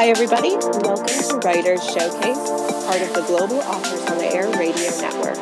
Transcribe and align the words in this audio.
Hi, 0.00 0.08
everybody. 0.08 0.56
Welcome 0.56 1.04
to 1.04 1.40
Writers 1.44 1.84
Showcase, 1.84 2.48
part 2.86 3.02
of 3.02 3.12
the 3.12 3.22
Global 3.26 3.58
Authors 3.58 4.00
on 4.10 4.16
the 4.16 4.34
Air 4.34 4.48
Radio 4.56 4.90
Network. 4.98 5.36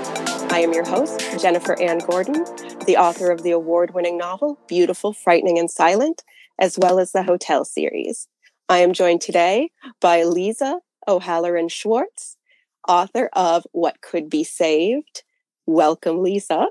I 0.51 0.59
am 0.59 0.73
your 0.73 0.85
host, 0.85 1.21
Jennifer 1.41 1.81
Anne 1.81 2.01
Gordon, 2.01 2.45
the 2.85 2.97
author 2.97 3.31
of 3.31 3.45
the 3.45 3.53
award 3.53 3.95
winning 3.95 4.19
novel 4.19 4.59
Beautiful, 4.67 5.13
Frightening, 5.13 5.61
and 5.61 5.71
Silent, 5.71 6.25
as 6.59 6.77
well 6.77 6.99
as 6.99 7.13
the 7.13 7.23
Hotel 7.23 7.65
series. 7.65 8.27
I 8.69 8.79
am 8.79 8.95
joined 8.95 9.21
today 9.21 9.71
by 10.01 10.23
Liese 10.23 10.81
O'Halloran 11.07 11.69
Schwarz, 11.69 12.37
author 12.89 13.31
of 13.35 13.65
What 13.71 14.01
Could 14.01 14.29
Be 14.29 14.43
Saved. 14.43 15.23
Welcome, 15.67 16.17
Liese. 16.17 16.67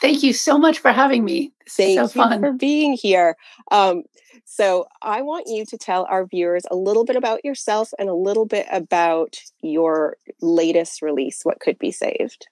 Thank 0.00 0.24
you 0.24 0.32
so 0.32 0.58
much 0.58 0.80
for 0.80 0.90
having 0.90 1.24
me. 1.24 1.52
This 1.64 1.76
Thank 1.76 1.94
so 1.94 2.02
you 2.02 2.28
fun. 2.28 2.40
for 2.40 2.52
being 2.52 2.94
here. 2.94 3.36
Um, 3.70 4.02
so, 4.50 4.88
I 5.02 5.20
want 5.20 5.46
you 5.46 5.66
to 5.66 5.76
tell 5.76 6.06
our 6.08 6.24
viewers 6.24 6.64
a 6.70 6.74
little 6.74 7.04
bit 7.04 7.16
about 7.16 7.44
yourself 7.44 7.92
and 7.98 8.08
a 8.08 8.14
little 8.14 8.46
bit 8.46 8.66
about 8.72 9.36
your 9.60 10.16
latest 10.40 11.02
release, 11.02 11.44
What 11.44 11.60
Could 11.60 11.78
Be 11.78 11.92
Saved. 11.92 12.48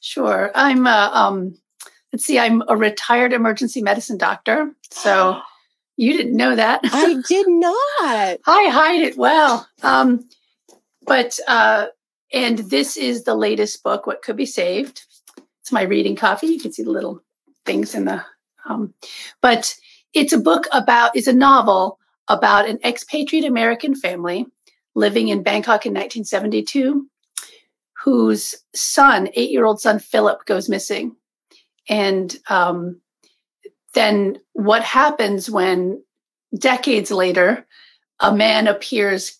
Sure. 0.00 0.50
I'm, 0.54 0.86
uh, 0.86 1.10
um, 1.12 1.58
let's 2.10 2.24
see, 2.24 2.38
I'm 2.38 2.62
a 2.68 2.74
retired 2.74 3.34
emergency 3.34 3.82
medicine 3.82 4.16
doctor. 4.16 4.72
So, 4.90 5.38
you 5.98 6.16
didn't 6.16 6.38
know 6.38 6.56
that. 6.56 6.80
I 6.84 7.20
did 7.28 7.46
not. 7.48 8.38
I 8.46 8.68
hide 8.70 9.02
it 9.02 9.18
well. 9.18 9.68
Um, 9.82 10.26
but, 11.02 11.38
uh, 11.46 11.88
and 12.32 12.58
this 12.60 12.96
is 12.96 13.24
the 13.24 13.34
latest 13.34 13.82
book, 13.82 14.06
What 14.06 14.22
Could 14.22 14.36
Be 14.36 14.46
Saved. 14.46 15.02
It's 15.60 15.70
my 15.70 15.82
reading 15.82 16.16
coffee. 16.16 16.46
You 16.46 16.60
can 16.60 16.72
see 16.72 16.82
the 16.82 16.90
little 16.90 17.22
things 17.66 17.94
in 17.94 18.06
the, 18.06 18.24
um, 18.64 18.94
but 19.42 19.76
it's 20.16 20.32
a 20.32 20.38
book 20.38 20.66
about, 20.72 21.14
it's 21.14 21.26
a 21.26 21.32
novel 21.32 21.98
about 22.26 22.66
an 22.66 22.78
expatriate 22.82 23.44
American 23.44 23.94
family 23.94 24.46
living 24.94 25.28
in 25.28 25.42
Bangkok 25.42 25.84
in 25.84 25.92
1972, 25.92 27.06
whose 28.02 28.54
son, 28.74 29.28
eight 29.34 29.50
year 29.50 29.66
old 29.66 29.78
son 29.78 29.98
Philip, 29.98 30.46
goes 30.46 30.70
missing. 30.70 31.16
And 31.86 32.34
um, 32.48 33.02
then 33.92 34.38
what 34.54 34.82
happens 34.82 35.50
when 35.50 36.02
decades 36.58 37.10
later 37.10 37.66
a 38.18 38.34
man 38.34 38.68
appears 38.68 39.36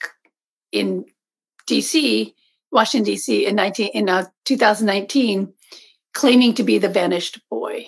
in 0.72 1.06
DC, 1.66 2.34
Washington 2.70 3.14
D.C. 3.14 3.46
in 3.46 3.56
19 3.56 3.88
in 3.94 4.10
uh, 4.10 4.26
2019, 4.44 5.54
claiming 6.12 6.52
to 6.52 6.62
be 6.62 6.76
the 6.76 6.90
vanished 6.90 7.40
boy 7.48 7.86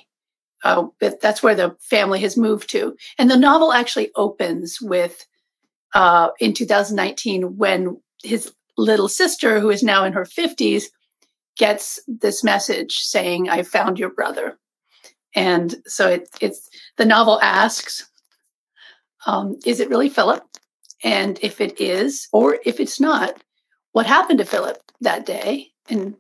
uh, 0.64 0.86
that's 1.00 1.42
where 1.42 1.54
the 1.54 1.76
family 1.80 2.20
has 2.20 2.36
moved 2.36 2.70
to. 2.70 2.96
And 3.18 3.30
the 3.30 3.36
novel 3.36 3.72
actually 3.72 4.10
opens 4.16 4.78
with 4.80 5.26
uh, 5.94 6.28
in 6.40 6.52
2019 6.52 7.56
when 7.56 8.00
his 8.22 8.52
little 8.76 9.08
sister, 9.08 9.60
who 9.60 9.70
is 9.70 9.82
now 9.82 10.04
in 10.04 10.12
her 10.12 10.24
50s, 10.24 10.84
gets 11.56 12.00
this 12.06 12.44
message 12.44 12.98
saying, 12.98 13.48
I 13.48 13.62
found 13.62 13.98
your 13.98 14.10
brother. 14.10 14.58
And 15.34 15.76
so 15.86 16.08
it, 16.08 16.28
it's 16.40 16.68
the 16.96 17.04
novel 17.04 17.40
asks, 17.42 18.08
um, 19.26 19.56
is 19.66 19.80
it 19.80 19.90
really 19.90 20.08
Philip? 20.08 20.42
And 21.04 21.38
if 21.42 21.60
it 21.60 21.80
is, 21.80 22.28
or 22.32 22.58
if 22.64 22.80
it's 22.80 23.00
not, 23.00 23.42
what 23.92 24.06
happened 24.06 24.38
to 24.38 24.44
Philip 24.44 24.78
that 25.00 25.26
day? 25.26 25.68
And 25.88 26.16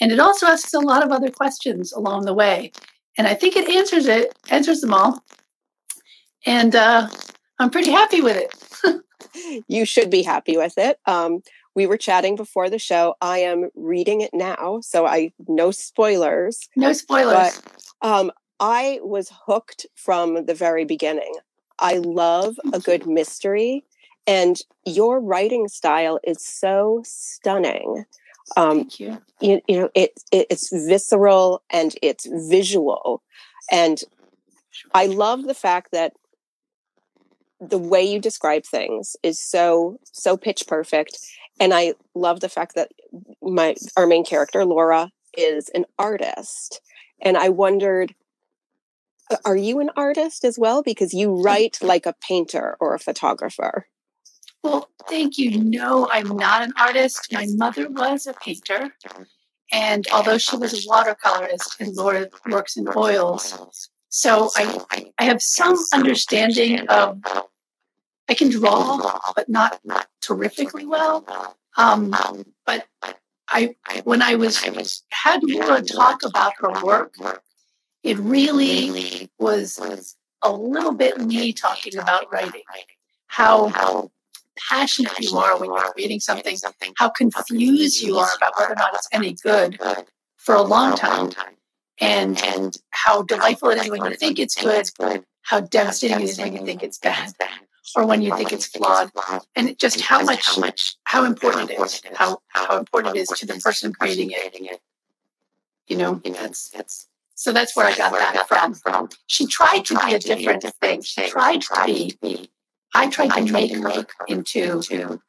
and 0.00 0.12
it 0.12 0.20
also 0.20 0.46
asks 0.46 0.72
a 0.74 0.80
lot 0.80 1.04
of 1.04 1.10
other 1.10 1.30
questions 1.30 1.92
along 1.92 2.24
the 2.24 2.34
way 2.34 2.72
and 3.18 3.26
I 3.26 3.34
think 3.34 3.56
it 3.56 3.68
answers 3.68 4.06
it, 4.06 4.32
answers 4.48 4.80
them 4.80 4.94
all. 4.94 5.22
And 6.46 6.74
uh, 6.74 7.08
I'm 7.58 7.68
pretty 7.68 7.90
happy 7.90 8.22
with 8.22 8.36
it. 8.36 9.64
you 9.68 9.84
should 9.84 10.08
be 10.08 10.22
happy 10.22 10.56
with 10.56 10.78
it. 10.78 10.98
Um, 11.04 11.40
we 11.74 11.86
were 11.86 11.96
chatting 11.96 12.36
before 12.36 12.70
the 12.70 12.78
show. 12.78 13.16
I 13.20 13.38
am 13.38 13.70
reading 13.74 14.20
it 14.20 14.30
now, 14.32 14.80
so 14.82 15.04
I 15.04 15.32
no 15.46 15.70
spoilers. 15.72 16.68
No 16.76 16.92
spoilers. 16.92 17.60
But, 18.00 18.08
um, 18.08 18.32
I 18.60 19.00
was 19.02 19.30
hooked 19.46 19.86
from 19.94 20.46
the 20.46 20.54
very 20.54 20.84
beginning. 20.84 21.34
I 21.78 21.98
love 21.98 22.56
a 22.72 22.80
good 22.80 23.06
mystery, 23.06 23.84
and 24.26 24.60
your 24.84 25.20
writing 25.20 25.68
style 25.68 26.18
is 26.24 26.44
so 26.44 27.02
stunning. 27.04 28.06
Um, 28.56 28.88
you. 28.98 29.18
you. 29.40 29.60
You 29.68 29.80
know, 29.80 29.90
it, 29.94 30.12
it 30.32 30.46
it's 30.50 30.70
visceral 30.72 31.62
and 31.70 31.94
it's 32.02 32.26
visual, 32.48 33.22
and 33.70 34.00
I 34.94 35.06
love 35.06 35.44
the 35.44 35.54
fact 35.54 35.92
that 35.92 36.12
the 37.60 37.78
way 37.78 38.02
you 38.02 38.20
describe 38.20 38.64
things 38.64 39.16
is 39.22 39.38
so 39.38 39.98
so 40.12 40.36
pitch 40.36 40.66
perfect, 40.66 41.18
and 41.60 41.74
I 41.74 41.94
love 42.14 42.40
the 42.40 42.48
fact 42.48 42.74
that 42.74 42.90
my 43.42 43.74
our 43.96 44.06
main 44.06 44.24
character 44.24 44.64
Laura 44.64 45.10
is 45.36 45.68
an 45.70 45.84
artist, 45.98 46.80
and 47.20 47.36
I 47.36 47.48
wondered 47.48 48.14
are 49.44 49.56
you 49.56 49.80
an 49.80 49.90
artist 49.96 50.44
as 50.44 50.58
well? 50.58 50.82
Because 50.82 51.12
you 51.12 51.42
write 51.42 51.78
like 51.82 52.06
a 52.06 52.14
painter 52.26 52.76
or 52.80 52.94
a 52.94 52.98
photographer 52.98 53.86
well, 54.62 54.90
thank 55.08 55.38
you. 55.38 55.62
No, 55.62 56.08
I'm 56.10 56.36
not 56.36 56.62
an 56.62 56.72
artist. 56.78 57.32
My 57.32 57.46
mother 57.50 57.88
was 57.88 58.26
a 58.26 58.34
painter. 58.34 58.92
And 59.70 60.06
although 60.12 60.38
she 60.38 60.56
was 60.56 60.72
a 60.72 60.88
watercolorist 60.88 61.78
and 61.80 61.94
Laura 61.94 62.28
works 62.48 62.76
in 62.76 62.88
oils, 62.96 63.90
so 64.08 64.50
I, 64.56 65.06
I 65.18 65.24
have 65.24 65.42
some 65.42 65.76
understanding 65.92 66.88
of, 66.88 67.20
I 68.28 68.34
can 68.34 68.48
draw, 68.48 69.20
but 69.36 69.48
not, 69.48 69.80
terrifically 70.20 70.84
well. 70.84 71.24
Um, 71.76 72.14
but 72.66 72.86
I, 73.48 73.74
when 74.04 74.20
I 74.20 74.34
was 74.34 74.62
had 75.10 75.42
Laura 75.42 75.82
talk 75.82 76.22
about 76.24 76.52
her 76.58 76.84
work, 76.84 77.14
it 78.02 78.18
really 78.18 79.30
was 79.38 80.16
a 80.42 80.52
little 80.52 80.92
bit 80.92 81.18
me 81.18 81.52
talking 81.52 81.96
about 81.96 82.30
writing, 82.32 82.62
how 83.26 84.10
passionate 84.68 85.18
you 85.20 85.36
are 85.36 85.58
when 85.58 85.70
you're 85.70 85.92
reading 85.96 86.20
something, 86.20 86.56
how 86.96 87.08
confused 87.08 88.00
you 88.00 88.16
are 88.16 88.30
about 88.36 88.52
whether 88.58 88.72
or 88.72 88.76
not 88.76 88.94
it's 88.94 89.08
any 89.12 89.34
good 89.34 89.78
for 90.36 90.54
a 90.54 90.62
long 90.62 90.96
time, 90.96 91.30
and 92.00 92.42
and 92.42 92.76
how 92.90 93.22
delightful 93.22 93.70
it 93.70 93.78
is 93.78 93.90
when 93.90 94.04
you 94.04 94.14
think 94.16 94.38
it's 94.38 94.54
good, 94.54 95.24
how 95.42 95.60
devastating 95.60 96.20
it 96.20 96.24
is 96.30 96.38
when 96.38 96.54
you 96.54 96.64
think 96.64 96.82
it's 96.82 96.98
bad, 96.98 97.32
or 97.96 98.06
when 98.06 98.22
you 98.22 98.34
think 98.36 98.52
it's 98.52 98.66
flawed, 98.66 99.10
and 99.56 99.78
just 99.78 100.00
how 100.00 100.22
much 100.22 100.96
how 101.04 101.24
important 101.24 101.70
it 101.70 101.80
is, 101.80 102.02
how 102.14 102.38
how 102.48 102.78
important 102.78 103.16
it 103.16 103.20
is 103.20 103.28
to 103.28 103.46
the 103.46 103.54
person 103.54 103.92
creating 103.92 104.30
it. 104.32 104.80
You 105.86 105.96
know, 105.96 106.20
that's 106.24 106.70
that's 106.70 107.06
so 107.34 107.52
that's 107.52 107.76
where 107.76 107.86
I 107.86 107.94
got 107.94 108.12
that 108.12 108.76
from. 108.76 109.08
She 109.26 109.46
tried 109.46 109.84
to 109.86 109.98
be 110.04 110.14
a 110.14 110.18
different 110.18 110.64
thing. 110.80 111.02
She 111.02 111.28
tried 111.28 111.62
to 111.62 112.16
be 112.20 112.50
I 112.94 113.08
tried 113.08 113.30
to 113.30 113.52
make 113.52 113.74
her 113.76 114.06
into 114.28 114.80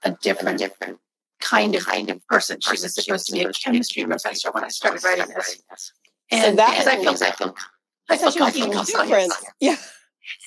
a 0.03 0.11
different, 0.21 0.59
different 0.59 0.99
kind 1.39 1.75
of 1.75 1.85
kind 1.85 2.09
of 2.09 2.25
person. 2.27 2.59
She 2.61 2.71
was 2.71 2.93
supposed 2.93 3.27
to 3.27 3.31
be 3.33 3.41
a 3.41 3.51
chemistry 3.51 4.03
professor 4.05 4.51
when 4.51 4.63
I 4.63 4.69
started 4.69 5.03
writing 5.03 5.33
this. 5.35 5.93
And 6.31 6.51
so 6.51 6.55
that 6.57 6.87
I 6.87 6.95
feel, 6.97 7.09
I 7.11 7.31
feel, 7.31 7.55
I 8.09 8.17
feel 8.17 8.31
comfortable 8.31 8.83
difference. 8.85 9.43
Yeah. 9.59 9.77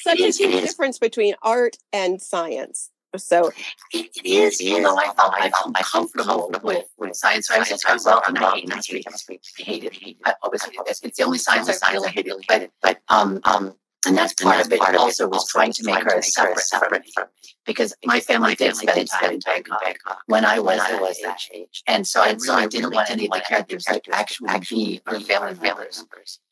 Such 0.00 0.20
a 0.20 0.30
huge 0.30 0.62
difference 0.62 0.98
between 0.98 1.34
art 1.42 1.76
and 1.92 2.20
science. 2.22 2.90
So 3.16 3.52
it, 3.92 4.10
it 4.16 4.26
is, 4.26 4.60
you 4.60 4.80
know, 4.80 4.96
I 4.96 5.12
felt 5.12 5.34
I 5.36 5.50
felt 5.50 5.74
comfortable 5.74 6.50
with, 6.62 6.84
with 6.96 7.14
science. 7.14 7.48
So 7.48 7.54
I 7.54 7.58
was 7.58 8.06
like, 8.06 8.06
well, 8.06 8.22
and 8.26 8.38
I 8.38 8.56
hate 8.56 9.04
chemistry. 9.04 9.40
I 9.58 9.62
hate 9.62 9.84
it. 9.84 10.16
I 10.24 10.34
always 10.42 10.62
hate 10.62 10.74
it. 10.74 11.00
It's 11.02 11.18
the 11.18 11.24
only 11.24 11.38
science 11.38 11.82
I 11.82 11.92
really 11.92 12.10
hated. 12.10 12.34
But, 12.48 12.70
but 12.80 13.00
um, 13.08 13.40
um, 13.44 13.74
and 14.06 14.16
that's 14.16 14.32
part 14.34 14.64
of 14.64 14.72
it. 14.72 14.80
Part 14.80 14.96
also 14.96 15.28
was 15.28 15.48
trying 15.48 15.72
to 15.72 15.84
make 15.84 16.02
her 16.02 16.18
a 16.18 16.22
separate, 16.22 16.60
separate 16.60 17.04
from 17.14 17.24
me 17.24 17.50
because 17.64 17.94
my 18.04 18.20
family 18.20 18.54
did 18.54 18.76
spend 18.76 19.08
time 19.10 19.32
in 19.34 19.40
Bangkok 19.40 20.22
when 20.26 20.44
I 20.44 20.58
was 20.58 20.78
that 20.78 21.38
age, 21.52 21.82
and 21.86 22.06
so 22.06 22.20
I 22.20 22.32
really 22.32 22.66
didn't 22.68 22.94
want 22.94 23.10
any 23.10 23.26
of 23.26 23.32
the 23.32 23.40
characters 23.40 23.84
to 23.84 24.00
actually 24.12 24.58
be 24.68 25.00
her 25.06 25.20
family 25.20 25.54
members. 25.60 26.04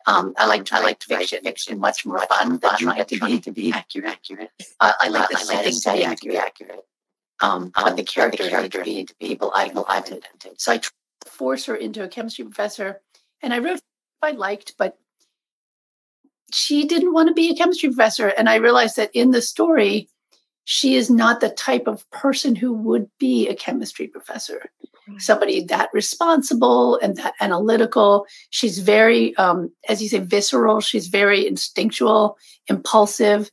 Um, 0.06 0.34
I 0.38 0.46
like 0.46 0.72
I 0.72 0.80
liked 0.80 1.04
fiction, 1.04 1.40
fiction 1.42 1.78
much 1.78 2.06
more 2.06 2.20
fun 2.26 2.58
than 2.58 2.76
trying 2.78 3.04
to 3.04 3.18
be 3.18 3.40
to 3.40 3.50
be 3.50 3.72
accurate. 3.72 4.50
Uh, 4.80 4.92
I 5.00 5.08
like 5.08 5.28
the 5.28 5.36
setting 5.38 5.72
to 5.72 5.92
be 5.92 6.04
accurate, 6.04 6.36
accurate. 6.36 6.84
um, 7.42 7.72
but 7.74 7.96
the 7.96 8.04
characters 8.04 8.52
need 8.52 9.08
to 9.08 9.14
be 9.18 9.28
people 9.28 9.52
I 9.54 9.68
wanted. 9.68 10.24
So 10.58 10.72
I 10.72 10.78
tried 10.78 10.92
to 11.24 11.30
force 11.30 11.66
her 11.66 11.74
into 11.74 12.02
a 12.04 12.08
chemistry 12.08 12.44
professor, 12.44 13.00
and 13.42 13.52
I 13.52 13.58
wrote 13.58 13.80
I 14.22 14.32
liked, 14.32 14.74
but 14.78 14.98
she 16.52 16.86
didn't 16.86 17.12
want 17.12 17.28
to 17.28 17.34
be 17.34 17.50
a 17.50 17.56
chemistry 17.56 17.88
professor. 17.88 18.28
And 18.28 18.48
I 18.48 18.56
realized 18.56 18.96
that 18.96 19.10
in 19.14 19.30
the 19.30 19.42
story, 19.42 20.08
she 20.64 20.94
is 20.94 21.10
not 21.10 21.40
the 21.40 21.50
type 21.50 21.86
of 21.86 22.08
person 22.10 22.54
who 22.54 22.72
would 22.72 23.08
be 23.18 23.48
a 23.48 23.54
chemistry 23.54 24.06
professor. 24.06 24.70
Somebody 25.18 25.64
that 25.64 25.90
responsible 25.92 26.96
and 26.98 27.16
that 27.16 27.34
analytical. 27.40 28.26
She's 28.50 28.78
very, 28.78 29.34
um, 29.36 29.72
as 29.88 30.00
you 30.00 30.08
say, 30.08 30.20
visceral. 30.20 30.80
She's 30.80 31.08
very 31.08 31.46
instinctual, 31.46 32.38
impulsive, 32.68 33.50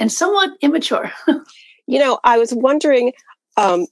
and 0.00 0.10
somewhat 0.10 0.50
immature. 0.60 1.12
You 1.88 2.00
know, 2.00 2.18
I 2.24 2.38
was 2.38 2.52
wondering, 2.52 3.12
um, 3.56 3.86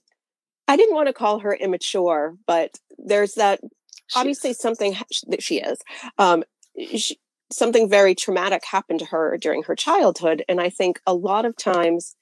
I 0.67 0.77
didn't 0.77 0.95
want 0.95 1.07
to 1.07 1.13
call 1.13 1.39
her 1.39 1.55
immature, 1.55 2.35
but 2.47 2.77
there's 2.99 3.35
that 3.35 3.61
she 4.09 4.19
obviously 4.19 4.51
is. 4.51 4.59
something 4.59 4.97
that 5.29 5.43
she 5.43 5.61
is. 5.61 5.79
Um, 6.19 6.43
she, 6.77 7.19
something 7.53 7.89
very 7.89 8.15
traumatic 8.15 8.65
happened 8.65 9.01
to 9.01 9.07
her 9.07 9.37
during 9.37 9.63
her 9.65 9.77
childhood. 9.77 10.45
And 10.49 10.61
I 10.61 10.71
think 10.71 11.01
a 11.07 11.15
lot 11.15 11.45
of 11.45 11.57
times 11.57 12.17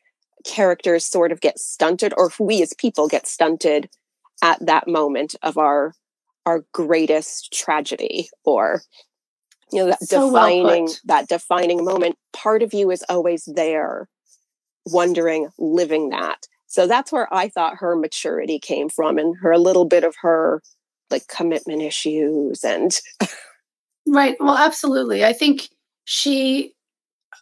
characters 0.44 1.04
sort 1.04 1.32
of 1.32 1.40
get 1.40 1.58
stunted, 1.58 2.12
or 2.16 2.30
we 2.38 2.62
as 2.62 2.74
people 2.74 3.08
get 3.08 3.26
stunted 3.26 3.88
at 4.42 4.64
that 4.66 4.88
moment 4.88 5.34
of 5.42 5.56
our 5.56 5.94
our 6.44 6.64
greatest 6.72 7.52
tragedy 7.52 8.28
or 8.44 8.82
you 9.70 9.78
know 9.78 9.86
that 9.86 10.02
so 10.02 10.26
defining 10.26 10.86
well 10.86 10.94
that 11.04 11.28
defining 11.28 11.84
moment 11.84 12.16
part 12.32 12.62
of 12.62 12.74
you 12.74 12.90
is 12.90 13.04
always 13.08 13.48
there 13.54 14.08
wondering 14.86 15.48
living 15.58 16.08
that 16.08 16.46
so 16.66 16.86
that's 16.86 17.12
where 17.12 17.32
i 17.32 17.48
thought 17.48 17.76
her 17.76 17.94
maturity 17.94 18.58
came 18.58 18.88
from 18.88 19.18
and 19.18 19.36
her 19.40 19.52
a 19.52 19.58
little 19.58 19.84
bit 19.84 20.02
of 20.02 20.16
her 20.20 20.60
like 21.10 21.28
commitment 21.28 21.80
issues 21.80 22.64
and 22.64 23.00
right 24.06 24.36
well 24.40 24.56
absolutely 24.56 25.24
i 25.24 25.32
think 25.32 25.68
she 26.04 26.74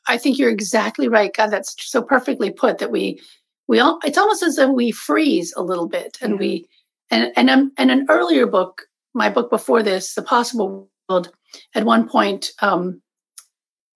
i 0.08 0.16
think 0.16 0.38
you're 0.38 0.50
exactly 0.50 1.08
right 1.08 1.34
god 1.34 1.48
that's 1.48 1.74
so 1.78 2.02
perfectly 2.02 2.50
put 2.50 2.78
that 2.78 2.90
we 2.90 3.20
we 3.68 3.78
all 3.80 3.98
it's 4.04 4.18
almost 4.18 4.42
as 4.42 4.58
if 4.58 4.70
we 4.70 4.90
freeze 4.90 5.52
a 5.56 5.62
little 5.62 5.88
bit 5.88 6.18
and 6.20 6.32
yeah. 6.32 6.38
we 6.38 6.66
and 7.10 7.32
and, 7.36 7.50
um, 7.50 7.72
and 7.76 7.90
an 7.90 8.06
earlier 8.08 8.46
book 8.46 8.82
my 9.14 9.28
book 9.28 9.50
before 9.50 9.82
this 9.82 10.14
the 10.14 10.22
possible 10.22 10.88
world 11.08 11.32
at 11.74 11.84
one 11.84 12.08
point 12.08 12.50
um 12.60 13.00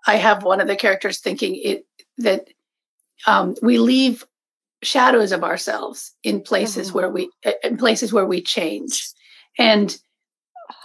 i 0.07 0.17
have 0.17 0.43
one 0.43 0.61
of 0.61 0.69
the 0.69 0.77
characters 0.77 1.21
thinking 1.21 1.57
it 1.57 1.87
that 2.19 2.49
um 3.27 3.55
we 3.63 3.79
leave 3.79 4.25
shadows 4.83 5.33
of 5.33 5.43
ourselves 5.43 6.15
in 6.23 6.41
places 6.41 6.89
mm-hmm. 6.89 6.99
where 6.99 7.11
we 7.11 7.31
in 7.63 7.77
places 7.77 8.13
where 8.13 8.27
we 8.27 8.41
change 8.41 9.09
and 9.59 9.99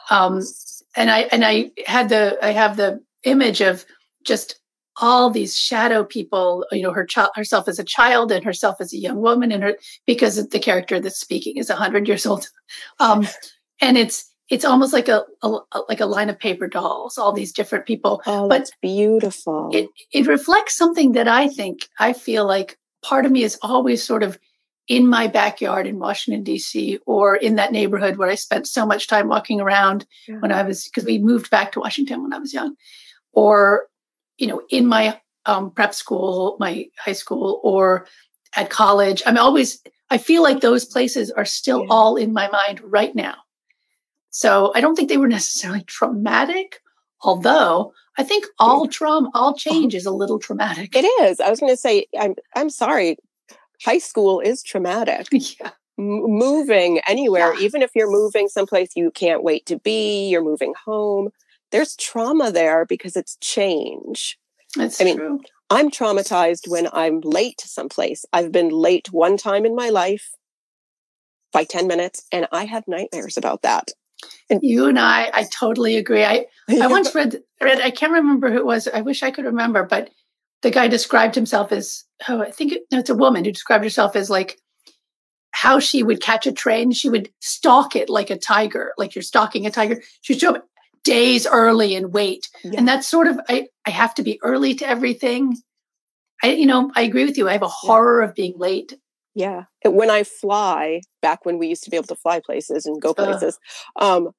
um 0.09 0.41
and 0.95 1.09
i 1.09 1.21
and 1.31 1.45
i 1.45 1.69
had 1.85 2.09
the 2.09 2.37
i 2.41 2.51
have 2.51 2.77
the 2.77 2.99
image 3.23 3.61
of 3.61 3.85
just 4.25 4.59
all 5.01 5.29
these 5.29 5.55
shadow 5.57 6.03
people 6.03 6.65
you 6.71 6.81
know 6.81 6.91
her 6.91 7.05
child 7.05 7.29
herself 7.35 7.67
as 7.67 7.79
a 7.79 7.83
child 7.83 8.31
and 8.31 8.43
herself 8.43 8.75
as 8.79 8.93
a 8.93 8.97
young 8.97 9.21
woman 9.21 9.51
and 9.51 9.63
her 9.63 9.75
because 10.05 10.47
the 10.49 10.59
character 10.59 10.99
that's 10.99 11.19
speaking 11.19 11.57
is 11.57 11.69
100 11.69 12.07
years 12.07 12.25
old. 12.25 12.47
Um 12.99 13.27
and 13.81 13.97
it's 13.97 14.25
it's 14.49 14.65
almost 14.65 14.93
like 14.93 15.07
a, 15.07 15.23
a, 15.43 15.59
like 15.87 15.99
a 15.99 16.05
line 16.05 16.29
of 16.29 16.37
paper 16.37 16.67
dolls 16.67 17.17
all 17.17 17.31
these 17.31 17.51
different 17.51 17.85
people. 17.85 18.21
Oh 18.25 18.47
but 18.47 18.59
that's 18.59 18.71
beautiful. 18.81 19.69
it 19.73 19.87
it 20.13 20.27
reflects 20.27 20.77
something 20.77 21.13
that 21.13 21.27
i 21.27 21.47
think 21.47 21.87
i 21.99 22.13
feel 22.13 22.45
like 22.45 22.77
part 23.01 23.25
of 23.25 23.31
me 23.31 23.43
is 23.43 23.57
always 23.63 24.03
sort 24.03 24.21
of 24.23 24.37
in 24.89 25.07
my 25.07 25.27
backyard 25.27 25.85
in 25.85 25.99
Washington, 25.99 26.43
D.C., 26.43 26.99
or 27.05 27.35
in 27.35 27.55
that 27.55 27.71
neighborhood 27.71 28.17
where 28.17 28.29
I 28.29 28.35
spent 28.35 28.67
so 28.67 28.87
much 28.87 29.07
time 29.07 29.27
walking 29.27 29.61
around 29.61 30.05
yeah. 30.27 30.37
when 30.39 30.51
I 30.51 30.63
was, 30.63 30.85
because 30.85 31.05
we 31.05 31.19
moved 31.19 31.51
back 31.51 31.71
to 31.71 31.79
Washington 31.79 32.23
when 32.23 32.33
I 32.33 32.39
was 32.39 32.53
young, 32.53 32.75
or, 33.31 33.87
you 34.39 34.47
know, 34.47 34.63
in 34.71 34.87
my 34.87 35.21
um, 35.45 35.69
prep 35.69 35.93
school, 35.93 36.57
my 36.59 36.87
high 36.97 37.13
school, 37.13 37.61
or 37.63 38.07
at 38.55 38.71
college. 38.71 39.21
I'm 39.27 39.37
always, 39.37 39.79
I 40.09 40.17
feel 40.17 40.41
like 40.41 40.61
those 40.61 40.85
places 40.85 41.29
are 41.29 41.45
still 41.45 41.81
yeah. 41.81 41.87
all 41.91 42.15
in 42.15 42.33
my 42.33 42.49
mind 42.49 42.81
right 42.83 43.15
now. 43.15 43.35
So 44.31 44.71
I 44.73 44.81
don't 44.81 44.95
think 44.95 45.07
they 45.07 45.17
were 45.17 45.27
necessarily 45.39 45.83
traumatic, 45.83 46.81
although 47.21 47.93
I 48.17 48.23
think 48.23 48.45
all 48.57 48.87
trauma, 48.87 49.29
all 49.35 49.53
change 49.53 49.93
is 49.93 50.07
a 50.07 50.11
little 50.11 50.39
traumatic. 50.39 50.95
It 50.95 51.05
is. 51.21 51.39
I 51.39 51.51
was 51.51 51.59
going 51.59 51.71
to 51.71 51.77
say, 51.77 52.07
I'm, 52.19 52.33
I'm 52.55 52.71
sorry 52.71 53.17
high 53.83 53.97
school 53.97 54.39
is 54.39 54.63
traumatic. 54.63 55.27
Yeah. 55.59 55.71
M- 55.97 56.23
moving 56.23 56.99
anywhere, 56.99 57.53
yeah. 57.53 57.59
even 57.59 57.81
if 57.81 57.91
you're 57.93 58.09
moving 58.09 58.47
someplace 58.47 58.95
you 58.95 59.11
can't 59.11 59.43
wait 59.43 59.65
to 59.65 59.77
be, 59.79 60.29
you're 60.29 60.43
moving 60.43 60.73
home, 60.85 61.29
there's 61.71 61.97
trauma 61.97 62.51
there 62.51 62.85
because 62.85 63.17
it's 63.17 63.35
change. 63.41 64.37
That's 64.77 65.01
I 65.01 65.03
mean, 65.03 65.17
true. 65.17 65.41
I'm 65.69 65.91
traumatized 65.91 66.69
when 66.69 66.87
I'm 66.93 67.19
late 67.21 67.61
someplace. 67.61 68.25
I've 68.31 68.51
been 68.51 68.69
late 68.69 69.11
one 69.11 69.35
time 69.35 69.65
in 69.65 69.75
my 69.75 69.89
life 69.89 70.31
by 71.51 71.63
10 71.63 71.87
minutes, 71.87 72.25
and 72.31 72.47
I 72.51 72.65
have 72.65 72.87
nightmares 72.87 73.37
about 73.37 73.61
that. 73.63 73.89
And 74.49 74.59
you 74.63 74.87
and 74.87 74.99
I, 74.99 75.29
I 75.33 75.43
totally 75.45 75.97
agree. 75.97 76.23
I, 76.23 76.45
I 76.69 76.87
once 76.87 77.13
read, 77.13 77.41
read, 77.61 77.81
I 77.81 77.91
can't 77.91 78.13
remember 78.13 78.51
who 78.51 78.57
it 78.57 78.65
was. 78.65 78.87
I 78.87 79.01
wish 79.01 79.23
I 79.23 79.31
could 79.31 79.45
remember, 79.45 79.83
but 79.83 80.09
the 80.61 80.71
guy 80.71 80.87
described 80.87 81.35
himself 81.35 81.71
as 81.71 82.03
oh 82.27 82.41
i 82.41 82.51
think 82.51 82.73
it, 82.73 82.83
no, 82.91 82.99
it's 82.99 83.09
a 83.09 83.15
woman 83.15 83.45
who 83.45 83.51
described 83.51 83.83
herself 83.83 84.15
as 84.15 84.29
like 84.29 84.59
how 85.51 85.79
she 85.79 86.03
would 86.03 86.21
catch 86.21 86.45
a 86.45 86.51
train 86.51 86.91
she 86.91 87.09
would 87.09 87.29
stalk 87.39 87.95
it 87.95 88.09
like 88.09 88.29
a 88.29 88.37
tiger 88.37 88.93
like 88.97 89.15
you're 89.15 89.21
stalking 89.21 89.65
a 89.65 89.71
tiger 89.71 90.01
she'd 90.21 90.39
show 90.39 90.55
up 90.55 90.65
days 91.03 91.47
early 91.47 91.95
and 91.95 92.13
wait 92.13 92.47
yeah. 92.63 92.73
and 92.77 92.87
that's 92.87 93.07
sort 93.07 93.27
of 93.27 93.39
I, 93.47 93.67
I 93.85 93.89
have 93.89 94.13
to 94.15 94.23
be 94.23 94.39
early 94.43 94.75
to 94.75 94.87
everything 94.87 95.57
i 96.43 96.51
you 96.51 96.65
know 96.65 96.91
i 96.95 97.01
agree 97.01 97.25
with 97.25 97.37
you 97.37 97.47
i 97.47 97.53
have 97.53 97.63
a 97.63 97.67
horror 97.67 98.21
yeah. 98.21 98.29
of 98.29 98.35
being 98.35 98.53
late 98.57 98.93
yeah 99.33 99.63
when 99.85 100.09
i 100.09 100.23
fly 100.23 101.01
back 101.21 101.45
when 101.45 101.57
we 101.57 101.67
used 101.67 101.83
to 101.83 101.89
be 101.89 101.97
able 101.97 102.07
to 102.07 102.15
fly 102.15 102.39
places 102.39 102.85
and 102.85 103.01
go 103.01 103.13
places 103.13 103.59
uh. 103.95 104.17
um 104.17 104.29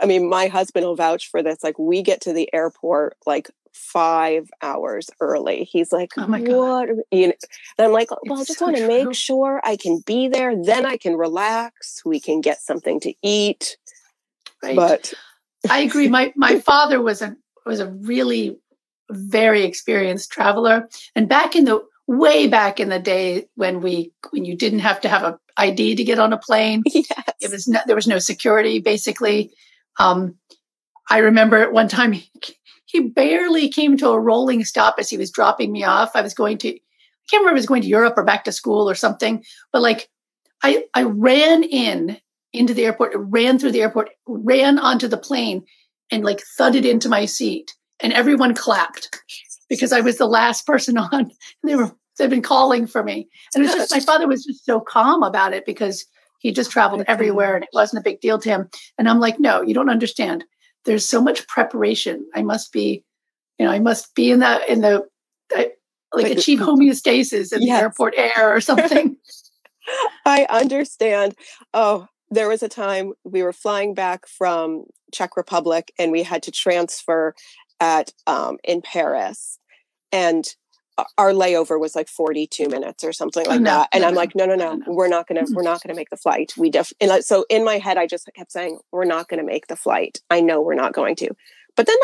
i 0.00 0.06
mean 0.06 0.28
my 0.28 0.46
husband 0.46 0.86
will 0.86 0.96
vouch 0.96 1.28
for 1.28 1.42
this 1.42 1.58
like 1.62 1.78
we 1.78 2.00
get 2.00 2.20
to 2.20 2.32
the 2.32 2.48
airport 2.54 3.16
like 3.26 3.50
five 3.72 4.48
hours 4.62 5.10
early. 5.20 5.64
He's 5.64 5.92
like, 5.92 6.12
oh 6.16 6.26
my 6.26 6.40
God. 6.40 6.88
You 7.10 7.28
know, 7.28 7.32
and 7.78 7.86
I'm 7.86 7.92
like, 7.92 8.10
well, 8.10 8.40
it's 8.40 8.50
I 8.50 8.52
just 8.52 8.58
so 8.58 8.66
want 8.66 8.76
to 8.78 8.88
make 8.88 9.14
sure 9.14 9.60
I 9.64 9.76
can 9.76 10.02
be 10.06 10.28
there. 10.28 10.54
Then 10.62 10.86
I 10.86 10.96
can 10.96 11.16
relax. 11.16 12.02
We 12.04 12.20
can 12.20 12.40
get 12.40 12.60
something 12.60 13.00
to 13.00 13.14
eat. 13.22 13.76
Right. 14.62 14.76
But 14.76 15.12
I 15.68 15.80
agree. 15.80 16.08
My 16.08 16.32
my 16.36 16.58
father 16.60 17.00
was 17.00 17.22
a 17.22 17.36
was 17.64 17.80
a 17.80 17.86
really 17.88 18.58
very 19.10 19.64
experienced 19.64 20.30
traveler. 20.30 20.88
And 21.14 21.28
back 21.28 21.56
in 21.56 21.64
the 21.64 21.84
way 22.06 22.46
back 22.46 22.80
in 22.80 22.88
the 22.88 22.98
day 22.98 23.48
when 23.54 23.80
we 23.80 24.12
when 24.30 24.44
you 24.44 24.56
didn't 24.56 24.78
have 24.80 25.00
to 25.02 25.08
have 25.08 25.22
a 25.22 25.38
ID 25.56 25.96
to 25.96 26.04
get 26.04 26.18
on 26.18 26.32
a 26.32 26.38
plane, 26.38 26.82
yes. 26.86 27.06
it 27.40 27.50
was 27.50 27.68
no, 27.68 27.80
there 27.86 27.96
was 27.96 28.06
no 28.06 28.18
security 28.18 28.80
basically. 28.80 29.52
Um, 29.98 30.36
I 31.10 31.18
remember 31.18 31.56
at 31.58 31.72
one 31.72 31.88
time 31.88 32.12
he, 32.12 32.30
he 32.88 33.00
barely 33.00 33.68
came 33.68 33.96
to 33.98 34.08
a 34.08 34.18
rolling 34.18 34.64
stop 34.64 34.96
as 34.98 35.10
he 35.10 35.18
was 35.18 35.30
dropping 35.30 35.72
me 35.72 35.84
off. 35.84 36.12
I 36.14 36.22
was 36.22 36.32
going 36.32 36.56
to, 36.58 36.68
I 36.68 36.80
can't 37.30 37.42
remember 37.42 37.56
if 37.56 37.60
I 37.60 37.62
was 37.62 37.66
going 37.66 37.82
to 37.82 37.88
Europe 37.88 38.14
or 38.16 38.24
back 38.24 38.44
to 38.44 38.52
school 38.52 38.88
or 38.88 38.94
something, 38.94 39.44
but 39.72 39.82
like 39.82 40.08
I, 40.62 40.84
I 40.94 41.02
ran 41.02 41.62
in 41.62 42.18
into 42.54 42.72
the 42.72 42.86
airport, 42.86 43.12
ran 43.14 43.58
through 43.58 43.72
the 43.72 43.82
airport, 43.82 44.08
ran 44.26 44.78
onto 44.78 45.06
the 45.06 45.18
plane 45.18 45.64
and 46.10 46.24
like 46.24 46.40
thudded 46.56 46.86
into 46.86 47.10
my 47.10 47.26
seat 47.26 47.74
and 48.00 48.14
everyone 48.14 48.54
clapped 48.54 49.22
because 49.68 49.92
I 49.92 50.00
was 50.00 50.16
the 50.16 50.26
last 50.26 50.66
person 50.66 50.96
on. 51.12 51.30
They 51.62 51.76
were, 51.76 51.94
they'd 52.18 52.30
been 52.30 52.40
calling 52.40 52.86
for 52.86 53.04
me. 53.04 53.28
And 53.54 53.62
it 53.62 53.66
was 53.66 53.76
just, 53.76 53.92
my 53.92 54.00
father 54.00 54.26
was 54.26 54.46
just 54.46 54.64
so 54.64 54.80
calm 54.80 55.22
about 55.22 55.52
it 55.52 55.66
because 55.66 56.06
he 56.38 56.52
just 56.52 56.70
traveled 56.70 57.04
everywhere 57.06 57.54
and 57.54 57.64
it 57.64 57.70
wasn't 57.74 58.00
a 58.00 58.08
big 58.08 58.22
deal 58.22 58.38
to 58.38 58.48
him. 58.48 58.70
And 58.96 59.10
I'm 59.10 59.20
like, 59.20 59.38
no, 59.38 59.60
you 59.60 59.74
don't 59.74 59.90
understand 59.90 60.44
there's 60.88 61.06
so 61.06 61.20
much 61.20 61.46
preparation. 61.46 62.26
I 62.34 62.40
must 62.42 62.72
be, 62.72 63.04
you 63.58 63.66
know, 63.66 63.70
I 63.70 63.78
must 63.78 64.14
be 64.14 64.30
in 64.30 64.38
that 64.38 64.66
in 64.70 64.80
the 64.80 65.06
like, 65.54 65.74
like 66.14 66.32
achieve 66.32 66.60
homeostasis 66.60 67.52
in 67.52 67.60
yes. 67.60 67.78
the 67.78 67.82
airport 67.82 68.14
air 68.16 68.56
or 68.56 68.60
something. 68.62 69.16
I 70.24 70.46
understand. 70.48 71.34
Oh, 71.74 72.06
there 72.30 72.48
was 72.48 72.62
a 72.62 72.70
time 72.70 73.12
we 73.22 73.42
were 73.42 73.52
flying 73.52 73.92
back 73.92 74.26
from 74.26 74.84
Czech 75.12 75.36
Republic 75.36 75.92
and 75.98 76.10
we 76.10 76.22
had 76.22 76.42
to 76.44 76.50
transfer 76.50 77.34
at 77.80 78.10
um, 78.26 78.56
in 78.64 78.80
Paris, 78.80 79.58
and 80.10 80.46
Uh, 80.98 81.04
our 81.16 81.32
layover 81.32 81.80
was 81.80 81.94
like 81.94 82.08
42 82.08 82.68
minutes 82.68 83.04
or 83.04 83.12
something 83.12 83.46
like 83.46 83.60
no, 83.60 83.70
that. 83.70 83.88
And 83.92 84.02
no, 84.02 84.08
i'm 84.08 84.14
like 84.14 84.34
no 84.34 84.44
no 84.46 84.56
no, 84.56 84.74
no 84.74 84.92
we're 84.92 85.08
not 85.08 85.28
gonna 85.28 85.44
we're 85.52 85.62
not 85.62 85.80
gonna 85.82 85.94
make 85.94 86.10
the 86.10 86.16
flight. 86.16 86.52
We 86.58 86.70
def 86.70 86.92
and 87.00 87.24
so 87.24 87.46
in 87.48 87.64
my 87.64 87.78
head 87.78 87.96
i 87.96 88.06
just 88.06 88.28
kept 88.34 88.50
saying 88.52 88.80
we're 88.90 89.04
not 89.04 89.28
gonna 89.28 89.44
make 89.44 89.68
the 89.68 89.76
flight. 89.76 90.20
I 90.28 90.40
know 90.40 90.60
we're 90.60 90.74
not 90.74 90.92
going 90.92 91.14
to. 91.16 91.30
But 91.76 91.86
then 91.86 91.96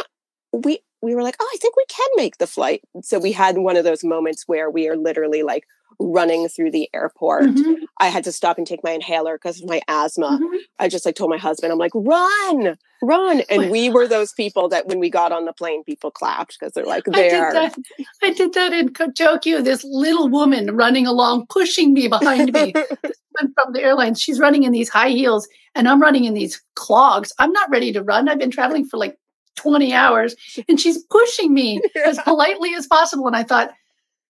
we 0.53 0.79
we 1.05 1.15
were 1.15 1.23
like 1.23 1.37
oh 1.41 1.51
i 1.53 1.57
think 1.59 1.77
we 1.77 1.85
can 1.89 2.09
make 2.17 2.39
the 2.39 2.47
flight 2.47 2.83
so 3.03 3.19
we 3.19 3.33
had 3.33 3.59
one 3.59 3.77
of 3.77 3.85
those 3.85 4.03
moments 4.03 4.45
where 4.47 4.71
we 4.71 4.89
are 4.89 4.97
literally 4.97 5.43
like 5.43 5.65
running 5.99 6.49
through 6.49 6.71
the 6.71 6.89
airport. 6.95 7.45
Mm-hmm. 7.45 7.85
I 7.99 8.09
had 8.09 8.25
to 8.25 8.33
stop 8.33 8.59
and 8.59 8.67
take 8.67 8.83
my 8.83 8.91
inhaler 8.91 9.37
because 9.37 9.63
of 9.63 9.69
my 9.69 9.81
asthma. 9.89 10.39
Mm-hmm. 10.41 10.57
I 10.79 10.89
just 10.89 11.07
like 11.07 11.15
told 11.15 11.31
my 11.31 11.39
husband, 11.39 11.73
I'm 11.73 11.79
like, 11.79 11.93
run, 11.95 12.77
run. 13.03 13.43
And 13.51 13.71
we 13.71 13.91
were 13.91 14.09
those 14.09 14.33
people 14.33 14.69
that 14.71 14.87
when 14.87 14.99
we 14.99 15.11
got 15.11 15.33
on 15.33 15.45
the 15.45 15.53
plane, 15.53 15.85
people 15.85 16.11
clapped 16.11 16.59
because 16.59 16.73
they're 16.73 16.87
like, 16.87 17.05
there. 17.05 17.49
I 17.49 17.69
did 17.69 17.75
that, 17.75 18.07
I 18.23 18.33
did 18.33 18.55
that 18.55 18.73
in 18.73 18.93
Tokyo. 19.13 19.63
This 19.63 19.85
little 19.85 20.29
woman 20.29 20.75
running 20.75 21.07
along, 21.07 21.47
pushing 21.49 21.93
me 21.93 22.09
behind 22.09 22.53
me 22.53 22.73
from 23.39 23.73
the 23.73 23.83
airlines. 23.83 24.21
She's 24.21 24.41
running 24.41 24.65
in 24.65 24.73
these 24.73 24.89
high 24.89 25.11
heels 25.11 25.49
and 25.75 25.89
I'm 25.89 26.01
running 26.01 26.25
in 26.25 26.35
these 26.35 26.63
clogs. 26.75 27.33
I'm 27.39 27.53
not 27.53 27.71
ready 27.71 27.93
to 27.93 28.03
run. 28.03 28.29
I've 28.29 28.39
been 28.39 28.51
traveling 28.51 28.87
for 28.87 28.97
like 28.97 29.17
20 29.65 29.93
hours 29.93 30.37
and 30.69 30.79
she's 30.79 31.03
pushing 31.05 31.53
me 31.53 31.81
yeah. 31.95 32.03
as 32.07 32.19
politely 32.21 32.75
as 32.75 32.87
possible. 32.87 33.27
And 33.27 33.37
I 33.37 33.43
thought, 33.43 33.73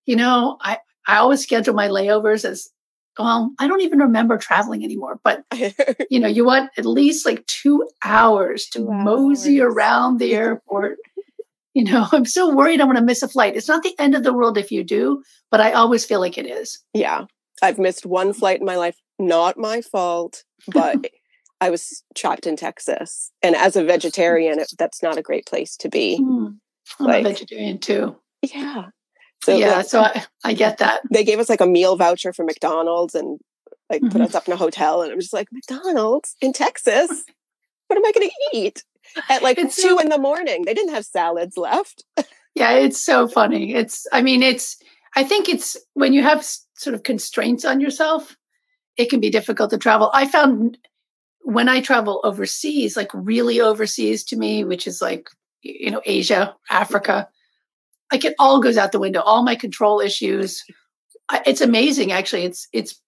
you 0.06 0.16
know, 0.16 0.56
I, 0.60 0.78
I 1.06 1.16
always 1.18 1.42
schedule 1.42 1.74
my 1.74 1.88
layovers 1.88 2.44
as 2.44 2.70
well. 3.18 3.52
I 3.58 3.68
don't 3.68 3.82
even 3.82 3.98
remember 3.98 4.38
traveling 4.38 4.84
anymore, 4.84 5.20
but 5.22 5.44
you 6.10 6.20
know, 6.20 6.28
you 6.28 6.44
want 6.44 6.70
at 6.78 6.86
least 6.86 7.26
like 7.26 7.46
two 7.46 7.86
hours 8.02 8.66
to 8.68 8.78
Two 8.78 8.90
mosey 8.90 9.60
around 9.60 10.18
the 10.18 10.34
airport. 10.34 10.98
You 11.74 11.84
know, 11.84 12.06
I'm 12.12 12.24
so 12.24 12.54
worried 12.54 12.80
I'm 12.80 12.86
going 12.86 12.96
to 12.96 13.02
miss 13.02 13.22
a 13.22 13.28
flight. 13.28 13.56
It's 13.56 13.68
not 13.68 13.82
the 13.82 13.94
end 13.98 14.14
of 14.14 14.22
the 14.22 14.32
world 14.32 14.56
if 14.56 14.72
you 14.72 14.84
do, 14.84 15.22
but 15.50 15.60
I 15.60 15.72
always 15.72 16.04
feel 16.04 16.20
like 16.20 16.38
it 16.38 16.46
is. 16.46 16.82
yeah. 16.94 17.26
I've 17.62 17.78
missed 17.78 18.04
one 18.04 18.32
flight 18.32 18.58
in 18.58 18.66
my 18.66 18.76
life. 18.76 19.00
Not 19.18 19.56
my 19.56 19.80
fault, 19.80 20.42
but 20.66 21.06
I 21.64 21.70
was 21.70 22.02
trapped 22.14 22.46
in 22.46 22.56
Texas. 22.56 23.30
And 23.42 23.56
as 23.56 23.74
a 23.76 23.84
vegetarian, 23.84 24.58
it, 24.58 24.70
that's 24.78 25.02
not 25.02 25.16
a 25.18 25.22
great 25.22 25.46
place 25.46 25.76
to 25.78 25.88
be. 25.88 26.18
Mm. 26.20 26.58
I'm 27.00 27.06
Like- 27.06 27.24
a 27.24 27.28
vegetarian 27.30 27.78
too. 27.78 28.16
Yeah. 28.42 28.86
So 29.42 29.56
yeah, 29.56 29.76
like, 29.78 29.86
so 29.86 30.00
I, 30.00 30.24
I 30.44 30.52
get 30.54 30.78
that. 30.78 31.00
they 31.10 31.24
gave 31.24 31.38
us 31.38 31.48
like 31.48 31.60
a 31.60 31.66
meal 31.66 31.96
voucher 31.96 32.32
for 32.32 32.44
McDonald's 32.44 33.14
and 33.14 33.38
like 33.90 34.00
put 34.02 34.12
Mhm. 34.20 34.24
us 34.26 34.34
up 34.34 34.46
in 34.46 34.52
a 34.54 34.56
hotel. 34.56 35.02
And 35.02 35.12
I 35.12 35.14
was 35.14 35.24
just 35.26 35.34
like, 35.34 35.48
McDonald's 35.52 36.34
in 36.40 36.52
Texas? 36.52 37.24
What 37.88 37.96
am 37.98 38.04
I 38.06 38.12
going 38.12 38.28
to 38.30 38.34
eat? 38.58 38.82
At 39.28 39.42
like 39.42 39.58
It's 39.58 39.76
two 39.76 39.82
so- 39.96 39.98
in 40.00 40.08
the 40.08 40.18
morning. 40.18 40.64
They 40.64 40.74
didn't 40.74 40.94
have 40.94 41.04
salads 41.04 41.56
left. 41.56 42.04
Yeah, 42.54 42.72
it's 42.72 42.98
so 43.04 43.26
funny. 43.28 43.74
It's, 43.74 44.06
I 44.12 44.22
mean, 44.22 44.42
it's, 44.42 44.76
I 45.16 45.24
think 45.24 45.48
it's 45.48 45.76
when 45.94 46.12
you 46.12 46.22
have 46.22 46.44
sort 46.76 46.94
of 46.94 47.02
constraints 47.02 47.64
on 47.64 47.80
yourself, 47.80 48.36
it 48.96 49.10
can 49.10 49.20
be 49.20 49.28
difficult 49.30 49.70
to 49.70 49.78
travel. 49.78 50.10
I 50.14 50.26
found 50.26 50.78
when 51.44 51.68
I 51.68 51.80
travel 51.80 52.20
overseas, 52.24 52.96
like 52.96 53.10
really 53.12 53.60
overseas 53.60 54.24
to 54.24 54.36
me, 54.36 54.64
which 54.64 54.86
is 54.86 55.00
like, 55.00 55.28
you 55.62 55.90
know, 55.90 56.02
Asia, 56.04 56.54
Africa, 56.70 57.28
like 58.12 58.24
it 58.24 58.34
all 58.38 58.60
goes 58.60 58.76
out 58.76 58.92
the 58.92 58.98
window. 58.98 59.20
All 59.20 59.42
my 59.42 59.54
control 59.54 60.00
issues. 60.00 60.64
It's 61.46 61.60
amazing, 61.60 62.12
actually. 62.12 62.44
It's, 62.44 62.68
it's 62.72 63.00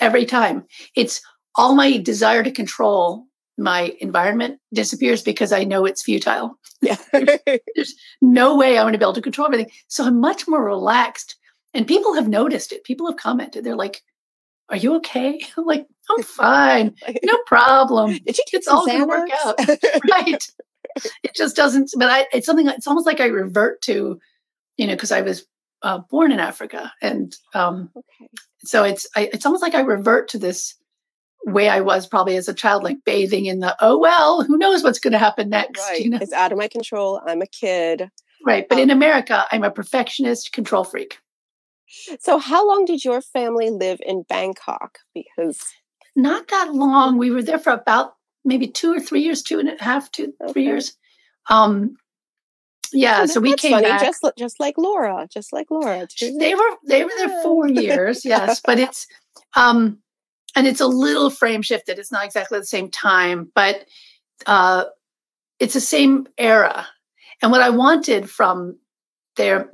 every 0.00 0.26
time. 0.26 0.64
It's 0.96 1.20
all 1.56 1.74
my 1.74 1.96
desire 1.98 2.42
to 2.42 2.50
control 2.50 3.26
my 3.58 3.94
environment 4.00 4.58
disappears 4.72 5.22
because 5.22 5.52
I 5.52 5.64
know 5.64 5.84
it's 5.84 6.02
futile 6.02 6.58
Yeah. 6.80 6.96
There's 7.12 7.94
no 8.20 8.56
way 8.56 8.76
I'm 8.76 8.84
going 8.84 8.92
to 8.92 8.98
be 8.98 9.04
able 9.04 9.12
to 9.14 9.22
control 9.22 9.46
everything. 9.46 9.70
So 9.86 10.04
I'm 10.04 10.20
much 10.20 10.48
more 10.48 10.64
relaxed. 10.64 11.36
And 11.74 11.86
people 11.86 12.14
have 12.14 12.28
noticed 12.28 12.72
it. 12.72 12.84
People 12.84 13.06
have 13.06 13.16
commented. 13.16 13.64
They're 13.64 13.76
like, 13.76 14.02
Are 14.72 14.78
you 14.78 14.96
okay? 14.96 15.40
I'm 15.56 15.64
like, 15.64 15.86
I'm 16.10 16.22
fine. 16.24 16.96
No 17.22 17.38
problem. 17.46 18.12
Did 18.26 18.38
you 18.38 18.44
It's 18.54 18.66
all 18.66 18.86
gonna 18.86 19.06
work 19.06 19.30
out. 19.44 19.58
right. 20.10 20.42
It 21.22 21.34
just 21.34 21.54
doesn't, 21.54 21.90
but 21.96 22.08
I, 22.08 22.26
it's 22.32 22.46
something, 22.46 22.68
it's 22.68 22.86
almost 22.88 23.06
like 23.06 23.20
I 23.20 23.26
revert 23.26 23.80
to, 23.82 24.18
you 24.76 24.86
know, 24.86 24.94
because 24.94 25.12
I 25.12 25.20
was 25.20 25.46
uh, 25.82 25.98
born 26.10 26.32
in 26.32 26.40
Africa. 26.40 26.92
And 27.00 27.34
um, 27.54 27.90
okay. 27.96 28.28
so 28.58 28.84
it's, 28.84 29.06
I, 29.16 29.30
it's 29.32 29.46
almost 29.46 29.62
like 29.62 29.74
I 29.74 29.80
revert 29.80 30.28
to 30.30 30.38
this 30.38 30.74
way 31.46 31.68
I 31.68 31.80
was 31.80 32.06
probably 32.06 32.36
as 32.36 32.48
a 32.48 32.54
child, 32.54 32.82
like 32.82 32.98
bathing 33.04 33.46
in 33.46 33.60
the, 33.60 33.74
oh, 33.80 33.98
well, 33.98 34.42
who 34.42 34.58
knows 34.58 34.82
what's 34.82 34.98
going 34.98 35.12
to 35.12 35.18
happen 35.18 35.48
next? 35.48 35.80
Right. 35.80 36.02
You 36.02 36.10
know? 36.10 36.18
It's 36.20 36.32
out 36.32 36.52
of 36.52 36.58
my 36.58 36.68
control. 36.68 37.20
I'm 37.26 37.40
a 37.42 37.46
kid. 37.46 38.10
Right. 38.44 38.68
But 38.68 38.76
Um, 38.76 38.82
in 38.82 38.90
America, 38.90 39.46
I'm 39.50 39.64
a 39.64 39.70
perfectionist 39.70 40.52
control 40.52 40.84
freak. 40.84 41.18
So, 42.20 42.38
how 42.38 42.66
long 42.66 42.84
did 42.84 43.04
your 43.04 43.20
family 43.20 43.70
live 43.70 44.00
in 44.04 44.24
Bangkok? 44.28 44.98
Because 45.14 45.60
Not 46.16 46.48
that 46.48 46.74
long. 46.74 47.18
We 47.18 47.30
were 47.30 47.42
there 47.42 47.58
for 47.58 47.72
about 47.72 48.14
maybe 48.44 48.66
two 48.66 48.92
or 48.92 49.00
three 49.00 49.20
years, 49.20 49.42
two 49.42 49.58
and 49.58 49.68
a 49.68 49.82
half, 49.82 50.10
two, 50.10 50.34
three 50.52 50.64
years. 50.64 50.96
Um, 51.48 51.96
yeah. 52.92 53.20
Oh, 53.22 53.26
so 53.26 53.40
we 53.40 53.54
came 53.54 53.72
funny, 53.72 53.88
back. 53.88 54.00
just 54.00 54.24
just 54.36 54.60
like 54.60 54.76
Laura, 54.76 55.26
just 55.30 55.52
like 55.52 55.70
Laura. 55.70 56.06
too. 56.06 56.36
they 56.38 56.54
were 56.54 56.70
they 56.86 57.04
were 57.04 57.10
there 57.16 57.42
four 57.42 57.68
years, 57.68 58.24
yes, 58.24 58.60
but 58.64 58.78
it's 58.78 59.06
um, 59.56 59.98
and 60.54 60.66
it's 60.66 60.80
a 60.80 60.86
little 60.86 61.30
frame 61.30 61.62
shifted. 61.62 61.98
It's 61.98 62.12
not 62.12 62.24
exactly 62.24 62.58
the 62.58 62.66
same 62.66 62.90
time, 62.90 63.50
but 63.54 63.84
uh, 64.46 64.84
it's 65.58 65.74
the 65.74 65.80
same 65.80 66.26
era. 66.38 66.86
And 67.40 67.50
what 67.50 67.60
I 67.60 67.70
wanted 67.70 68.30
from 68.30 68.78
there 69.36 69.70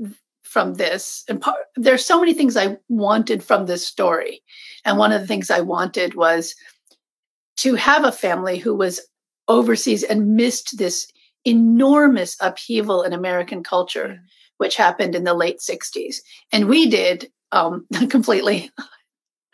from 0.49 0.75
this 0.75 1.25
and 1.29 1.41
part, 1.41 1.59
there's 1.77 2.05
so 2.05 2.19
many 2.19 2.33
things 2.33 2.57
I 2.57 2.79
wanted 2.89 3.45
from 3.45 3.67
this 3.67 3.87
story. 3.87 4.43
And 4.85 4.97
one 4.97 5.13
of 5.13 5.21
the 5.21 5.27
things 5.27 5.51
I 5.51 5.61
wanted 5.61 6.15
was 6.15 6.55
to 7.59 7.75
have 7.75 8.05
a 8.05 8.13
family 8.13 8.59
who 8.59 8.75
was 8.75 9.01
overseas 9.47 10.03
and 10.03 10.37
missed 10.37 10.79
this 10.79 11.07
enormous 11.45 12.37
upheaval 12.41 13.03
in 13.03 13.13
American 13.13 13.63
culture, 13.63 14.21
which 14.57 14.77
happened 14.77 15.15
in 15.15 15.25
the 15.25 15.35
late 15.35 15.59
60s. 15.59 16.17
And 16.51 16.69
we 16.69 16.89
did 16.89 17.31
um, 17.53 17.87
completely. 18.09 18.71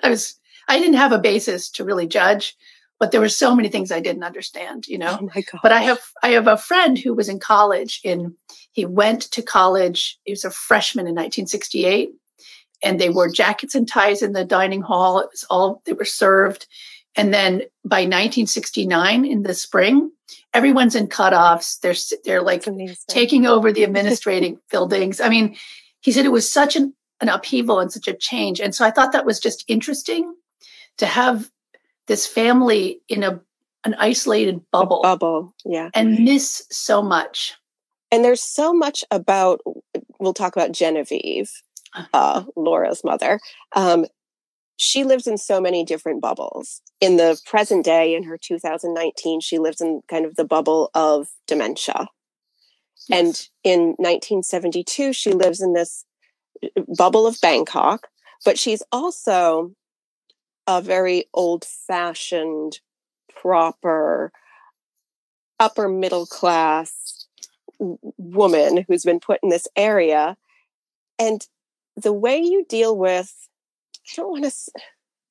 I 0.03 0.11
was 0.11 0.39
I 0.69 0.79
didn't 0.79 0.95
have 0.95 1.13
a 1.13 1.19
basis 1.19 1.71
to 1.73 1.85
really 1.85 2.07
judge, 2.07 2.57
but 3.05 3.11
there 3.11 3.21
were 3.21 3.29
so 3.29 3.55
many 3.55 3.69
things 3.69 3.93
I 3.93 4.01
didn't 4.01 4.25
understand, 4.25 4.87
you 4.87 4.97
know? 4.97 5.19
Oh 5.21 5.29
my 5.35 5.43
god! 5.43 5.61
but 5.63 5.73
I 5.73 5.83
have 5.83 6.01
I 6.23 6.29
have 6.31 6.47
a 6.47 6.57
friend 6.57 6.99
who 6.99 7.13
was 7.13 7.29
in 7.29 7.39
college 7.39 8.01
in 8.03 8.35
he 8.73 8.87
went 8.87 9.31
to 9.33 9.43
college 9.43 10.19
he 10.25 10.33
was 10.33 10.43
a 10.43 10.51
freshman 10.51 11.07
in 11.07 11.13
1968 11.13 12.13
and 12.83 12.99
they 12.99 13.11
wore 13.11 13.29
jackets 13.29 13.75
and 13.75 13.87
ties 13.87 14.23
in 14.23 14.33
the 14.33 14.43
dining 14.43 14.81
hall. 14.81 15.19
It 15.19 15.29
was 15.31 15.45
all 15.51 15.83
they 15.85 15.93
were 15.93 16.07
served. 16.07 16.67
And 17.15 17.35
then 17.35 17.65
by 17.85 18.05
1969 18.07 19.27
in 19.27 19.43
the 19.43 19.53
spring 19.53 20.11
everyone's 20.55 20.95
in 20.95 21.07
cutoffs. 21.07 21.79
They're 21.81 22.19
they're 22.25 22.41
like 22.41 22.65
taking 23.07 23.45
over 23.45 23.71
the 23.71 23.85
administrating 23.89 24.61
buildings. 24.71 25.21
I 25.21 25.29
mean 25.29 25.57
he 26.01 26.11
said 26.11 26.25
it 26.25 26.33
was 26.33 26.51
such 26.51 26.75
an 26.75 26.95
an 27.21 27.29
upheaval 27.29 27.81
and 27.81 27.93
such 27.93 28.09
a 28.09 28.15
change. 28.15 28.61
And 28.63 28.75
so 28.75 28.83
I 28.83 28.91
thought 28.91 29.13
that 29.13 29.27
was 29.27 29.41
just 29.41 29.63
interesting 29.69 30.35
to 30.97 31.05
have 31.05 31.51
this 32.07 32.27
family 32.27 33.01
in 33.09 33.23
a 33.23 33.41
an 33.85 33.95
isolated 33.99 34.57
A 34.57 34.61
bubble 34.73 35.01
bubble. 35.03 35.55
Yeah, 35.65 35.91
and 35.95 36.19
miss 36.25 36.67
so 36.71 37.03
much. 37.03 37.55
and 38.11 38.25
there's 38.25 38.43
so 38.43 38.73
much 38.73 39.05
about. 39.11 39.61
We'll 40.19 40.35
talk 40.35 40.57
about 40.57 40.73
Genevieve, 40.73 41.51
uh, 42.13 42.45
Laura's 42.57 43.03
mother. 43.05 43.41
Um, 43.77 44.07
she 44.77 45.05
lives 45.05 45.27
in 45.27 45.39
so 45.39 45.61
many 45.61 45.85
different 45.85 46.21
bubbles. 46.21 46.81
In 47.01 47.17
the 47.17 47.39
present 47.47 47.85
day, 47.85 48.15
in 48.15 48.25
her 48.25 48.39
2019, 48.39 49.41
she 49.41 49.59
lives 49.59 49.81
in 49.81 50.01
kind 50.09 50.25
of 50.25 50.35
the 50.37 50.45
bubble 50.45 50.91
of 50.95 51.29
dementia. 51.47 52.09
And 53.11 53.49
in 53.63 53.95
1972, 53.99 55.13
she 55.13 55.33
lives 55.33 55.61
in 55.61 55.75
this 55.75 56.05
uh, 56.65 56.83
bubble 56.97 57.27
of 57.27 57.37
Bangkok, 57.43 58.09
but 58.45 58.59
she's 58.59 58.83
also 58.91 59.73
a 60.67 60.81
very 60.81 61.27
old 61.35 61.65
fashioned, 61.65 62.81
proper, 63.35 64.33
upper 65.61 65.89
middle 65.89 66.27
class 66.27 67.27
woman 67.79 68.85
who's 68.89 69.05
been 69.05 69.21
put 69.21 69.41
in 69.43 69.49
this 69.49 69.69
area. 69.77 70.37
And 71.19 71.47
the 71.97 72.13
way 72.13 72.39
you 72.39 72.65
deal 72.69 72.97
with, 72.97 73.49
I 73.97 74.17
don't 74.17 74.31
want 74.31 74.45
to, 74.45 74.73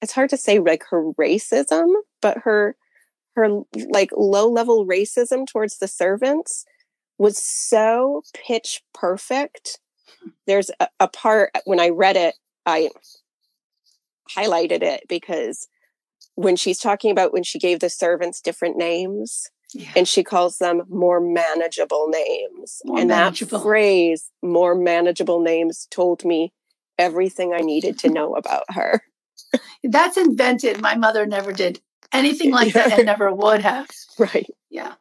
it's 0.02 0.14
hard 0.14 0.30
to 0.32 0.38
say 0.38 0.60
like 0.60 0.84
her 0.90 1.12
racism, 1.14 1.94
but 2.22 2.40
her, 2.40 2.76
her 3.36 3.62
like 3.90 4.12
low 4.16 4.50
level 4.50 4.86
racism 4.86 5.48
towards 5.48 5.80
the 5.80 5.88
servants 5.88 6.66
was 7.18 7.38
so 7.38 8.24
pitch 8.34 8.84
perfect. 8.94 9.80
There's 10.48 10.72
a, 10.80 10.88
a 11.00 11.08
part 11.08 11.52
when 11.66 11.80
I 11.80 11.90
read 11.90 12.18
it, 12.18 12.36
I 12.66 12.90
highlighted 14.36 14.82
it 14.84 15.04
because 15.08 15.68
when 16.36 16.56
she's 16.56 16.80
talking 16.80 17.12
about 17.12 17.34
when 17.34 17.44
she 17.44 17.60
gave 17.60 17.80
the 17.80 17.90
servants 17.90 18.42
different 18.42 18.78
names 18.78 19.48
Yeah. 19.74 19.92
and 19.96 20.08
she 20.08 20.24
calls 20.24 20.58
them 20.58 20.84
more 20.90 21.20
manageable 21.20 22.08
names. 22.10 22.82
More 22.86 23.00
and 23.00 23.08
manageable. 23.10 23.60
that 23.60 23.64
phrase, 23.64 24.30
more 24.42 24.76
manageable 24.76 25.42
names, 25.42 25.88
told 25.92 26.24
me 26.26 26.54
everything 26.98 27.54
I 27.54 27.60
needed 27.62 28.00
to 28.00 28.10
know 28.10 28.36
about 28.36 28.64
her. 28.70 29.04
That's 29.84 30.18
invented. 30.18 30.82
My 30.82 30.96
mother 30.96 31.26
never 31.26 31.52
did 31.52 31.82
anything 32.12 32.52
like 32.52 32.74
that 32.74 32.94
and 32.94 33.06
never 33.14 33.32
would 33.34 33.62
have. 33.62 33.88
Right. 34.18 34.48
Yeah. 34.70 34.94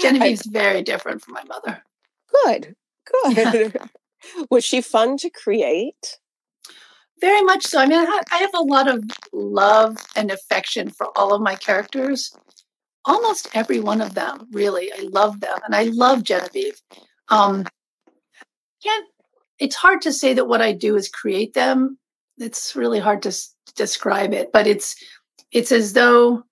Genevieve's 0.00 0.46
very 0.46 0.82
different 0.82 1.22
from 1.22 1.34
my 1.34 1.44
mother. 1.44 1.82
Good. 2.44 2.74
Good. 3.24 3.78
Was 4.50 4.64
she 4.64 4.80
fun 4.80 5.16
to 5.18 5.30
create? 5.30 6.18
Very 7.20 7.42
much 7.42 7.64
so. 7.64 7.78
I 7.78 7.86
mean, 7.86 7.98
I 7.98 8.36
have 8.38 8.54
a 8.54 8.62
lot 8.62 8.88
of 8.88 9.02
love 9.32 9.96
and 10.16 10.30
affection 10.30 10.90
for 10.90 11.16
all 11.16 11.32
of 11.32 11.40
my 11.40 11.54
characters. 11.54 12.36
Almost 13.06 13.48
every 13.54 13.80
one 13.80 14.00
of 14.00 14.14
them, 14.14 14.46
really. 14.52 14.90
I 14.92 15.08
love 15.10 15.40
them. 15.40 15.58
And 15.64 15.74
I 15.74 15.84
love 15.84 16.24
Genevieve. 16.24 16.80
Um, 17.28 17.64
can't, 18.82 19.06
it's 19.58 19.76
hard 19.76 20.02
to 20.02 20.12
say 20.12 20.34
that 20.34 20.48
what 20.48 20.60
I 20.60 20.72
do 20.72 20.96
is 20.96 21.08
create 21.08 21.54
them. 21.54 21.98
It's 22.38 22.74
really 22.74 22.98
hard 22.98 23.22
to 23.22 23.28
s- 23.28 23.54
describe 23.76 24.32
it, 24.32 24.50
but 24.52 24.66
it's, 24.66 24.96
it's 25.52 25.70
as 25.70 25.92
though 25.92 26.42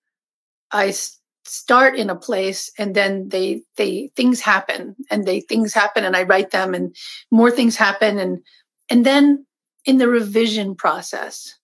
I 0.70 0.88
s- 0.88 1.18
start 1.44 1.96
in 1.96 2.08
a 2.08 2.16
place 2.16 2.70
and 2.78 2.94
then 2.94 3.28
they, 3.28 3.62
they, 3.76 4.10
things 4.14 4.40
happen 4.40 4.94
and 5.10 5.26
they, 5.26 5.40
things 5.40 5.74
happen 5.74 6.04
and 6.04 6.16
I 6.16 6.22
write 6.22 6.50
them 6.50 6.72
and 6.72 6.94
more 7.30 7.50
things 7.50 7.76
happen. 7.76 8.18
And, 8.18 8.38
and 8.88 9.04
then 9.04 9.44
in 9.84 9.98
the 9.98 10.08
revision 10.08 10.74
process, 10.74 11.56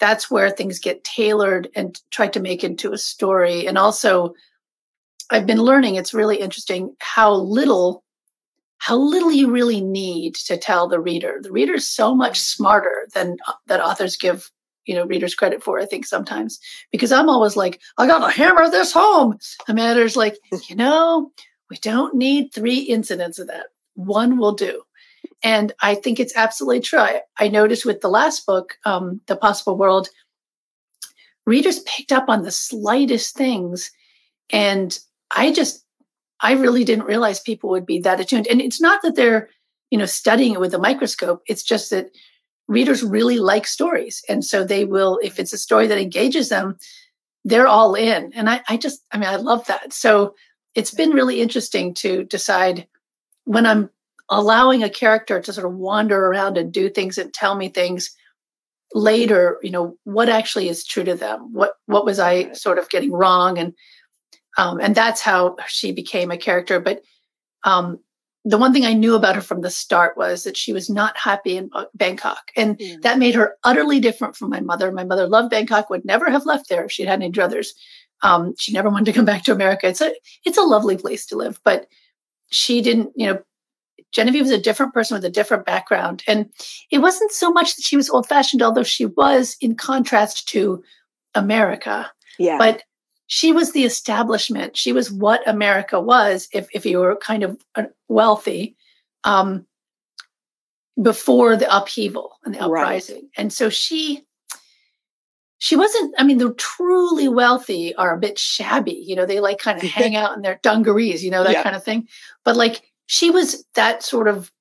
that's 0.00 0.30
where 0.30 0.50
things 0.50 0.78
get 0.78 1.04
tailored 1.04 1.68
and 1.74 2.00
tried 2.10 2.32
to 2.34 2.40
make 2.40 2.62
into 2.62 2.92
a 2.92 2.98
story. 2.98 3.66
And 3.66 3.76
also, 3.76 4.34
I've 5.30 5.46
been 5.46 5.62
learning 5.62 5.96
it's 5.96 6.14
really 6.14 6.36
interesting 6.36 6.94
how 7.00 7.32
little 7.34 8.04
how 8.80 8.96
little 8.96 9.32
you 9.32 9.50
really 9.50 9.80
need 9.80 10.36
to 10.36 10.56
tell 10.56 10.86
the 10.86 11.00
reader. 11.00 11.38
The 11.42 11.50
reader 11.50 11.74
is 11.74 11.88
so 11.88 12.14
much 12.14 12.38
smarter 12.38 13.08
than 13.12 13.36
uh, 13.48 13.54
that 13.66 13.80
authors 13.80 14.16
give 14.16 14.50
you 14.86 14.94
know 14.94 15.04
readers 15.04 15.34
credit 15.34 15.62
for. 15.62 15.78
I 15.78 15.86
think 15.86 16.06
sometimes 16.06 16.60
because 16.92 17.12
I'm 17.12 17.28
always 17.28 17.56
like, 17.56 17.80
I 17.98 18.06
got 18.06 18.24
to 18.24 18.30
hammer 18.30 18.70
this 18.70 18.92
home. 18.92 19.38
A 19.68 19.74
matter's 19.74 20.16
like, 20.16 20.38
you 20.68 20.76
know, 20.76 21.30
we 21.70 21.76
don't 21.78 22.14
need 22.14 22.52
three 22.52 22.78
incidents 22.78 23.38
of 23.38 23.48
that. 23.48 23.66
One 23.94 24.38
will 24.38 24.54
do. 24.54 24.82
And 25.42 25.72
I 25.80 25.94
think 25.94 26.18
it's 26.18 26.36
absolutely 26.36 26.80
true. 26.80 26.98
I, 26.98 27.22
I 27.38 27.48
noticed 27.48 27.84
with 27.84 28.00
the 28.00 28.08
last 28.08 28.44
book, 28.46 28.76
um, 28.84 29.20
The 29.26 29.36
Possible 29.36 29.76
World, 29.76 30.08
readers 31.46 31.80
picked 31.80 32.12
up 32.12 32.28
on 32.28 32.42
the 32.42 32.50
slightest 32.50 33.36
things. 33.36 33.90
And 34.50 34.98
I 35.30 35.52
just, 35.52 35.84
I 36.40 36.52
really 36.52 36.84
didn't 36.84 37.06
realize 37.06 37.40
people 37.40 37.70
would 37.70 37.86
be 37.86 38.00
that 38.00 38.20
attuned. 38.20 38.46
And 38.48 38.60
it's 38.60 38.80
not 38.80 39.02
that 39.02 39.14
they're, 39.14 39.48
you 39.90 39.98
know, 39.98 40.06
studying 40.06 40.54
it 40.54 40.60
with 40.60 40.74
a 40.74 40.78
microscope. 40.78 41.42
It's 41.46 41.62
just 41.62 41.90
that 41.90 42.10
readers 42.66 43.02
really 43.02 43.38
like 43.38 43.66
stories. 43.66 44.22
And 44.28 44.44
so 44.44 44.64
they 44.64 44.84
will, 44.84 45.18
if 45.22 45.38
it's 45.38 45.52
a 45.52 45.58
story 45.58 45.86
that 45.86 45.98
engages 45.98 46.48
them, 46.48 46.76
they're 47.44 47.66
all 47.66 47.94
in. 47.94 48.32
And 48.34 48.50
I, 48.50 48.60
I 48.68 48.76
just, 48.76 49.02
I 49.10 49.18
mean, 49.18 49.28
I 49.28 49.36
love 49.36 49.66
that. 49.68 49.92
So 49.92 50.34
it's 50.74 50.92
been 50.92 51.10
really 51.10 51.40
interesting 51.40 51.94
to 51.94 52.24
decide 52.24 52.86
when 53.44 53.64
I'm 53.64 53.88
allowing 54.30 54.82
a 54.82 54.90
character 54.90 55.40
to 55.40 55.52
sort 55.52 55.66
of 55.66 55.74
wander 55.74 56.26
around 56.26 56.58
and 56.58 56.72
do 56.72 56.88
things 56.88 57.18
and 57.18 57.32
tell 57.32 57.54
me 57.54 57.68
things 57.68 58.10
later 58.94 59.58
you 59.62 59.70
know 59.70 59.96
what 60.04 60.28
actually 60.28 60.68
is 60.68 60.84
true 60.84 61.04
to 61.04 61.14
them? 61.14 61.52
What 61.52 61.72
what 61.86 62.04
was 62.04 62.18
i 62.18 62.52
sort 62.52 62.78
of 62.78 62.88
getting 62.88 63.12
wrong? 63.12 63.58
And 63.58 63.74
um, 64.56 64.80
and 64.80 64.94
that's 64.94 65.20
how 65.20 65.56
she 65.68 65.92
became 65.92 66.30
a 66.30 66.36
character. 66.36 66.80
But 66.80 67.02
um, 67.64 67.98
the 68.44 68.58
one 68.58 68.72
thing 68.72 68.86
i 68.86 68.92
knew 68.94 69.14
about 69.14 69.34
her 69.34 69.42
from 69.42 69.60
the 69.60 69.70
start 69.70 70.16
was 70.16 70.44
that 70.44 70.56
she 70.56 70.72
was 70.72 70.88
not 70.88 71.16
happy 71.16 71.56
in 71.56 71.70
bangkok. 71.94 72.50
And 72.56 72.76
yeah. 72.78 72.96
that 73.02 73.18
made 73.18 73.34
her 73.34 73.56
utterly 73.64 74.00
different 74.00 74.36
from 74.36 74.50
my 74.50 74.60
mother. 74.60 74.90
My 74.90 75.04
mother 75.04 75.28
loved 75.28 75.50
bangkok 75.50 75.90
would 75.90 76.04
never 76.04 76.30
have 76.30 76.46
left 76.46 76.68
there 76.68 76.84
if 76.84 76.92
she'd 76.92 77.08
had 77.08 77.22
any 77.22 77.30
druthers. 77.30 77.68
Um, 78.22 78.54
she 78.58 78.72
never 78.72 78.90
wanted 78.90 79.06
to 79.06 79.12
come 79.12 79.24
back 79.24 79.44
to 79.44 79.52
america. 79.52 79.86
It's 79.88 80.00
a 80.00 80.12
it's 80.44 80.58
a 80.58 80.62
lovely 80.62 80.96
place 80.96 81.26
to 81.26 81.36
live 81.36 81.60
but 81.64 81.86
she 82.50 82.80
didn't 82.80 83.10
you 83.14 83.26
know 83.26 83.42
Genevieve 84.12 84.42
was 84.42 84.50
a 84.50 84.60
different 84.60 84.94
person 84.94 85.16
with 85.16 85.24
a 85.24 85.30
different 85.30 85.64
background. 85.64 86.22
And 86.26 86.50
it 86.90 86.98
wasn't 86.98 87.32
so 87.32 87.50
much 87.50 87.76
that 87.76 87.82
she 87.82 87.96
was 87.96 88.10
old 88.10 88.28
fashioned, 88.28 88.62
although 88.62 88.82
she 88.82 89.06
was 89.06 89.56
in 89.60 89.74
contrast 89.74 90.48
to 90.48 90.82
America. 91.34 92.10
Yeah. 92.38 92.58
But 92.58 92.82
she 93.26 93.52
was 93.52 93.72
the 93.72 93.84
establishment. 93.84 94.76
She 94.76 94.92
was 94.92 95.12
what 95.12 95.46
America 95.46 96.00
was 96.00 96.48
if, 96.52 96.68
if 96.72 96.86
you 96.86 96.98
were 96.98 97.16
kind 97.16 97.42
of 97.42 97.60
uh, 97.74 97.84
wealthy 98.08 98.76
um, 99.24 99.66
before 101.00 101.56
the 101.56 101.74
upheaval 101.74 102.38
and 102.44 102.54
the 102.54 102.60
uprising. 102.60 103.16
Right. 103.16 103.30
And 103.36 103.52
so 103.52 103.68
she 103.68 104.24
she 105.58 105.76
wasn't 105.76 106.14
i 106.18 106.22
mean 106.22 106.38
the 106.38 106.54
truly 106.54 107.28
wealthy 107.28 107.94
are 107.96 108.14
a 108.14 108.18
bit 108.18 108.38
shabby 108.38 109.02
you 109.04 109.14
know 109.14 109.26
they 109.26 109.40
like 109.40 109.58
kind 109.58 109.76
of 109.76 109.82
hang 109.90 110.16
out 110.16 110.36
in 110.36 110.42
their 110.42 110.58
dungarees 110.62 111.22
you 111.22 111.30
know 111.30 111.44
that 111.44 111.52
yeah. 111.52 111.62
kind 111.62 111.76
of 111.76 111.84
thing 111.84 112.08
but 112.44 112.56
like 112.56 112.87
she 113.08 113.30
was 113.30 113.64
that 113.74 114.02
sort 114.02 114.28
of 114.28 114.52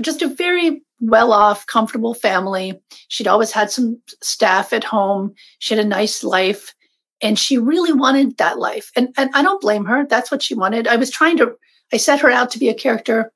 just 0.00 0.22
a 0.22 0.28
very 0.28 0.82
well 1.00 1.32
off, 1.32 1.66
comfortable 1.66 2.14
family. 2.14 2.80
She'd 3.08 3.26
always 3.26 3.50
had 3.50 3.70
some 3.70 4.00
staff 4.22 4.72
at 4.72 4.84
home. 4.84 5.34
She 5.58 5.74
had 5.74 5.84
a 5.84 5.88
nice 5.88 6.22
life 6.22 6.74
and 7.20 7.38
she 7.38 7.58
really 7.58 7.92
wanted 7.92 8.36
that 8.36 8.58
life. 8.58 8.90
And, 8.94 9.08
and 9.16 9.30
I 9.34 9.42
don't 9.42 9.60
blame 9.60 9.84
her. 9.86 10.06
That's 10.06 10.30
what 10.30 10.42
she 10.42 10.54
wanted. 10.54 10.86
I 10.86 10.96
was 10.96 11.10
trying 11.10 11.38
to, 11.38 11.54
I 11.92 11.96
set 11.96 12.20
her 12.20 12.30
out 12.30 12.50
to 12.52 12.58
be 12.58 12.68
a 12.68 12.74
character, 12.74 13.32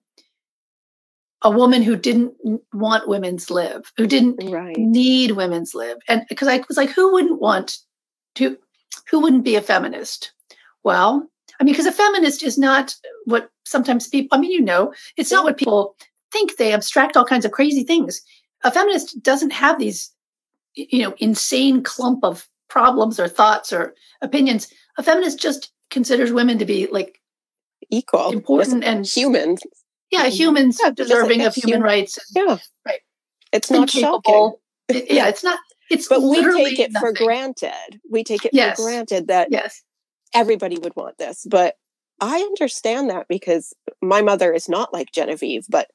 a 1.43 1.51
woman 1.51 1.83
who 1.83 1.97
didn't 1.97 2.35
want 2.73 3.09
women's 3.09 3.51
live, 3.51 3.91
who 3.97 4.07
didn't 4.07 4.37
right. 4.51 4.77
need 4.77 5.33
women's 5.33 5.75
live. 5.75 5.97
And 6.09 6.25
because 6.29 6.49
I 6.49 6.63
was 6.69 6.77
like, 6.77 6.91
who 6.91 7.13
wouldn't 7.13 7.41
want 7.41 7.79
to, 8.37 8.59
who 9.11 9.21
wouldn't 9.21 9.45
be 9.45 9.57
a 9.57 9.63
feminist? 9.63 10.33
Well, 10.85 11.29
I 11.61 11.65
mean, 11.65 11.73
because 11.73 11.87
a 11.87 11.93
feminist 11.93 12.43
is 12.43 12.59
not 12.59 12.95
what 13.25 13.51
sometimes 13.65 14.09
people, 14.09 14.37
I 14.37 14.41
mean, 14.41 14.51
you 14.51 14.61
know, 14.61 14.93
it's 15.17 15.33
not 15.33 15.45
what 15.45 15.57
people 15.57 15.97
think. 16.33 16.57
They 16.57 16.73
abstract 16.73 17.17
all 17.17 17.25
kinds 17.25 17.45
of 17.45 17.53
crazy 17.53 17.83
things. 17.83 18.23
A 18.65 18.71
feminist 18.71 19.23
doesn't 19.23 19.53
have 19.53 19.79
these, 19.79 20.11
you 20.75 21.03
know, 21.03 21.15
insane 21.19 21.83
clump 21.83 22.25
of 22.25 22.49
problems 22.69 23.19
or 23.19 23.29
thoughts 23.29 23.73
or 23.73 23.95
opinions. 24.23 24.73
A 24.99 25.03
feminist 25.03 25.39
just 25.41 25.73
considers 25.91 26.33
women 26.33 26.59
to 26.59 26.65
be 26.65 26.87
like 26.89 27.21
equal, 27.91 28.33
important, 28.33 28.85
and 28.85 29.07
humans. 29.07 29.63
Yeah, 30.11 30.27
mm-hmm. 30.27 30.31
humans 30.31 30.79
yeah, 30.83 30.91
deserving 30.91 31.39
like 31.39 31.49
of 31.49 31.55
human, 31.55 31.69
human 31.69 31.83
rights. 31.83 32.19
Yeah, 32.35 32.59
right. 32.87 33.01
It's 33.53 33.71
not 33.71 33.91
shocking. 33.91 34.53
It, 34.89 35.11
yeah, 35.11 35.29
it's 35.29 35.45
not. 35.45 35.59
It's 35.91 36.09
but 36.09 36.23
we 36.23 36.43
take 36.43 36.79
it 36.81 36.93
nothing. 36.93 37.15
for 37.15 37.25
granted. 37.25 38.01
We 38.11 38.25
take 38.25 38.45
it 38.45 38.51
yes. 38.53 38.77
for 38.77 38.85
granted 38.85 39.29
that 39.29 39.49
yes 39.51 39.83
everybody 40.35 40.79
would 40.79 40.97
want 40.97 41.19
this. 41.19 41.47
But 41.49 41.77
I 42.21 42.39
understand 42.39 43.11
that 43.11 43.27
because 43.29 43.75
my 44.03 44.23
mother 44.23 44.53
is 44.53 44.69
not 44.69 44.93
like 44.93 45.13
Genevieve, 45.13 45.67
but 45.69 45.89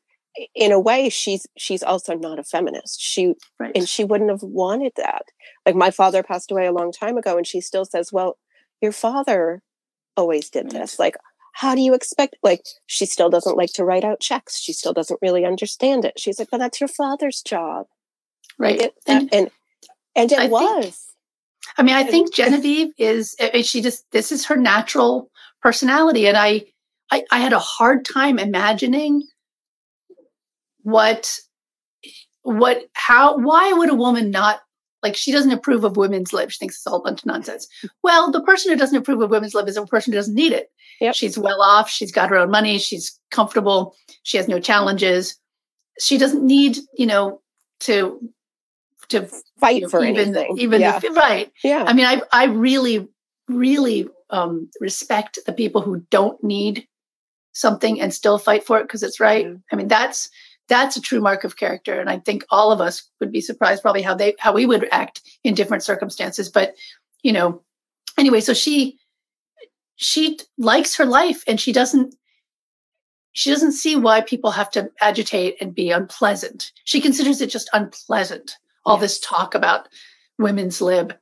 in 0.56 0.72
a 0.72 0.80
way 0.80 1.10
she's 1.10 1.46
she's 1.58 1.84
also 1.84 2.16
not 2.16 2.40
a 2.40 2.44
feminist. 2.44 3.02
She 3.02 3.34
right. 3.60 3.72
and 3.76 3.88
she 3.88 4.04
wouldn't 4.04 4.30
have 4.30 4.44
wanted 4.44 4.94
that. 4.98 5.24
Like 5.66 5.76
my 5.76 5.92
father 5.92 6.24
passed 6.24 6.52
away 6.52 6.66
a 6.68 6.72
long 6.72 6.92
time 6.92 7.18
ago 7.18 7.38
and 7.38 7.46
she 7.46 7.62
still 7.62 7.86
says, 7.86 8.14
"Well, 8.14 8.38
your 8.82 8.92
father 8.92 9.62
always 10.16 10.50
did 10.50 10.66
right. 10.66 10.74
this." 10.74 11.00
Like 11.00 11.16
how 11.54 11.76
do 11.76 11.82
you 11.82 11.94
expect 11.94 12.38
like 12.44 12.64
she 12.86 13.06
still 13.06 13.30
doesn't 13.30 13.58
like 13.58 13.74
to 13.74 13.84
write 13.84 14.06
out 14.06 14.22
checks. 14.22 14.60
She 14.60 14.74
still 14.74 14.94
doesn't 14.94 15.20
really 15.22 15.46
understand 15.46 16.06
it. 16.06 16.20
She's 16.20 16.40
like, 16.40 16.50
"But 16.52 16.60
that's 16.60 16.80
your 16.80 16.88
father's 16.88 17.42
job." 17.42 17.88
Right. 18.58 18.80
It, 18.80 18.94
and, 19.08 19.34
and 19.34 19.52
and 20.16 20.32
it 20.32 20.40
I 20.40 20.48
was. 20.48 21.08
I 21.78 21.84
mean, 21.84 21.96
I 21.96 22.04
think 22.04 22.34
Genevieve 22.34 22.94
is, 22.98 23.36
she 23.64 23.82
just, 23.82 24.10
this 24.12 24.32
is 24.32 24.46
her 24.46 24.56
natural 24.56 25.30
personality. 25.62 26.28
And 26.28 26.38
I, 26.38 26.66
I, 27.12 27.24
I 27.32 27.40
had 27.40 27.54
a 27.54 27.60
hard 27.60 28.06
time 28.06 28.40
imagining 28.40 29.24
what, 30.82 31.40
what, 32.42 32.86
how, 32.94 33.38
why 33.38 33.72
would 33.74 33.90
a 33.90 33.96
woman 33.96 34.32
not 34.32 34.62
like 35.04 35.16
she 35.16 35.32
doesn't 35.32 35.52
approve 35.52 35.84
of 35.84 35.98
women's 35.98 36.32
lib. 36.32 36.52
She 36.52 36.60
thinks 36.60 36.76
it's 36.76 36.88
all 36.88 37.00
a 37.00 37.04
bunch 37.04 37.22
of 37.22 37.26
nonsense. 37.26 37.68
Well, 38.04 38.32
the 38.32 38.44
person 38.44 38.72
who 38.72 38.78
doesn't 38.78 38.96
approve 38.96 39.22
of 39.22 39.32
women's 39.32 39.56
lib 39.56 39.68
is 39.68 39.78
a 39.78 39.86
person 39.86 40.14
who 40.14 40.20
doesn't 40.20 40.36
need 40.36 40.54
it. 40.54 40.72
Yep. 41.00 41.16
She's 41.16 41.38
well 41.38 41.62
off. 41.62 41.90
She's 41.90 42.12
got 42.12 42.30
her 42.30 42.38
own 42.38 42.52
money. 42.52 42.78
She's 42.78 43.20
comfortable. 43.32 43.96
She 44.24 44.38
has 44.38 44.48
no 44.48 44.60
challenges. 44.60 45.38
She 46.00 46.18
doesn't 46.18 46.46
need, 46.46 46.78
you 46.96 47.08
know, 47.08 47.42
to 47.82 48.22
to 49.12 49.30
fight 49.60 49.90
for 49.90 50.04
even, 50.04 50.36
anything. 50.36 50.58
Even 50.58 50.82
yeah. 50.82 51.00
if, 51.02 51.16
right. 51.16 51.52
Yeah. 51.64 51.86
I 51.88 51.94
mean, 51.94 52.06
I 52.06 52.22
I 52.32 52.46
really 52.46 53.08
really 53.48 54.08
um, 54.30 54.70
respect 54.80 55.40
the 55.46 55.54
people 55.54 55.82
who 55.82 56.06
don't 56.10 56.42
need 56.44 56.88
something 57.54 58.00
and 58.00 58.14
still 58.14 58.38
fight 58.38 58.66
for 58.66 58.80
it 58.80 58.84
because 58.84 59.04
it's 59.04 59.20
right. 59.20 59.46
Yeah. 59.46 59.54
I 59.72 59.76
mean, 59.76 59.88
that's 59.88 60.30
that's 60.68 60.96
a 60.96 61.02
true 61.02 61.20
mark 61.20 61.44
of 61.44 61.58
character, 61.58 62.00
and 62.00 62.10
I 62.10 62.20
think 62.20 62.46
all 62.50 62.72
of 62.72 62.80
us 62.80 63.10
would 63.20 63.32
be 63.32 63.42
surprised 63.42 63.82
probably 63.82 64.02
how 64.02 64.16
they 64.16 64.36
how 64.40 64.54
we 64.54 64.66
would 64.66 64.88
act 64.92 65.22
in 65.44 65.54
different 65.54 65.84
circumstances. 65.84 66.50
But 66.50 66.76
you 67.24 67.34
know, 67.34 67.62
anyway, 68.18 68.42
so 68.42 68.54
she 68.54 68.98
she 69.98 70.40
likes 70.58 70.96
her 70.96 71.06
life, 71.06 71.44
and 71.46 71.60
she 71.60 71.74
doesn't 71.74 72.16
she 73.34 73.50
doesn't 73.50 73.74
see 73.74 73.96
why 73.96 74.22
people 74.22 74.52
have 74.52 74.70
to 74.72 74.90
agitate 75.02 75.56
and 75.62 75.76
be 75.76 75.92
unpleasant. 75.92 76.72
She 76.86 77.02
considers 77.02 77.42
it 77.42 77.50
just 77.50 77.70
unpleasant 77.74 78.56
all 78.86 78.98
this 78.98 79.20
talk 79.20 79.56
about 79.56 79.88
women's 80.38 80.82
lib. 80.82 81.16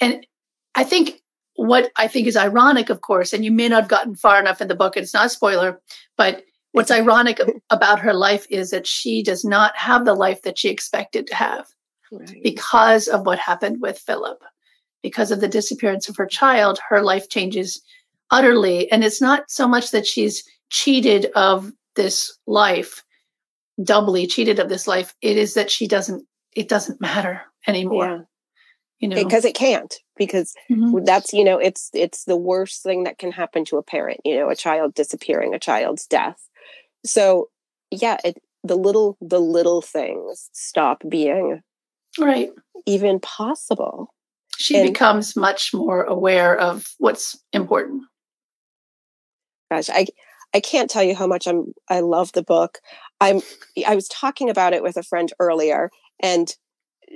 And 0.00 0.26
I 0.74 0.84
think 0.84 1.22
what 1.56 1.90
I 1.96 2.08
think 2.08 2.26
is 2.26 2.36
ironic, 2.36 2.90
of 2.90 3.00
course, 3.00 3.32
and 3.32 3.44
you 3.44 3.50
may 3.50 3.68
not 3.68 3.82
have 3.82 3.90
gotten 3.90 4.14
far 4.14 4.38
enough 4.38 4.60
in 4.60 4.68
the 4.68 4.74
book, 4.74 4.96
it's 4.96 5.14
not 5.14 5.26
a 5.26 5.30
spoiler, 5.30 5.80
but 6.16 6.44
what's 6.72 6.90
ironic 6.90 7.40
about 7.70 7.98
her 8.00 8.14
life 8.14 8.46
is 8.50 8.70
that 8.70 8.86
she 8.86 9.22
does 9.22 9.44
not 9.44 9.76
have 9.76 10.04
the 10.04 10.14
life 10.14 10.42
that 10.42 10.58
she 10.58 10.68
expected 10.68 11.26
to 11.26 11.34
have 11.34 11.66
right. 12.12 12.42
because 12.42 13.08
of 13.08 13.24
what 13.24 13.38
happened 13.38 13.80
with 13.80 13.98
Philip. 13.98 14.42
Because 15.02 15.30
of 15.30 15.40
the 15.40 15.48
disappearance 15.48 16.08
of 16.08 16.16
her 16.16 16.26
child, 16.26 16.80
her 16.88 17.00
life 17.00 17.28
changes 17.28 17.80
utterly. 18.30 18.90
And 18.90 19.04
it's 19.04 19.20
not 19.20 19.50
so 19.50 19.68
much 19.68 19.92
that 19.92 20.06
she's 20.06 20.42
cheated 20.70 21.26
of 21.36 21.72
this 21.94 22.36
life, 22.46 23.04
doubly 23.82 24.26
cheated 24.26 24.58
of 24.58 24.68
this 24.68 24.88
life. 24.88 25.14
It 25.22 25.36
is 25.36 25.54
that 25.54 25.70
she 25.70 25.86
doesn't 25.86 26.26
it 26.56 26.68
doesn't 26.68 27.00
matter 27.00 27.42
anymore. 27.68 28.06
Yeah. 28.06 28.20
You 28.98 29.08
know, 29.08 29.22
because 29.22 29.44
it 29.44 29.54
can't 29.54 29.94
because 30.16 30.54
mm-hmm. 30.70 31.04
that's 31.04 31.34
you 31.34 31.44
know 31.44 31.58
it's 31.58 31.90
it's 31.92 32.24
the 32.24 32.36
worst 32.36 32.82
thing 32.82 33.04
that 33.04 33.18
can 33.18 33.30
happen 33.30 33.62
to 33.66 33.76
a 33.76 33.82
parent 33.82 34.20
you 34.24 34.38
know 34.38 34.48
a 34.48 34.56
child 34.56 34.94
disappearing 34.94 35.54
a 35.54 35.58
child's 35.58 36.06
death 36.06 36.48
so 37.04 37.50
yeah 37.90 38.16
it 38.24 38.42
the 38.64 38.74
little 38.74 39.18
the 39.20 39.38
little 39.38 39.82
things 39.82 40.48
stop 40.54 41.02
being 41.10 41.60
right 42.18 42.48
even 42.86 43.20
possible 43.20 44.14
she 44.56 44.78
and, 44.78 44.88
becomes 44.88 45.36
much 45.36 45.74
more 45.74 46.04
aware 46.04 46.58
of 46.58 46.94
what's 46.96 47.38
important 47.52 48.02
gosh 49.70 49.90
i 49.90 50.06
i 50.54 50.60
can't 50.60 50.88
tell 50.88 51.02
you 51.02 51.14
how 51.14 51.26
much 51.26 51.46
i'm 51.46 51.74
i 51.90 52.00
love 52.00 52.32
the 52.32 52.42
book 52.42 52.78
i'm 53.20 53.42
i 53.86 53.94
was 53.94 54.08
talking 54.08 54.48
about 54.48 54.72
it 54.72 54.82
with 54.82 54.96
a 54.96 55.02
friend 55.02 55.34
earlier 55.38 55.90
and 56.20 56.56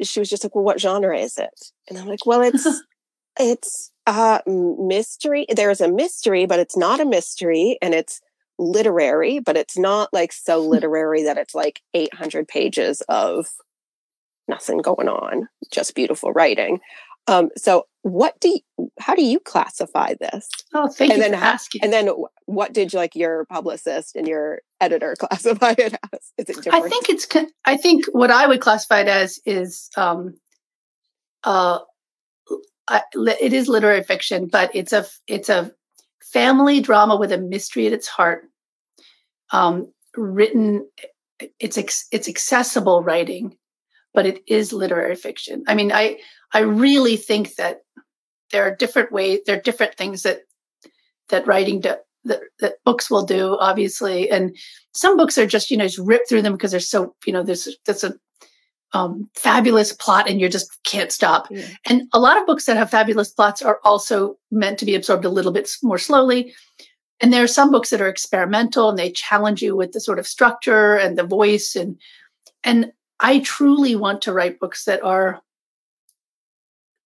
she 0.02 0.20
was 0.20 0.30
just 0.30 0.44
like 0.44 0.54
well 0.54 0.64
what 0.64 0.80
genre 0.80 1.18
is 1.18 1.36
it 1.38 1.72
and 1.88 1.98
i'm 1.98 2.06
like 2.06 2.24
well 2.26 2.42
it's 2.42 2.66
it's 3.38 3.92
uh 4.06 4.40
mystery 4.46 5.46
there's 5.54 5.80
a 5.80 5.90
mystery 5.90 6.46
but 6.46 6.58
it's 6.58 6.76
not 6.76 7.00
a 7.00 7.04
mystery 7.04 7.78
and 7.82 7.94
it's 7.94 8.20
literary 8.58 9.38
but 9.38 9.56
it's 9.56 9.78
not 9.78 10.08
like 10.12 10.32
so 10.32 10.58
literary 10.66 11.22
that 11.22 11.38
it's 11.38 11.54
like 11.54 11.80
800 11.94 12.46
pages 12.48 13.02
of 13.08 13.46
nothing 14.48 14.78
going 14.78 15.08
on 15.08 15.48
just 15.70 15.94
beautiful 15.94 16.32
writing 16.32 16.80
um, 17.26 17.50
so 17.56 17.86
what 18.02 18.38
do 18.40 18.48
you, 18.48 18.90
how 18.98 19.14
do 19.14 19.22
you 19.22 19.38
classify 19.40 20.14
this? 20.18 20.48
Oh, 20.74 20.88
thank 20.88 21.12
and 21.12 21.18
you 21.18 21.28
then 21.28 21.38
for 21.38 21.44
asking. 21.44 21.84
And 21.84 21.92
then 21.92 22.10
what 22.54 22.72
did 22.72 22.92
like 22.94 23.14
your 23.14 23.44
publicist 23.46 24.16
and 24.16 24.26
your 24.26 24.60
editor 24.80 25.14
classify 25.20 25.74
it 25.78 25.94
as? 26.12 26.32
Is 26.38 26.56
it 26.56 26.62
different? 26.62 26.84
I 26.84 26.88
think 26.88 27.08
it's 27.08 27.26
I 27.64 27.76
think 27.76 28.06
what 28.12 28.30
I 28.30 28.46
would 28.46 28.60
classify 28.60 29.00
it 29.00 29.08
as 29.08 29.38
is 29.46 29.88
um 29.96 30.34
uh 31.44 31.78
it 33.14 33.52
is 33.52 33.68
literary 33.68 34.02
fiction, 34.02 34.46
but 34.46 34.70
it's 34.74 34.92
a 34.92 35.06
it's 35.26 35.48
a 35.48 35.72
family 36.32 36.80
drama 36.80 37.16
with 37.16 37.32
a 37.32 37.38
mystery 37.38 37.86
at 37.86 37.92
its 37.92 38.08
heart. 38.08 38.44
Um, 39.52 39.92
written, 40.16 40.88
it's 41.58 41.78
it's 42.10 42.28
accessible 42.28 43.02
writing, 43.02 43.56
but 44.12 44.26
it 44.26 44.42
is 44.46 44.72
literary 44.72 45.16
fiction. 45.16 45.64
I 45.66 45.74
mean, 45.74 45.92
I 45.92 46.18
I 46.52 46.60
really 46.60 47.16
think 47.16 47.54
that 47.56 47.82
there 48.50 48.64
are 48.64 48.74
different 48.74 49.12
ways, 49.12 49.40
there 49.46 49.56
are 49.56 49.62
different 49.62 49.96
things 49.96 50.22
that 50.22 50.40
that 51.28 51.46
writing 51.46 51.80
do, 51.80 51.94
that, 52.24 52.40
that 52.61 52.74
books 52.85 53.11
will 53.11 53.24
do, 53.24 53.56
obviously, 53.59 54.30
and 54.30 54.56
some 54.92 55.16
books 55.16 55.38
are 55.38 55.46
just 55.46 55.70
you 55.70 55.76
know 55.76 55.87
just 55.87 55.98
rip 55.98 56.22
through 56.28 56.42
them 56.42 56.52
because 56.52 56.70
they're 56.70 56.80
so 56.80 57.14
you 57.24 57.33
know 57.33 57.42
there's 57.42 57.68
that's 57.87 58.04
a 58.04 58.14
um, 58.92 59.28
fabulous 59.35 59.92
plot 59.92 60.28
and 60.28 60.40
you 60.40 60.48
just 60.48 60.83
can't 60.85 61.12
stop. 61.12 61.46
Yeah. 61.50 61.66
And 61.87 62.02
a 62.12 62.18
lot 62.18 62.38
of 62.38 62.46
books 62.46 62.66
that 62.66 62.76
have 62.76 62.90
fabulous 62.90 63.30
plots 63.30 63.62
are 63.62 63.78
also 63.85 64.37
meant 64.50 64.78
to 64.80 64.85
be 64.85 64.94
absorbed 64.94 65.24
a 65.24 65.30
little 65.30 65.52
bit 65.52 65.70
more 65.83 65.98
slowly. 65.98 66.52
And 67.20 67.33
there 67.33 67.44
are 67.44 67.48
some 67.48 67.70
books 67.70 67.90
that 67.90 68.00
are 68.00 68.09
experimental 68.09 68.88
and 68.88 68.98
they 68.98 69.12
challenge 69.12 69.62
you 69.62 69.76
with 69.76 69.92
the 69.92 70.00
sort 70.00 70.18
of 70.18 70.26
structure 70.26 70.96
and 70.96 71.16
the 71.16 71.24
voice 71.24 71.76
and 71.76 71.98
and 72.64 72.92
I 73.20 73.40
truly 73.40 73.96
want 73.96 74.22
to 74.22 74.33
write 74.33 74.59
books 74.59 74.85
that 74.85 75.02
are 75.02 75.40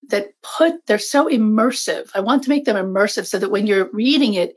that 0.09 0.29
put 0.43 0.75
they're 0.87 0.99
so 0.99 1.29
immersive. 1.29 2.11
I 2.15 2.21
want 2.21 2.43
to 2.45 2.49
make 2.49 2.65
them 2.65 2.77
immersive 2.77 3.27
so 3.27 3.39
that 3.39 3.51
when 3.51 3.67
you're 3.67 3.91
reading 3.93 4.35
it, 4.35 4.55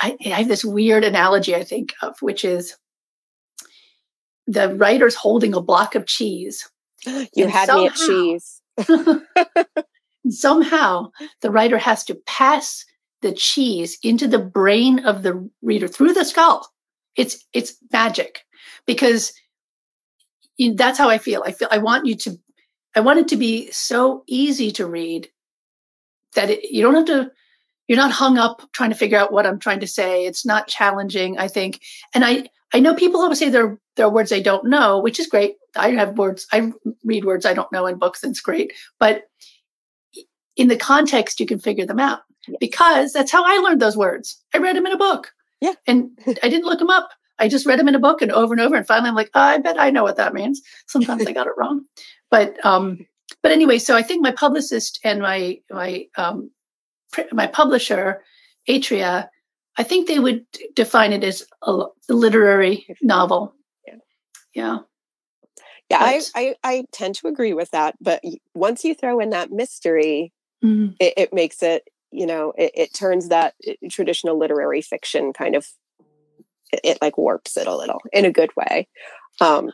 I, 0.00 0.16
I 0.24 0.28
have 0.28 0.48
this 0.48 0.64
weird 0.64 1.04
analogy 1.04 1.54
I 1.54 1.64
think 1.64 1.94
of, 2.02 2.20
which 2.20 2.44
is 2.44 2.76
the 4.46 4.74
writer's 4.74 5.14
holding 5.14 5.54
a 5.54 5.60
block 5.60 5.94
of 5.94 6.06
cheese. 6.06 6.68
You 7.34 7.46
had 7.46 7.66
somehow, 7.66 7.82
me 7.82 7.86
at 7.86 7.94
cheese. 7.94 8.62
somehow 10.30 11.10
the 11.42 11.50
writer 11.50 11.78
has 11.78 12.04
to 12.04 12.16
pass 12.26 12.84
the 13.22 13.32
cheese 13.32 13.98
into 14.02 14.26
the 14.26 14.38
brain 14.38 15.04
of 15.04 15.22
the 15.22 15.48
reader 15.62 15.88
through 15.88 16.12
the 16.12 16.24
skull. 16.24 16.68
It's 17.16 17.44
it's 17.52 17.76
magic 17.92 18.40
because 18.86 19.32
that's 20.74 20.98
how 20.98 21.08
I 21.08 21.18
feel. 21.18 21.42
I 21.46 21.52
feel 21.52 21.68
I 21.70 21.78
want 21.78 22.06
you 22.06 22.16
to 22.16 22.38
I 22.96 23.00
want 23.00 23.20
it 23.20 23.28
to 23.28 23.36
be 23.36 23.70
so 23.70 24.24
easy 24.26 24.70
to 24.72 24.86
read 24.86 25.28
that 26.34 26.50
it, 26.50 26.70
you 26.70 26.82
don't 26.82 26.94
have 26.94 27.06
to, 27.06 27.30
you're 27.88 27.98
not 27.98 28.12
hung 28.12 28.38
up 28.38 28.62
trying 28.72 28.90
to 28.90 28.96
figure 28.96 29.18
out 29.18 29.32
what 29.32 29.46
I'm 29.46 29.58
trying 29.58 29.80
to 29.80 29.86
say. 29.86 30.26
It's 30.26 30.46
not 30.46 30.68
challenging, 30.68 31.38
I 31.38 31.48
think. 31.48 31.80
And 32.14 32.24
I, 32.24 32.44
I 32.72 32.80
know 32.80 32.94
people 32.94 33.20
always 33.20 33.38
say 33.38 33.48
there, 33.48 33.78
there 33.96 34.06
are 34.06 34.12
words 34.12 34.30
they 34.30 34.42
don't 34.42 34.68
know, 34.68 35.00
which 35.00 35.18
is 35.18 35.26
great. 35.26 35.56
I 35.74 35.90
have 35.92 36.18
words, 36.18 36.46
I 36.52 36.70
read 37.04 37.24
words 37.24 37.44
I 37.44 37.54
don't 37.54 37.72
know 37.72 37.86
in 37.86 37.98
books, 37.98 38.22
and 38.22 38.30
it's 38.30 38.40
great. 38.40 38.72
But 39.00 39.24
in 40.56 40.68
the 40.68 40.76
context, 40.76 41.40
you 41.40 41.46
can 41.46 41.58
figure 41.58 41.86
them 41.86 42.00
out 42.00 42.20
yes. 42.46 42.58
because 42.60 43.12
that's 43.12 43.32
how 43.32 43.44
I 43.44 43.58
learned 43.58 43.82
those 43.82 43.96
words. 43.96 44.42
I 44.54 44.58
read 44.58 44.76
them 44.76 44.86
in 44.86 44.92
a 44.92 44.98
book. 44.98 45.32
Yeah. 45.60 45.74
And 45.86 46.10
I 46.42 46.48
didn't 46.48 46.66
look 46.66 46.78
them 46.78 46.90
up. 46.90 47.08
I 47.40 47.48
just 47.48 47.66
read 47.66 47.78
them 47.78 47.88
in 47.88 47.94
a 47.94 48.00
book 48.00 48.20
and 48.20 48.32
over 48.32 48.52
and 48.52 48.60
over. 48.60 48.76
And 48.76 48.86
finally, 48.86 49.08
I'm 49.08 49.14
like, 49.14 49.30
oh, 49.34 49.40
I 49.40 49.58
bet 49.58 49.80
I 49.80 49.90
know 49.90 50.02
what 50.02 50.16
that 50.16 50.34
means. 50.34 50.60
Sometimes 50.86 51.26
I 51.26 51.32
got 51.32 51.46
it 51.46 51.52
wrong 51.56 51.84
but 52.30 52.64
um, 52.64 53.06
but 53.42 53.52
anyway, 53.52 53.78
so 53.78 53.96
I 53.96 54.02
think 54.02 54.22
my 54.22 54.32
publicist 54.32 55.00
and 55.04 55.20
my 55.20 55.58
my 55.70 56.06
um, 56.16 56.50
my 57.32 57.46
publisher, 57.46 58.22
Atria, 58.68 59.28
I 59.76 59.82
think 59.82 60.08
they 60.08 60.18
would 60.18 60.44
define 60.74 61.12
it 61.12 61.24
as 61.24 61.44
a, 61.62 61.84
literary 62.08 62.86
novel. 63.02 63.54
Yeah. 63.86 63.94
Yeah. 64.54 64.78
Yeah, 65.90 65.98
I, 66.00 66.22
I, 66.34 66.54
I 66.64 66.84
tend 66.92 67.14
to 67.16 67.28
agree 67.28 67.54
with 67.54 67.70
that. 67.70 67.94
But 68.00 68.22
once 68.54 68.84
you 68.84 68.94
throw 68.94 69.20
in 69.20 69.30
that 69.30 69.50
mystery, 69.50 70.32
mm-hmm. 70.62 70.92
it, 71.00 71.14
it, 71.16 71.32
makes 71.32 71.62
it, 71.62 71.88
you 72.10 72.26
know, 72.26 72.52
it, 72.58 72.72
it 72.74 72.94
turns 72.94 73.28
that 73.28 73.54
uh, 73.66 73.72
traditional 73.90 74.38
literary 74.38 74.82
fiction 74.82 75.32
kind 75.32 75.56
of, 75.56 75.66
it, 76.72 76.80
it, 76.84 76.98
like 77.00 77.16
warps 77.16 77.56
it 77.56 77.66
a 77.66 77.74
little 77.74 78.00
in 78.12 78.26
a 78.26 78.32
good 78.32 78.50
way. 78.54 78.86
Um, 79.40 79.70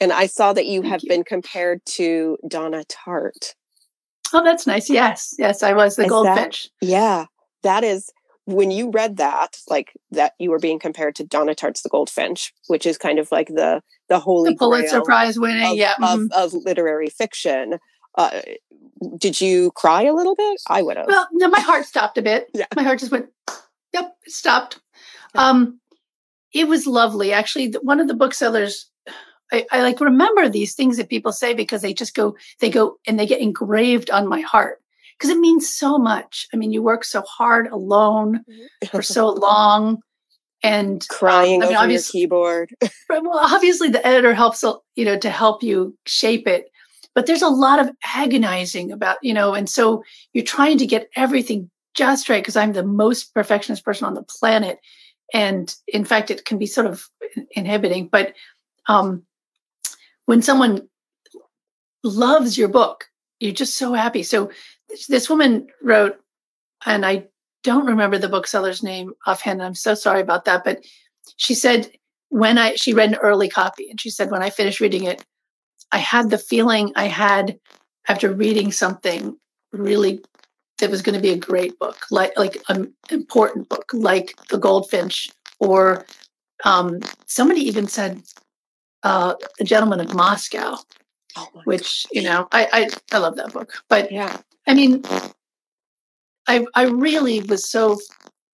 and 0.00 0.12
I 0.12 0.26
saw 0.26 0.52
that 0.52 0.66
you 0.66 0.80
Thank 0.80 0.92
have 0.92 1.00
you. 1.04 1.08
been 1.10 1.24
compared 1.24 1.84
to 1.86 2.38
Donna 2.48 2.84
Tartt. 2.88 3.54
Oh, 4.34 4.44
that's 4.44 4.66
nice. 4.66 4.88
Yes. 4.88 5.34
Yes, 5.38 5.62
I 5.62 5.72
was 5.72 5.96
the 5.96 6.04
is 6.04 6.08
goldfinch. 6.08 6.70
That, 6.80 6.86
yeah. 6.86 7.24
That 7.62 7.84
is 7.84 8.12
when 8.44 8.70
you 8.70 8.90
read 8.90 9.16
that, 9.18 9.58
like 9.68 9.92
that 10.10 10.32
you 10.38 10.50
were 10.50 10.58
being 10.58 10.78
compared 10.78 11.14
to 11.16 11.24
Donna 11.24 11.54
Tartt's 11.54 11.82
The 11.82 11.88
Goldfinch, 11.88 12.52
which 12.68 12.86
is 12.86 12.98
kind 12.98 13.18
of 13.18 13.30
like 13.30 13.48
the 13.48 13.82
the 14.08 14.18
holy 14.18 14.50
the 14.50 14.56
Pulitzer 14.56 15.02
Prize 15.02 15.38
winning, 15.38 15.72
of, 15.72 15.76
yeah, 15.76 15.94
mm-hmm. 15.94 16.26
of, 16.32 16.54
of, 16.54 16.64
literary 16.64 17.08
fiction. 17.08 17.78
Uh, 18.16 18.40
did 19.16 19.40
you 19.40 19.70
cry 19.72 20.02
a 20.02 20.12
little 20.12 20.34
bit? 20.34 20.60
I 20.68 20.82
would 20.82 20.96
have. 20.96 21.06
Well, 21.06 21.28
no, 21.32 21.48
my 21.48 21.60
heart 21.60 21.86
stopped 21.86 22.18
a 22.18 22.22
bit. 22.22 22.48
Yeah. 22.52 22.66
My 22.76 22.82
heart 22.82 22.98
just 22.98 23.12
went, 23.12 23.26
yep, 23.92 24.14
stopped. 24.26 24.80
Um, 25.34 25.80
it 26.52 26.66
was 26.66 26.86
lovely. 26.86 27.32
Actually, 27.32 27.72
one 27.82 28.00
of 28.00 28.08
the 28.08 28.14
booksellers 28.14 28.89
I, 29.52 29.66
I, 29.72 29.82
like 29.82 30.00
remember 30.00 30.48
these 30.48 30.74
things 30.74 30.96
that 30.96 31.08
people 31.08 31.32
say 31.32 31.54
because 31.54 31.82
they 31.82 31.92
just 31.92 32.14
go, 32.14 32.36
they 32.60 32.70
go 32.70 32.96
and 33.06 33.18
they 33.18 33.26
get 33.26 33.40
engraved 33.40 34.10
on 34.10 34.28
my 34.28 34.40
heart 34.40 34.80
because 35.18 35.30
it 35.30 35.38
means 35.38 35.68
so 35.68 35.98
much. 35.98 36.46
I 36.54 36.56
mean, 36.56 36.72
you 36.72 36.82
work 36.82 37.04
so 37.04 37.22
hard 37.22 37.66
alone 37.66 38.44
mm-hmm. 38.48 38.86
for 38.88 39.02
so 39.02 39.28
long 39.28 39.98
and 40.62 41.06
crying 41.08 41.62
um, 41.62 41.68
I 41.68 41.72
mean, 41.72 41.76
over 41.78 41.92
your 41.92 42.02
keyboard. 42.02 42.74
well, 43.08 43.38
obviously 43.38 43.88
the 43.88 44.06
editor 44.06 44.34
helps, 44.34 44.62
you 44.94 45.04
know, 45.04 45.18
to 45.18 45.30
help 45.30 45.62
you 45.62 45.96
shape 46.06 46.46
it. 46.46 46.66
But 47.14 47.26
there's 47.26 47.42
a 47.42 47.48
lot 47.48 47.80
of 47.80 47.90
agonizing 48.04 48.92
about, 48.92 49.18
you 49.22 49.34
know, 49.34 49.54
and 49.54 49.68
so 49.68 50.04
you're 50.32 50.44
trying 50.44 50.78
to 50.78 50.86
get 50.86 51.08
everything 51.16 51.70
just 51.94 52.28
right 52.28 52.42
because 52.42 52.56
I'm 52.56 52.72
the 52.72 52.84
most 52.84 53.34
perfectionist 53.34 53.84
person 53.84 54.06
on 54.06 54.14
the 54.14 54.22
planet. 54.22 54.78
And 55.34 55.74
in 55.88 56.04
fact, 56.04 56.30
it 56.30 56.44
can 56.44 56.58
be 56.58 56.66
sort 56.66 56.86
of 56.86 57.04
inhibiting. 57.52 58.08
But 58.08 58.34
um, 58.86 59.24
when 60.30 60.42
someone 60.42 60.88
loves 62.04 62.56
your 62.56 62.68
book, 62.68 63.06
you're 63.40 63.50
just 63.50 63.76
so 63.76 63.94
happy. 63.94 64.22
So 64.22 64.52
this 65.08 65.28
woman 65.28 65.66
wrote, 65.82 66.20
and 66.86 67.04
I 67.04 67.26
don't 67.64 67.86
remember 67.86 68.16
the 68.16 68.28
bookseller's 68.28 68.80
name 68.80 69.12
offhand. 69.26 69.60
I'm 69.60 69.74
so 69.74 69.94
sorry 69.94 70.20
about 70.20 70.44
that. 70.44 70.62
But 70.62 70.84
she 71.36 71.52
said 71.52 71.90
when 72.28 72.58
I 72.58 72.76
she 72.76 72.94
read 72.94 73.08
an 73.08 73.16
early 73.16 73.48
copy, 73.48 73.90
and 73.90 74.00
she 74.00 74.08
said 74.08 74.30
when 74.30 74.40
I 74.40 74.50
finished 74.50 74.78
reading 74.78 75.02
it, 75.02 75.24
I 75.90 75.98
had 75.98 76.30
the 76.30 76.38
feeling 76.38 76.92
I 76.94 77.06
had 77.06 77.58
after 78.06 78.32
reading 78.32 78.70
something 78.70 79.36
really 79.72 80.22
that 80.78 80.92
was 80.92 81.02
going 81.02 81.16
to 81.16 81.20
be 81.20 81.30
a 81.30 81.46
great 81.50 81.76
book, 81.80 82.06
like 82.12 82.38
like 82.38 82.56
an 82.68 82.94
important 83.10 83.68
book, 83.68 83.90
like 83.92 84.36
The 84.48 84.58
Goldfinch, 84.58 85.28
or 85.58 86.06
um, 86.64 87.00
somebody 87.26 87.62
even 87.62 87.88
said 87.88 88.22
uh, 89.02 89.34
The 89.58 89.64
Gentleman 89.64 90.00
of 90.00 90.14
Moscow, 90.14 90.76
oh 91.36 91.48
which, 91.64 92.06
you 92.12 92.22
know, 92.22 92.48
I, 92.52 92.68
I, 92.72 92.90
I 93.16 93.18
love 93.18 93.36
that 93.36 93.52
book. 93.52 93.72
But 93.88 94.10
yeah, 94.12 94.38
I 94.66 94.74
mean, 94.74 95.02
I, 96.46 96.66
I 96.74 96.84
really 96.84 97.40
was 97.40 97.68
so 97.68 97.98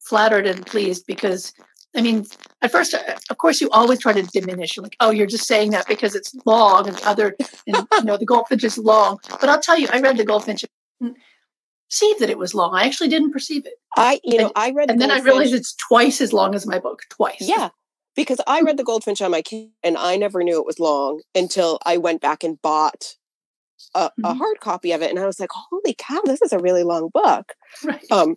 flattered 0.01 0.47
and 0.47 0.65
pleased 0.67 1.05
because 1.07 1.53
I 1.97 2.03
mean, 2.03 2.27
at 2.61 2.71
first, 2.71 2.93
uh, 2.93 3.17
of 3.31 3.39
course, 3.39 3.61
you 3.61 3.71
always 3.71 4.01
try 4.01 4.13
to 4.13 4.23
diminish. 4.23 4.77
You're 4.77 4.83
like, 4.83 4.97
oh, 5.01 5.11
you're 5.11 5.27
just 5.27 5.47
saying 5.47 5.71
that 5.71 5.87
because 5.87 6.15
it's 6.15 6.35
long, 6.45 6.87
and 6.87 7.01
other, 7.05 7.35
and, 7.67 7.87
you 7.97 8.05
know, 8.05 8.19
the 8.19 8.27
goldfinch 8.27 8.65
is 8.65 8.77
long. 8.77 9.19
But 9.41 9.49
I'll 9.49 9.61
tell 9.61 9.79
you, 9.79 9.89
I 9.91 10.01
read 10.01 10.19
the 10.19 10.25
goldfinch, 10.25 10.65
perceive 11.01 12.19
that 12.19 12.29
it 12.29 12.37
was 12.37 12.55
long. 12.55 12.75
I 12.75 12.85
actually 12.85 13.09
didn't 13.09 13.33
perceive 13.33 13.65
it. 13.65 13.75
I, 13.97 14.21
you 14.25 14.37
know, 14.37 14.53
I 14.55 14.73
read, 14.73 14.91
and 14.91 15.01
then 15.01 15.11
I 15.11 15.21
realized 15.21 15.55
it's 15.55 15.75
twice 15.89 16.21
as 16.21 16.35
long 16.35 16.55
as 16.55 16.67
my 16.67 16.79
book, 16.79 17.01
twice. 17.09 17.41
Yeah, 17.41 17.71
because 18.17 18.41
I 18.47 18.63
read 18.63 18.77
The 18.79 18.85
Goldfinch 18.85 19.23
on 19.23 19.31
my 19.31 19.43
kid 19.43 19.71
and 19.85 19.97
I 19.97 20.17
never 20.17 20.43
knew 20.43 20.59
it 20.59 20.67
was 20.67 20.81
long 20.81 21.21
until 21.35 21.79
I 21.85 21.99
went 21.99 22.21
back 22.21 22.43
and 22.43 22.61
bought 22.63 23.15
a, 23.95 24.11
a 24.25 24.33
Mhm. 24.35 24.39
hard 24.39 24.61
copy 24.61 24.93
of 24.93 25.03
it. 25.03 25.11
And 25.11 25.19
I 25.19 25.27
was 25.27 25.39
like, 25.39 25.51
holy 25.53 25.95
cow, 25.97 26.21
this 26.25 26.43
is 26.43 26.53
a 26.53 26.59
really 26.59 26.83
long 26.83 27.11
book. 27.13 27.53
Right. 27.85 28.05
Um, 28.11 28.37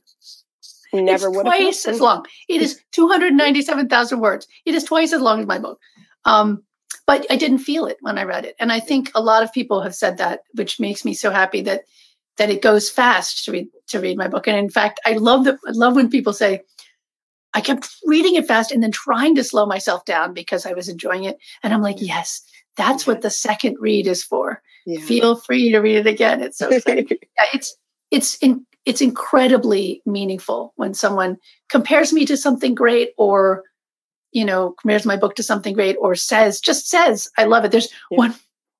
never 0.91 1.27
it's 1.27 1.37
would 1.37 1.45
have 1.45 1.55
twice 1.55 1.85
as 1.87 2.01
long. 2.01 2.25
It 2.47 2.61
is 2.61 2.81
297,000 2.91 4.19
words. 4.19 4.47
It 4.65 4.75
is 4.75 4.83
twice 4.83 5.13
as 5.13 5.21
long 5.21 5.39
as 5.39 5.45
my 5.47 5.59
book. 5.59 5.79
Um, 6.25 6.63
but 7.05 7.25
I 7.29 7.37
didn't 7.37 7.59
feel 7.59 7.85
it 7.85 7.97
when 8.01 8.17
I 8.17 8.23
read 8.23 8.45
it. 8.45 8.55
And 8.59 8.71
I 8.71 8.79
think 8.79 9.11
a 9.15 9.21
lot 9.21 9.43
of 9.43 9.53
people 9.53 9.81
have 9.81 9.95
said 9.95 10.17
that, 10.17 10.41
which 10.55 10.79
makes 10.79 11.05
me 11.05 11.13
so 11.13 11.31
happy 11.31 11.61
that 11.61 11.83
that 12.37 12.49
it 12.49 12.61
goes 12.61 12.89
fast 12.89 13.43
to 13.45 13.51
read 13.51 13.67
to 13.87 13.99
read 13.99 14.17
my 14.17 14.27
book. 14.27 14.47
And 14.47 14.57
in 14.57 14.69
fact, 14.69 14.99
I 15.05 15.13
love 15.13 15.43
that 15.45 15.57
I 15.67 15.71
love 15.71 15.95
when 15.95 16.09
people 16.09 16.33
say, 16.33 16.61
I 17.53 17.61
kept 17.61 17.89
reading 18.05 18.35
it 18.35 18.47
fast 18.47 18.71
and 18.71 18.83
then 18.83 18.91
trying 18.91 19.35
to 19.35 19.43
slow 19.43 19.65
myself 19.65 20.05
down 20.05 20.33
because 20.33 20.65
I 20.65 20.73
was 20.73 20.87
enjoying 20.87 21.23
it. 21.23 21.37
And 21.63 21.73
I'm 21.73 21.81
like, 21.81 21.97
yes, 21.99 22.41
that's 22.77 23.07
what 23.07 23.21
the 23.21 23.29
second 23.29 23.77
read 23.79 24.05
is 24.07 24.23
for. 24.23 24.61
Yeah. 24.85 25.01
Feel 25.01 25.35
free 25.35 25.71
to 25.71 25.79
read 25.79 25.97
it 25.97 26.07
again. 26.07 26.41
It's 26.41 26.57
so 26.57 26.69
exciting 26.71 27.07
yeah, 27.09 27.45
it's 27.53 27.75
it's 28.11 28.37
in, 28.37 28.65
it's 28.85 29.01
incredibly 29.01 30.01
meaningful 30.05 30.73
when 30.75 30.93
someone 30.93 31.37
compares 31.69 32.13
me 32.13 32.25
to 32.25 32.37
something 32.37 32.73
great 32.75 33.11
or 33.17 33.63
you 34.31 34.45
know 34.45 34.73
compares 34.79 35.05
my 35.05 35.15
book 35.17 35.35
to 35.35 35.43
something 35.43 35.73
great 35.73 35.95
or 35.99 36.13
says 36.15 36.59
just 36.59 36.87
says 36.87 37.27
i 37.37 37.45
love 37.45 37.65
it 37.65 37.71
there's 37.71 37.91
Yeah. 38.11 38.17
one 38.17 38.35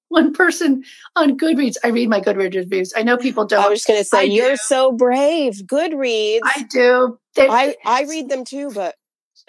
one 0.19 0.34
person 0.34 0.84
on 1.15 1.38
goodreads 1.38 1.78
i 1.84 1.88
read 1.88 2.10
my 2.10 2.19
goodreads 2.19 2.56
reviews 2.56 2.91
i 2.98 3.04
know 3.04 3.15
people 3.17 3.45
don't 3.45 3.63
I 3.63 3.69
was 3.69 3.80
just 3.80 3.88
going 3.88 4.00
to 4.00 4.04
say, 4.06 4.19
I 4.19 4.24
you're 4.24 4.52
do. 4.52 4.58
so 4.58 4.91
brave. 4.91 5.54
Goodreads. 5.65 6.39
i 6.43 6.65
do 6.69 7.17
I, 7.38 7.76
I 7.86 8.04
read 8.04 8.28
them 8.28 8.43
too, 8.43 8.72
but 8.74 8.95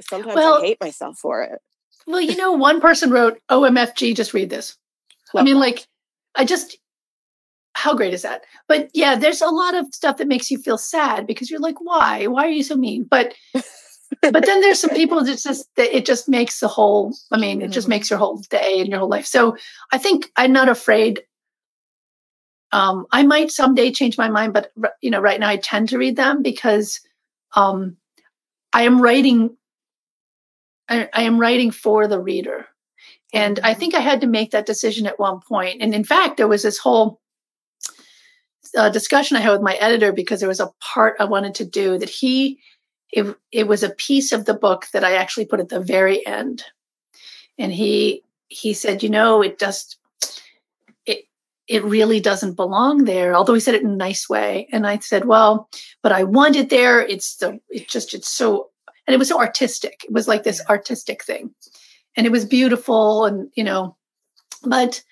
sometimes 0.00 0.36
Well- 0.36 0.62
I 0.62 0.66
hate 0.66 0.78
myself 0.80 1.18
for 1.18 1.42
it. 1.42 1.58
well 2.06 2.20
you 2.20 2.36
know 2.36 2.52
one 2.52 2.80
person 2.80 3.10
wrote 3.10 3.38
omfg 3.50 4.14
just 4.14 4.32
read 4.34 4.50
this 4.50 4.76
i 5.34 5.42
mean 5.42 5.54
that. 5.54 5.60
like 5.60 5.86
i 6.34 6.44
just 6.44 6.76
how 7.74 7.94
great 7.94 8.12
is 8.12 8.22
that 8.22 8.42
but 8.68 8.90
yeah 8.94 9.14
there's 9.16 9.40
a 9.40 9.46
lot 9.48 9.74
of 9.74 9.86
stuff 9.94 10.16
that 10.18 10.26
makes 10.28 10.50
you 10.50 10.58
feel 10.58 10.76
sad 10.78 11.26
because 11.26 11.50
you're 11.50 11.60
like 11.60 11.80
why 11.80 12.26
why 12.26 12.44
are 12.46 12.50
you 12.50 12.62
so 12.62 12.76
mean 12.76 13.04
but 13.08 13.34
but 14.22 14.44
then 14.44 14.60
there's 14.60 14.80
some 14.80 14.90
people 14.90 15.24
that 15.24 15.38
just 15.38 15.68
that 15.76 15.94
it 15.96 16.04
just 16.04 16.28
makes 16.28 16.60
the 16.60 16.68
whole 16.68 17.14
i 17.32 17.38
mean 17.38 17.62
it 17.62 17.70
just 17.70 17.86
Mhm. 17.86 17.90
makes 17.90 18.10
your 18.10 18.18
whole 18.18 18.38
day 18.50 18.80
and 18.80 18.88
your 18.88 18.98
whole 19.00 19.08
life 19.08 19.26
so 19.26 19.56
i 19.92 19.98
think 19.98 20.30
i'm 20.36 20.52
not 20.52 20.68
afraid 20.68 21.22
um 22.72 23.06
i 23.12 23.22
might 23.22 23.50
someday 23.50 23.90
change 23.90 24.18
my 24.18 24.28
mind 24.28 24.52
but 24.52 24.72
you 25.00 25.10
know 25.10 25.20
right 25.20 25.40
now 25.40 25.48
i 25.48 25.56
tend 25.56 25.88
to 25.88 25.98
read 25.98 26.16
them 26.16 26.42
because 26.42 27.00
um 27.54 27.96
i 28.72 28.82
am 28.82 29.00
writing 29.00 29.56
i, 30.88 31.08
I 31.12 31.22
am 31.22 31.38
writing 31.38 31.70
for 31.70 32.06
the 32.06 32.20
reader 32.20 32.66
and 33.32 33.58
i 33.62 33.74
Mhm. 33.74 33.78
think 33.78 33.94
i 33.94 34.00
had 34.00 34.20
to 34.20 34.26
make 34.26 34.50
that 34.52 34.66
decision 34.66 35.06
at 35.06 35.18
one 35.18 35.40
point 35.40 35.82
and 35.82 35.94
in 35.94 36.04
fact 36.04 36.36
there 36.36 36.48
was 36.48 36.62
this 36.62 36.78
whole 36.78 37.20
uh, 38.76 38.88
discussion 38.90 39.36
i 39.36 39.40
had 39.40 39.52
with 39.52 39.62
my 39.62 39.74
editor 39.74 40.12
because 40.12 40.40
there 40.40 40.48
was 40.48 40.60
a 40.60 40.72
part 40.80 41.16
i 41.18 41.24
wanted 41.24 41.54
to 41.56 41.64
do 41.64 41.98
that 41.98 42.08
he 42.10 42.60
it, 43.12 43.36
it 43.50 43.66
was 43.66 43.82
a 43.82 43.90
piece 43.90 44.32
of 44.32 44.44
the 44.44 44.54
book 44.54 44.86
that 44.92 45.04
I 45.04 45.14
actually 45.14 45.46
put 45.46 45.60
at 45.60 45.68
the 45.68 45.80
very 45.80 46.24
end. 46.26 46.64
And 47.58 47.72
he 47.72 48.22
he 48.48 48.72
said, 48.72 49.02
you 49.02 49.10
know, 49.10 49.42
it 49.42 49.58
just 49.58 49.98
it 51.06 51.24
it 51.66 51.84
really 51.84 52.20
doesn't 52.20 52.54
belong 52.54 53.04
there, 53.04 53.34
although 53.34 53.54
he 53.54 53.60
said 53.60 53.74
it 53.74 53.82
in 53.82 53.90
a 53.90 53.96
nice 53.96 54.28
way. 54.28 54.68
And 54.72 54.86
I 54.86 54.98
said, 54.98 55.24
well, 55.24 55.68
but 56.02 56.12
I 56.12 56.24
want 56.24 56.56
it 56.56 56.70
there. 56.70 57.00
It's 57.00 57.36
the 57.36 57.60
it 57.68 57.88
just 57.88 58.14
it's 58.14 58.28
so 58.28 58.70
and 59.06 59.14
it 59.14 59.18
was 59.18 59.28
so 59.28 59.38
artistic. 59.38 60.04
It 60.04 60.12
was 60.12 60.28
like 60.28 60.42
this 60.42 60.62
artistic 60.68 61.24
thing. 61.24 61.54
And 62.16 62.26
it 62.26 62.32
was 62.32 62.44
beautiful 62.44 63.24
and 63.24 63.50
you 63.54 63.64
know, 63.64 63.96
but 64.64 65.02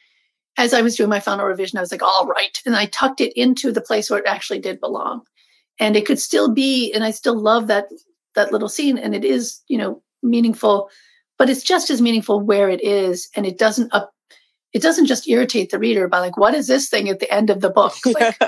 as 0.57 0.75
I 0.75 0.83
was 0.83 0.97
doing 0.97 1.11
my 1.11 1.21
final 1.21 1.47
revision, 1.47 1.79
I 1.79 1.83
was 1.83 1.93
like, 1.93 2.03
all 2.03 2.27
right. 2.27 2.61
And 2.67 2.75
I 2.75 2.87
tucked 2.87 3.21
it 3.21 3.33
into 3.35 3.71
the 3.71 3.81
place 3.81 4.11
where 4.11 4.19
it 4.19 4.27
actually 4.27 4.59
did 4.59 4.81
belong 4.81 5.23
and 5.79 5.97
it 5.97 6.07
could 6.07 6.19
still 6.19 6.53
be 6.53 6.93
and 6.93 7.05
i 7.05 7.11
still 7.11 7.39
love 7.39 7.67
that 7.67 7.87
that 8.35 8.53
little 8.53 8.69
scene 8.69 8.99
and 8.99 9.15
it 9.15 9.25
is 9.25 9.63
you 9.69 9.79
know 9.79 10.03
meaningful 10.23 10.91
but 11.39 11.49
it's 11.49 11.63
just 11.63 11.89
as 11.91 12.03
meaningful 12.03 12.41
where 12.41 12.69
it 12.69 12.83
is 12.83 13.29
and 13.37 13.47
it 13.47 13.59
doesn't 13.59 13.93
up 13.95 14.13
it 14.73 14.83
doesn't 14.83 15.07
just 15.07 15.29
irritate 15.29 15.71
the 15.71 15.79
reader 15.79 16.09
by 16.09 16.19
like 16.19 16.37
what 16.37 16.55
is 16.55 16.67
this 16.67 16.89
thing 16.89 17.09
at 17.09 17.21
the 17.21 17.33
end 17.33 17.51
of 17.51 17.61
the 17.61 17.71
book? 17.71 17.95
Like 18.07 18.39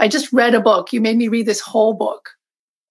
i 0.00 0.06
just 0.06 0.32
read 0.32 0.54
a 0.54 0.60
book. 0.60 0.92
You 0.92 1.00
made 1.00 1.16
me 1.16 1.26
read 1.26 1.46
this 1.46 1.60
whole 1.60 1.92
book. 1.92 2.30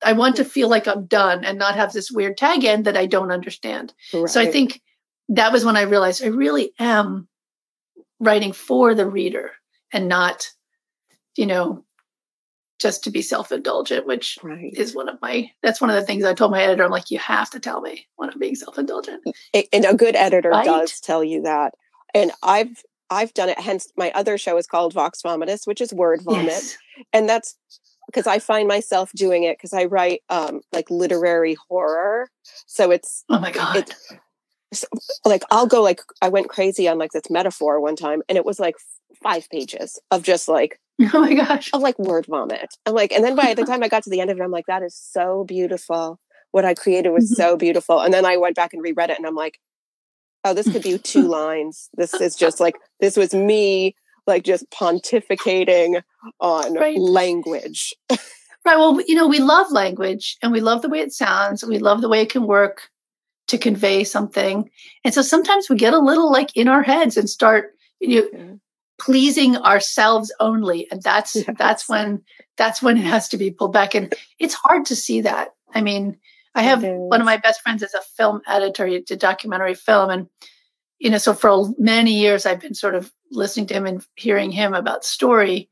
I 0.03 0.11
want 0.11 0.35
to 0.37 0.45
feel 0.45 0.67
like 0.67 0.87
i'm 0.87 1.05
done 1.05 1.45
and 1.45 1.57
not 1.57 1.75
have 1.75 1.93
this 1.93 2.11
weird 2.11 2.37
tag 2.37 2.63
end 2.63 2.85
that 2.85 2.97
i 2.97 3.05
don't 3.05 3.31
understand. 3.31 3.93
So 4.11 4.41
i 4.41 4.45
think 4.51 4.81
that 5.29 5.51
was 5.51 5.65
when 5.65 5.77
i 5.77 5.81
realized 5.81 6.23
i 6.23 6.27
really 6.27 6.71
am 6.79 7.27
writing 8.19 8.53
for 8.53 8.95
the 8.95 9.05
reader 9.05 9.51
and 9.93 10.07
not 10.07 10.49
you 11.35 11.45
know 11.45 11.85
just 12.79 13.03
to 13.03 13.09
be 13.09 13.21
self-indulgent 13.21 14.05
which 14.05 14.37
right. 14.43 14.73
is 14.75 14.93
one 14.93 15.09
of 15.09 15.17
my 15.21 15.49
that's 15.63 15.81
one 15.81 15.89
of 15.89 15.95
the 15.95 16.01
things 16.01 16.23
i 16.23 16.33
told 16.33 16.51
my 16.51 16.61
editor 16.61 16.83
i'm 16.83 16.91
like 16.91 17.09
you 17.09 17.17
have 17.17 17.49
to 17.49 17.59
tell 17.59 17.81
me 17.81 18.05
when 18.15 18.29
i'm 18.29 18.39
being 18.39 18.55
self-indulgent. 18.55 19.23
And 19.73 19.85
a 19.85 19.93
good 19.93 20.15
editor 20.15 20.49
Right? 20.49 20.65
does 20.65 20.99
tell 20.99 21.23
you 21.23 21.41
that. 21.43 21.73
And 22.13 22.31
i've 22.43 22.83
i've 23.09 23.33
done 23.33 23.49
it 23.49 23.59
hence 23.59 23.91
my 23.97 24.11
other 24.11 24.37
show 24.37 24.57
is 24.57 24.67
called 24.67 24.93
vox 24.93 25.21
vomitus 25.21 25.65
which 25.65 25.81
is 25.81 25.93
word 25.93 26.21
vomit. 26.23 26.45
Yes. 26.45 26.77
And 27.13 27.27
that's 27.27 27.55
because 28.07 28.27
i 28.27 28.39
find 28.39 28.67
myself 28.67 29.11
doing 29.15 29.43
it 29.43 29.57
because 29.57 29.73
i 29.73 29.85
write 29.85 30.21
um 30.29 30.61
like 30.71 30.89
literary 30.89 31.57
horror. 31.69 32.29
So 32.65 32.91
it's 32.91 33.23
oh 33.29 33.39
my 33.39 33.51
god. 33.51 33.77
it 33.77 33.93
so, 34.73 34.87
like 35.25 35.43
i'll 35.49 35.67
go 35.67 35.81
like 35.81 36.01
i 36.21 36.29
went 36.29 36.49
crazy 36.49 36.87
on 36.87 36.97
like 36.97 37.11
this 37.11 37.29
metaphor 37.29 37.79
one 37.79 37.95
time 37.95 38.21
and 38.27 38.37
it 38.37 38.45
was 38.45 38.59
like 38.59 38.75
five 39.23 39.49
pages 39.49 39.99
of 40.11 40.23
just 40.23 40.47
like 40.47 40.79
oh 41.13 41.21
my 41.21 41.33
gosh. 41.33 41.69
Of 41.73 41.81
like 41.81 41.97
word 41.99 42.25
vomit. 42.27 42.69
I'm 42.85 42.93
like 42.93 43.11
and 43.11 43.23
then 43.23 43.35
by 43.35 43.53
the 43.53 43.65
time 43.65 43.83
i 43.83 43.87
got 43.87 44.03
to 44.03 44.09
the 44.09 44.19
end 44.21 44.29
of 44.31 44.37
it 44.39 44.43
i'm 44.43 44.51
like 44.51 44.65
that 44.67 44.83
is 44.83 44.95
so 44.95 45.43
beautiful. 45.43 46.19
What 46.51 46.65
i 46.65 46.73
created 46.73 47.09
was 47.11 47.35
so 47.35 47.55
beautiful. 47.57 47.99
And 48.01 48.13
then 48.13 48.25
i 48.25 48.37
went 48.37 48.55
back 48.55 48.73
and 48.73 48.81
reread 48.81 49.09
it 49.09 49.17
and 49.17 49.25
i'm 49.27 49.35
like 49.35 49.59
oh 50.43 50.53
this 50.53 50.71
could 50.71 50.83
be 50.83 50.97
two 50.97 51.27
lines. 51.39 51.89
This 51.95 52.13
is 52.15 52.35
just 52.35 52.59
like 52.59 52.75
this 52.99 53.17
was 53.17 53.33
me 53.33 53.95
like 54.25 54.43
just 54.43 54.69
pontificating 54.71 56.01
on 56.39 56.73
Right. 56.73 56.99
language. 56.99 57.93
Right 58.09 58.77
well 58.77 58.99
you 59.07 59.15
know 59.15 59.27
we 59.27 59.39
love 59.39 59.71
language 59.71 60.37
and 60.43 60.51
we 60.51 60.59
love 60.59 60.81
the 60.81 60.89
way 60.89 60.99
it 60.99 61.13
sounds 61.13 61.63
we 61.63 61.79
love 61.79 62.01
the 62.01 62.09
way 62.09 62.21
it 62.21 62.29
can 62.29 62.45
work 62.47 62.89
to 63.47 63.57
convey 63.57 64.03
something. 64.03 64.69
And 65.05 65.13
so 65.13 65.21
sometimes 65.21 65.69
we 65.69 65.77
get 65.77 65.93
a 65.93 65.99
little 65.99 66.29
like 66.31 66.49
in 66.55 66.67
our 66.67 66.83
heads 66.83 67.15
and 67.15 67.29
start 67.29 67.73
you 68.01 68.29
know. 68.33 68.59
Pleasing 68.99 69.57
ourselves 69.57 70.33
only. 70.39 70.89
And 70.91 71.01
that's 71.01 71.35
Yes. 71.35 71.45
that's 71.57 71.87
when 71.89 72.23
that's 72.57 72.81
when 72.81 72.97
it 72.97 73.03
has 73.05 73.29
to 73.29 73.37
be 73.37 73.51
pulled 73.51 73.73
back. 73.73 73.93
And 73.95 74.13
it's 74.39 74.53
hard 74.55 74.85
to 74.87 74.95
see 74.95 75.21
that. 75.21 75.49
I 75.73 75.81
mean 75.81 76.17
i 76.55 76.63
have 76.63 76.81
one 76.83 77.21
of 77.21 77.25
my 77.25 77.37
best 77.37 77.61
friends 77.61 77.83
is 77.83 77.93
a 77.93 78.01
film 78.17 78.41
editor. 78.47 78.87
He 78.87 78.99
did 79.01 79.19
documentary 79.19 79.75
film. 79.75 80.09
And 80.09 80.27
you 80.99 81.09
know 81.11 81.19
so 81.19 81.33
for 81.35 81.69
many 81.77 82.13
years 82.19 82.47
i've 82.47 82.59
been 82.59 82.73
sort 82.73 82.95
of 82.95 83.11
listening 83.31 83.67
to 83.67 83.73
him 83.75 83.85
and 83.85 84.03
hearing 84.15 84.49
him 84.51 84.73
about 84.73 85.05
story 85.05 85.69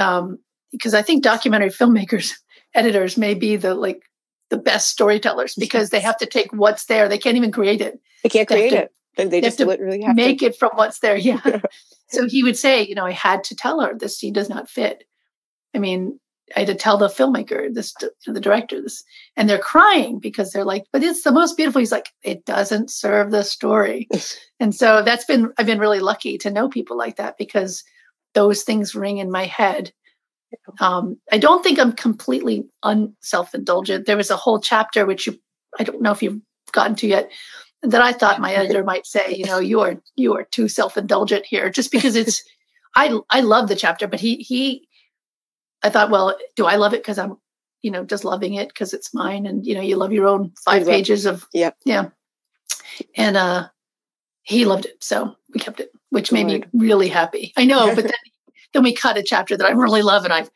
um 0.00 0.38
because 0.72 0.94
i 0.94 1.02
think 1.02 1.22
documentary 1.22 1.68
filmmakers 1.70 2.32
editors 2.74 3.16
may 3.16 3.34
be 3.34 3.54
the 3.54 3.74
like 3.74 4.02
the 4.48 4.56
best 4.56 4.88
storytellers 4.88 5.54
because 5.54 5.90
they 5.90 6.00
have 6.00 6.16
to 6.16 6.26
take 6.26 6.52
what's 6.52 6.86
there. 6.86 7.08
They 7.08 7.18
can't 7.18 7.36
even 7.36 7.52
create 7.52 7.80
it. 7.80 8.00
They 8.24 8.28
can't 8.28 8.48
They 8.48 8.54
create 8.56 8.70
to- 8.70 8.82
it. 8.82 8.92
They, 9.16 9.24
they 9.24 9.30
they 9.30 9.36
have 9.36 9.44
just 9.44 9.58
to 9.58 9.66
literally 9.66 10.02
have 10.02 10.16
make 10.16 10.40
to 10.40 10.46
it 10.46 10.56
from 10.56 10.70
what's 10.74 10.98
there. 10.98 11.16
Yeah. 11.30 11.38
so 12.10 12.28
he 12.28 12.42
would 12.42 12.56
say, 12.56 12.82
you 12.82 12.94
know, 12.94 13.06
I 13.06 13.12
had 13.12 13.44
to 13.44 13.56
tell 13.56 13.80
her 13.80 13.94
this 13.94 14.18
scene 14.18 14.32
does 14.32 14.48
not 14.48 14.68
fit. 14.68 15.04
I 15.74 15.78
mean, 15.78 16.18
I 16.56 16.60
had 16.60 16.68
to 16.68 16.74
tell 16.74 16.98
the 16.98 17.06
filmmaker, 17.06 17.72
this, 17.72 17.94
the 18.26 18.40
director, 18.40 18.82
this, 18.82 19.04
and 19.36 19.48
they're 19.48 19.58
crying 19.58 20.18
because 20.18 20.50
they're 20.50 20.64
like, 20.64 20.84
but 20.92 21.02
it's 21.02 21.22
the 21.22 21.30
most 21.30 21.56
beautiful. 21.56 21.78
He's 21.78 21.92
like, 21.92 22.08
it 22.22 22.44
doesn't 22.44 22.90
serve 22.90 23.30
the 23.30 23.44
story. 23.44 24.08
and 24.60 24.74
so 24.74 25.02
that's 25.02 25.24
been, 25.24 25.52
I've 25.58 25.66
been 25.66 25.78
really 25.78 26.00
lucky 26.00 26.38
to 26.38 26.50
know 26.50 26.68
people 26.68 26.96
like 26.96 27.16
that 27.16 27.38
because 27.38 27.84
those 28.34 28.62
things 28.62 28.94
ring 28.94 29.18
in 29.18 29.30
my 29.30 29.44
head. 29.44 29.92
Um, 30.80 31.18
I 31.30 31.38
don't 31.38 31.62
think 31.62 31.78
I'm 31.78 31.92
completely 31.92 32.64
unself 32.82 33.54
indulgent. 33.54 34.06
There 34.06 34.16
was 34.16 34.30
a 34.30 34.36
whole 34.36 34.60
chapter, 34.60 35.06
which 35.06 35.28
you, 35.28 35.38
I 35.78 35.84
don't 35.84 36.02
know 36.02 36.10
if 36.10 36.22
you've 36.22 36.40
gotten 36.72 36.96
to 36.96 37.06
yet, 37.06 37.30
that 37.82 38.02
I 38.02 38.12
thought 38.12 38.40
my 38.40 38.52
editor 38.52 38.84
might 38.84 39.06
say, 39.06 39.34
you 39.34 39.44
know, 39.46 39.58
you 39.58 39.80
are 39.80 39.96
you 40.16 40.34
are 40.36 40.44
too 40.44 40.68
self 40.68 40.96
indulgent 40.96 41.46
here, 41.46 41.70
just 41.70 41.90
because 41.90 42.16
it's. 42.16 42.42
I 42.96 43.16
I 43.30 43.40
love 43.40 43.68
the 43.68 43.76
chapter, 43.76 44.08
but 44.08 44.18
he 44.20 44.36
he, 44.36 44.88
I 45.82 45.90
thought, 45.90 46.10
well, 46.10 46.36
do 46.56 46.66
I 46.66 46.74
love 46.76 46.92
it 46.92 47.02
because 47.02 47.18
I'm, 47.18 47.36
you 47.82 47.90
know, 47.92 48.04
just 48.04 48.24
loving 48.24 48.54
it 48.54 48.68
because 48.68 48.92
it's 48.92 49.14
mine, 49.14 49.46
and 49.46 49.64
you 49.64 49.74
know, 49.76 49.80
you 49.80 49.96
love 49.96 50.12
your 50.12 50.26
own 50.26 50.52
five 50.64 50.82
love- 50.82 50.90
pages 50.90 51.24
of 51.24 51.46
Yep. 51.54 51.76
yeah, 51.84 52.08
and 53.16 53.36
uh, 53.36 53.68
he 54.42 54.64
loved 54.64 54.86
it, 54.86 54.96
so 55.02 55.36
we 55.54 55.60
kept 55.60 55.78
it, 55.78 55.92
which 56.10 56.32
made 56.32 56.48
Good. 56.48 56.74
me 56.74 56.86
really 56.88 57.08
happy. 57.08 57.52
I 57.56 57.64
know, 57.64 57.94
but 57.94 58.02
then 58.10 58.12
then 58.74 58.82
we 58.82 58.92
cut 58.92 59.16
a 59.16 59.22
chapter 59.22 59.56
that 59.56 59.66
I 59.66 59.70
really 59.70 60.02
love, 60.02 60.24
and 60.24 60.32
I 60.32 60.48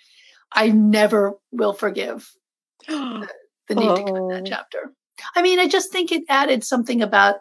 I 0.52 0.70
never 0.70 1.34
will 1.52 1.72
forgive 1.72 2.28
the 2.88 3.28
need 3.70 3.76
to 3.96 4.02
cut 4.04 4.10
Oh. 4.10 4.30
that 4.32 4.44
chapter. 4.44 4.92
I 5.34 5.42
mean, 5.42 5.58
I 5.58 5.68
just 5.68 5.90
think 5.90 6.12
it 6.12 6.24
added 6.28 6.64
something 6.64 7.02
about 7.02 7.36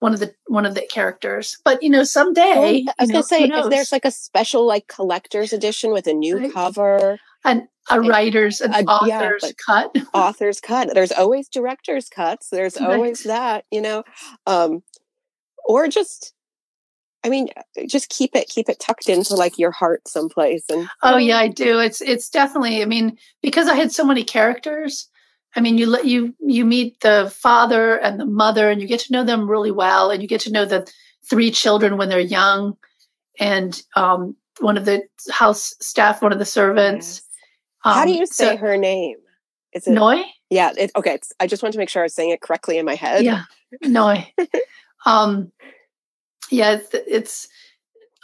one 0.00 0.14
of 0.14 0.20
the 0.20 0.34
one 0.46 0.66
of 0.66 0.74
the 0.74 0.86
characters. 0.90 1.58
But 1.64 1.82
you 1.82 1.90
know, 1.90 2.04
someday 2.04 2.84
well, 2.86 2.94
I 2.98 3.02
was 3.02 3.08
know, 3.08 3.14
gonna 3.14 3.22
say 3.22 3.44
if 3.44 3.70
there's 3.70 3.92
like 3.92 4.04
a 4.04 4.10
special 4.10 4.66
like 4.66 4.88
collector's 4.88 5.52
edition 5.52 5.92
with 5.92 6.06
a 6.06 6.12
new 6.12 6.38
right. 6.38 6.52
cover 6.52 7.18
and 7.44 7.68
a 7.90 8.00
writer's 8.00 8.60
an 8.60 8.72
author's 8.86 9.42
yeah, 9.44 9.52
cut. 9.64 9.96
author's 10.14 10.60
cut. 10.60 10.92
There's 10.92 11.12
always 11.12 11.48
director's 11.48 12.08
cuts. 12.08 12.48
There's 12.48 12.80
right. 12.80 12.90
always 12.90 13.22
that, 13.24 13.64
you 13.70 13.80
know. 13.80 14.04
Um 14.46 14.82
or 15.64 15.86
just 15.88 16.34
I 17.22 17.28
mean, 17.28 17.48
just 17.86 18.08
keep 18.08 18.34
it 18.34 18.48
keep 18.48 18.70
it 18.70 18.80
tucked 18.80 19.08
into 19.08 19.34
like 19.34 19.58
your 19.58 19.70
heart 19.70 20.08
someplace 20.08 20.64
and 20.70 20.88
Oh 21.02 21.18
yeah, 21.18 21.38
I 21.38 21.48
do. 21.48 21.78
It's 21.78 22.00
it's 22.00 22.30
definitely 22.30 22.82
I 22.82 22.86
mean, 22.86 23.18
because 23.42 23.68
I 23.68 23.74
had 23.74 23.92
so 23.92 24.04
many 24.04 24.24
characters, 24.24 25.08
I 25.56 25.60
mean, 25.60 25.78
you 25.78 25.86
let 25.86 26.06
you 26.06 26.34
you 26.40 26.64
meet 26.64 27.00
the 27.00 27.32
father 27.34 27.96
and 27.96 28.20
the 28.20 28.26
mother 28.26 28.70
and 28.70 28.80
you 28.80 28.86
get 28.86 29.00
to 29.00 29.12
know 29.12 29.24
them 29.24 29.50
really 29.50 29.72
well 29.72 30.10
and 30.10 30.22
you 30.22 30.28
get 30.28 30.42
to 30.42 30.52
know 30.52 30.64
the 30.64 30.90
three 31.28 31.50
children 31.50 31.96
when 31.96 32.08
they're 32.08 32.20
young 32.20 32.76
and 33.38 33.82
um, 33.96 34.36
one 34.60 34.76
of 34.76 34.84
the 34.84 35.02
house 35.30 35.74
staff, 35.80 36.22
one 36.22 36.32
of 36.32 36.38
the 36.38 36.44
servants. 36.44 37.22
Um, 37.84 37.94
How 37.94 38.04
do 38.04 38.12
you 38.12 38.26
say 38.26 38.54
so, 38.54 38.56
her 38.58 38.76
name? 38.76 39.16
Is 39.72 39.86
it 39.86 39.92
Noi? 39.92 40.22
Yeah. 40.50 40.72
It, 40.76 40.90
okay. 40.96 41.18
I 41.38 41.46
just 41.46 41.62
want 41.62 41.72
to 41.72 41.78
make 41.78 41.88
sure 41.88 42.02
I 42.02 42.04
was 42.04 42.14
saying 42.14 42.30
it 42.30 42.40
correctly 42.40 42.78
in 42.78 42.84
my 42.84 42.94
head. 42.94 43.24
Yeah. 43.24 43.44
Noi. 43.82 44.32
um, 45.06 45.52
yeah, 46.50 46.72
it's, 46.72 46.88
it's 46.92 47.48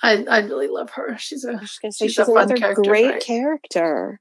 I, 0.02 0.24
I 0.28 0.38
really 0.40 0.68
love 0.68 0.90
her. 0.90 1.16
She's 1.18 1.44
a 1.44 1.60
she's, 1.66 1.96
she's 1.96 2.18
a 2.18 2.26
fun 2.26 2.54
character, 2.56 2.82
great 2.82 3.10
right? 3.10 3.22
character. 3.22 4.20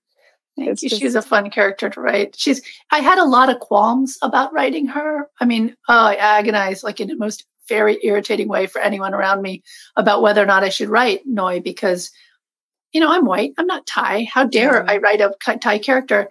Thank 0.55 0.69
it's 0.69 0.83
you. 0.83 0.89
Just... 0.89 1.01
She's 1.01 1.15
a 1.15 1.21
fun 1.21 1.49
character 1.49 1.89
to 1.89 2.01
write. 2.01 2.35
She's 2.37 2.61
I 2.91 2.99
had 2.99 3.17
a 3.17 3.25
lot 3.25 3.49
of 3.49 3.59
qualms 3.59 4.17
about 4.21 4.53
writing 4.53 4.87
her. 4.87 5.29
I 5.39 5.45
mean, 5.45 5.75
oh, 5.89 6.05
I 6.07 6.15
agonized 6.15 6.83
like 6.83 6.99
in 6.99 7.07
the 7.09 7.15
most 7.15 7.45
very 7.67 7.97
irritating 8.03 8.47
way 8.47 8.67
for 8.67 8.79
anyone 8.79 9.13
around 9.13 9.41
me 9.41 9.63
about 9.95 10.21
whether 10.21 10.41
or 10.41 10.45
not 10.45 10.63
I 10.63 10.69
should 10.69 10.89
write 10.89 11.21
Noi 11.25 11.59
because 11.59 12.11
you 12.93 13.01
know, 13.01 13.11
I'm 13.11 13.25
white. 13.25 13.51
I'm 13.57 13.67
not 13.67 13.85
Thai. 13.85 14.23
How 14.31 14.45
dare 14.45 14.77
yeah. 14.85 14.91
I 14.93 14.97
write 14.97 15.19
a 15.19 15.35
Thai 15.57 15.79
character? 15.79 16.29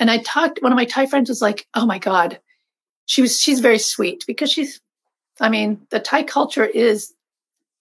And 0.00 0.10
I 0.10 0.18
talked 0.18 0.62
one 0.62 0.72
of 0.72 0.76
my 0.76 0.86
Thai 0.86 1.04
friends 1.04 1.28
was 1.28 1.42
like, 1.42 1.66
"Oh 1.74 1.84
my 1.84 1.98
god." 1.98 2.40
She 3.04 3.20
was 3.20 3.38
she's 3.38 3.60
very 3.60 3.78
sweet 3.78 4.24
because 4.26 4.50
she's 4.50 4.80
I 5.40 5.50
mean, 5.50 5.86
the 5.90 6.00
Thai 6.00 6.22
culture 6.22 6.64
is 6.64 7.12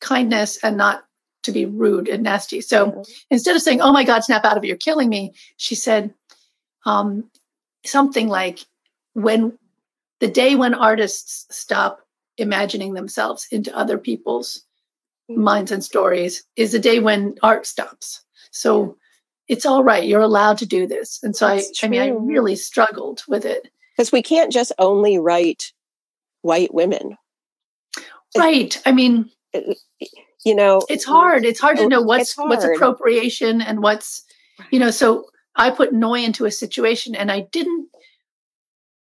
kindness 0.02 0.60
and 0.64 0.78
not 0.78 1.06
to 1.48 1.52
be 1.52 1.66
rude 1.66 2.08
and 2.08 2.24
nasty. 2.24 2.62
So 2.62 2.88
mm-hmm. 2.88 3.02
instead 3.32 3.56
of 3.56 3.62
saying, 3.62 3.82
"Oh 3.82 3.92
my 3.92 4.04
God, 4.04 4.24
snap 4.24 4.46
out 4.46 4.58
of 4.58 4.64
it, 4.64 4.68
you're 4.68 4.78
killing 4.78 5.10
me," 5.10 5.34
she 5.58 5.74
said 5.74 6.14
um, 6.86 7.30
something 7.86 8.28
like, 8.28 8.60
"When 9.14 9.58
the 10.20 10.28
day 10.28 10.56
when 10.56 10.74
artists 10.74 11.48
stop 11.50 12.02
imagining 12.38 12.94
themselves 12.94 13.48
into 13.52 13.76
other 13.76 13.98
people's 13.98 14.64
mm-hmm. 15.32 15.42
minds 15.42 15.72
and 15.72 15.84
stories 15.84 16.44
is 16.56 16.72
the 16.72 16.80
day 16.80 17.00
when 17.00 17.36
art 17.42 17.66
stops." 17.66 18.24
So 18.52 18.98
it's 19.48 19.66
all 19.66 19.84
right. 19.84 20.04
You're 20.04 20.22
allowed 20.22 20.58
to 20.60 20.66
do 20.66 20.86
this. 20.86 21.20
And 21.24 21.36
so 21.36 21.48
I, 21.48 21.64
I 21.82 21.88
mean, 21.88 22.02
I 22.02 22.10
really 22.10 22.56
struggled 22.56 23.24
with 23.28 23.46
it 23.46 23.70
because 23.96 24.12
we 24.12 24.22
can't 24.22 24.52
just 24.52 24.74
only 24.78 25.18
write 25.18 25.72
white 26.42 26.74
women. 26.74 27.18
Right. 28.38 28.80
I 28.86 28.92
mean, 28.92 29.30
you 30.48 30.56
know 30.56 30.82
it's 30.90 31.04
hard. 31.04 31.46
It's 31.46 31.60
hard 31.60 31.78
to 31.78 31.84
oh, 31.84 31.88
know 31.88 32.02
what's 32.02 32.36
what's 32.38 32.64
appropriation 32.64 33.62
and 33.62 33.82
what's 33.82 34.24
you 34.72 34.80
know 34.80 34.92
so 34.92 35.26
i 35.56 35.70
put 35.70 35.94
noi 35.94 36.20
into 36.22 36.46
a 36.46 36.52
situation 36.52 37.16
and 37.16 37.32
i 37.32 37.42
didn't 37.52 37.90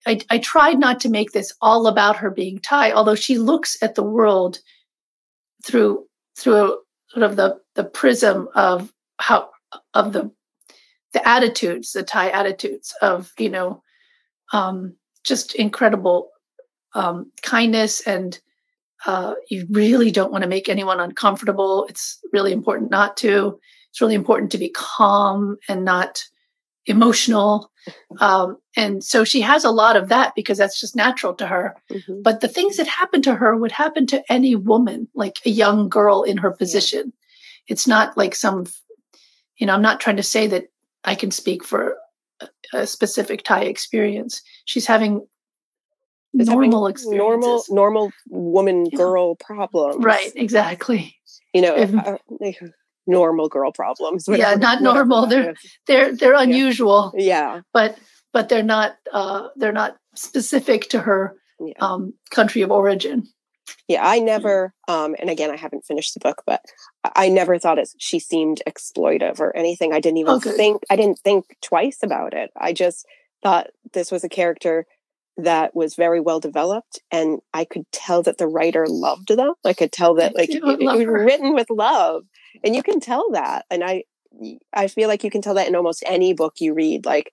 I, 0.06 0.20
I 0.30 0.38
tried 0.38 0.78
not 0.78 1.00
to 1.00 1.10
make 1.10 1.32
this 1.32 1.52
all 1.60 1.86
about 1.86 2.16
her 2.16 2.30
being 2.30 2.58
Thai, 2.58 2.92
although 2.92 3.14
she 3.14 3.36
looks 3.36 3.76
at 3.82 3.94
the 3.94 4.02
world 4.02 4.58
through 5.64 6.06
through 6.38 6.78
sort 7.08 7.22
of 7.22 7.36
the 7.36 7.60
the 7.74 7.84
prism 7.84 8.48
of 8.54 8.92
how 9.18 9.50
of 9.94 10.12
the 10.12 10.30
the 11.12 11.28
attitudes, 11.28 11.92
the 11.92 12.02
Thai 12.02 12.30
attitudes 12.30 12.94
of 13.02 13.32
you 13.38 13.50
know 13.50 13.82
um, 14.52 14.96
just 15.22 15.54
incredible 15.54 16.30
um, 16.94 17.30
kindness 17.42 18.00
and 18.06 18.40
uh, 19.06 19.34
you 19.48 19.66
really 19.70 20.10
don't 20.10 20.32
want 20.32 20.42
to 20.42 20.48
make 20.48 20.68
anyone 20.68 21.00
uncomfortable. 21.00 21.86
It's 21.88 22.18
really 22.32 22.52
important 22.52 22.90
not 22.90 23.16
to. 23.18 23.58
It's 23.90 24.00
really 24.00 24.14
important 24.14 24.52
to 24.52 24.58
be 24.58 24.70
calm 24.70 25.56
and 25.68 25.84
not 25.84 26.22
emotional. 26.86 27.70
Um, 28.20 28.58
and 28.76 29.02
so 29.02 29.24
she 29.24 29.40
has 29.40 29.64
a 29.64 29.70
lot 29.70 29.96
of 29.96 30.10
that 30.10 30.34
because 30.36 30.58
that's 30.58 30.78
just 30.78 30.94
natural 30.94 31.32
to 31.36 31.46
her. 31.46 31.74
Mm-hmm. 31.90 32.20
But 32.20 32.40
the 32.40 32.48
things 32.48 32.76
that 32.76 32.86
happen 32.86 33.22
to 33.22 33.34
her 33.34 33.56
would 33.56 33.72
happen 33.72 34.06
to 34.08 34.22
any 34.30 34.54
woman, 34.54 35.08
like 35.14 35.38
a 35.46 35.50
young 35.50 35.88
girl 35.88 36.22
in 36.22 36.36
her 36.36 36.50
position. 36.50 37.06
Yeah. 37.06 37.12
It's 37.68 37.86
not 37.86 38.18
like 38.18 38.34
some, 38.34 38.66
you 39.56 39.66
know, 39.66 39.72
I'm 39.72 39.80
not 39.80 40.00
trying 40.00 40.18
to 40.18 40.22
say 40.22 40.46
that 40.48 40.66
I 41.04 41.14
can 41.14 41.30
speak 41.30 41.64
for 41.64 41.96
a, 42.42 42.48
a 42.74 42.86
specific 42.86 43.44
Thai 43.44 43.62
experience. 43.62 44.42
She's 44.66 44.86
having 44.86 45.26
normal 46.32 46.92
normal 47.04 47.64
normal 47.68 48.12
woman 48.28 48.86
yeah. 48.86 48.96
girl 48.96 49.34
problems. 49.36 50.04
Right 50.04 50.32
exactly. 50.36 51.16
You 51.52 51.62
know 51.62 51.76
if, 51.76 51.94
uh, 51.94 52.18
normal 53.06 53.48
girl 53.48 53.72
problems 53.72 54.26
yeah 54.28 54.54
not 54.54 54.82
normal. 54.82 55.26
they're 55.26 55.54
they're 55.86 56.14
they're 56.14 56.34
unusual 56.34 57.12
yeah. 57.16 57.60
but 57.72 57.98
but 58.32 58.48
they're 58.48 58.62
not 58.62 58.96
uh 59.12 59.48
they're 59.56 59.72
not 59.72 59.96
specific 60.14 60.88
to 60.88 61.00
her 61.00 61.36
yeah. 61.58 61.74
um 61.80 62.14
country 62.30 62.62
of 62.62 62.70
origin. 62.70 63.26
Yeah 63.88 64.06
i 64.06 64.18
never 64.18 64.72
um 64.86 65.16
and 65.18 65.28
again 65.28 65.50
i 65.50 65.56
haven't 65.56 65.84
finished 65.84 66.14
the 66.14 66.20
book 66.20 66.42
but 66.46 66.62
i 67.16 67.28
never 67.28 67.58
thought 67.58 67.78
it 67.78 67.88
she 67.98 68.18
seemed 68.20 68.62
exploitive 68.68 69.40
or 69.40 69.56
anything. 69.56 69.92
I 69.92 70.00
didn't 70.00 70.18
even 70.18 70.40
think 70.40 70.82
i 70.90 70.96
didn't 70.96 71.18
think 71.18 71.56
twice 71.60 71.98
about 72.02 72.34
it. 72.34 72.50
I 72.56 72.72
just 72.72 73.06
thought 73.42 73.68
this 73.92 74.12
was 74.12 74.22
a 74.22 74.28
character 74.28 74.86
that 75.44 75.74
was 75.74 75.94
very 75.94 76.20
well 76.20 76.40
developed 76.40 77.00
and 77.10 77.40
i 77.52 77.64
could 77.64 77.90
tell 77.92 78.22
that 78.22 78.38
the 78.38 78.46
writer 78.46 78.86
loved 78.86 79.28
them 79.28 79.52
i 79.64 79.72
could 79.72 79.92
tell 79.92 80.14
that 80.14 80.34
like 80.34 80.50
it, 80.50 80.62
it 80.62 80.84
was 80.84 81.04
written 81.04 81.54
with 81.54 81.68
love 81.70 82.24
and 82.64 82.74
you 82.74 82.82
can 82.82 83.00
tell 83.00 83.30
that 83.32 83.64
and 83.70 83.84
i 83.84 84.02
i 84.72 84.86
feel 84.86 85.08
like 85.08 85.24
you 85.24 85.30
can 85.30 85.42
tell 85.42 85.54
that 85.54 85.68
in 85.68 85.76
almost 85.76 86.02
any 86.06 86.32
book 86.32 86.54
you 86.58 86.74
read 86.74 87.04
like 87.04 87.32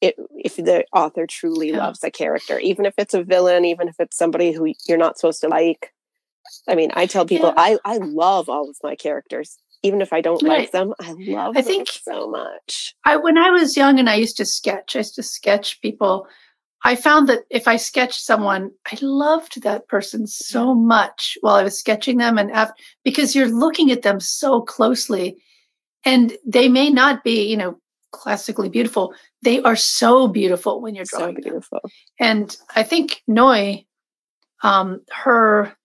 it, 0.00 0.16
if 0.30 0.56
the 0.56 0.84
author 0.92 1.28
truly 1.28 1.70
yeah. 1.70 1.78
loves 1.78 2.02
a 2.02 2.10
character 2.10 2.58
even 2.58 2.86
if 2.86 2.94
it's 2.98 3.14
a 3.14 3.22
villain 3.22 3.64
even 3.64 3.88
if 3.88 3.94
it's 3.98 4.16
somebody 4.16 4.52
who 4.52 4.72
you're 4.88 4.98
not 4.98 5.18
supposed 5.18 5.40
to 5.40 5.48
like 5.48 5.92
i 6.68 6.74
mean 6.74 6.90
i 6.94 7.06
tell 7.06 7.24
people 7.24 7.52
yeah. 7.56 7.62
i 7.62 7.78
i 7.84 7.96
love 7.98 8.48
all 8.48 8.68
of 8.68 8.76
my 8.82 8.96
characters 8.96 9.58
even 9.82 10.00
if 10.00 10.12
I 10.12 10.20
don't 10.20 10.42
like 10.42 10.70
them, 10.70 10.94
I 11.00 11.14
love 11.18 11.56
I 11.56 11.62
think 11.62 11.88
so 11.88 12.28
much. 12.28 12.94
I 13.04 13.16
when 13.16 13.36
I 13.36 13.50
was 13.50 13.76
young 13.76 13.98
and 13.98 14.08
I 14.08 14.14
used 14.14 14.36
to 14.36 14.44
sketch, 14.44 14.94
I 14.94 15.00
used 15.00 15.16
to 15.16 15.22
sketch 15.22 15.80
people 15.80 16.26
I 16.84 16.96
found 16.96 17.28
that 17.28 17.44
if 17.48 17.68
I 17.68 17.76
sketched 17.76 18.24
someone, 18.24 18.72
I 18.90 18.98
loved 19.00 19.62
that 19.62 19.86
person 19.88 20.26
so 20.26 20.74
much 20.74 21.38
while 21.40 21.54
I 21.54 21.62
was 21.62 21.78
sketching 21.78 22.18
them 22.18 22.38
and 22.38 22.50
after, 22.50 22.74
because 23.04 23.34
you're 23.34 23.48
looking 23.48 23.92
at 23.92 24.02
them 24.02 24.18
so 24.18 24.60
closely 24.60 25.36
and 26.04 26.36
they 26.44 26.68
may 26.68 26.90
not 26.90 27.22
be, 27.22 27.48
you 27.48 27.56
know, 27.56 27.78
classically 28.10 28.68
beautiful. 28.68 29.14
They 29.42 29.62
are 29.62 29.76
so 29.76 30.26
beautiful 30.26 30.82
when 30.82 30.94
you're 30.94 31.04
drawing. 31.04 31.36
So 31.36 31.42
beautiful. 31.42 31.80
Them. 31.82 31.90
And 32.18 32.56
I 32.74 32.82
think 32.82 33.22
Noi, 33.28 33.86
um, 34.62 35.02
her, 35.10 35.76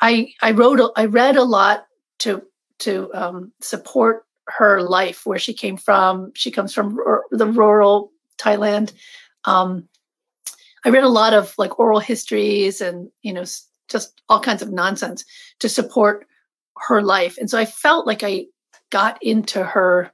I, 0.00 0.32
I 0.40 0.52
wrote, 0.52 0.80
a, 0.80 0.90
I 0.96 1.04
read 1.04 1.36
a 1.36 1.44
lot 1.44 1.84
to, 2.20 2.42
to, 2.80 3.10
um, 3.12 3.52
support 3.60 4.24
her 4.48 4.82
life 4.82 5.26
where 5.26 5.38
she 5.38 5.52
came 5.52 5.76
from. 5.76 6.32
She 6.34 6.50
comes 6.50 6.72
from 6.72 6.98
r- 7.06 7.24
the 7.30 7.46
rural 7.46 8.10
Thailand 8.38 8.92
um, 9.44 9.88
I 10.84 10.88
read 10.90 11.04
a 11.04 11.08
lot 11.08 11.34
of 11.34 11.54
like 11.58 11.78
oral 11.78 12.00
histories 12.00 12.80
and, 12.80 13.10
you 13.22 13.32
know, 13.32 13.44
just 13.88 14.20
all 14.28 14.40
kinds 14.40 14.62
of 14.62 14.72
nonsense 14.72 15.24
to 15.58 15.68
support 15.68 16.26
her 16.76 17.02
life. 17.02 17.36
And 17.38 17.50
so 17.50 17.58
I 17.58 17.66
felt 17.66 18.06
like 18.06 18.22
I 18.22 18.46
got 18.90 19.18
into 19.22 19.62
her, 19.62 20.10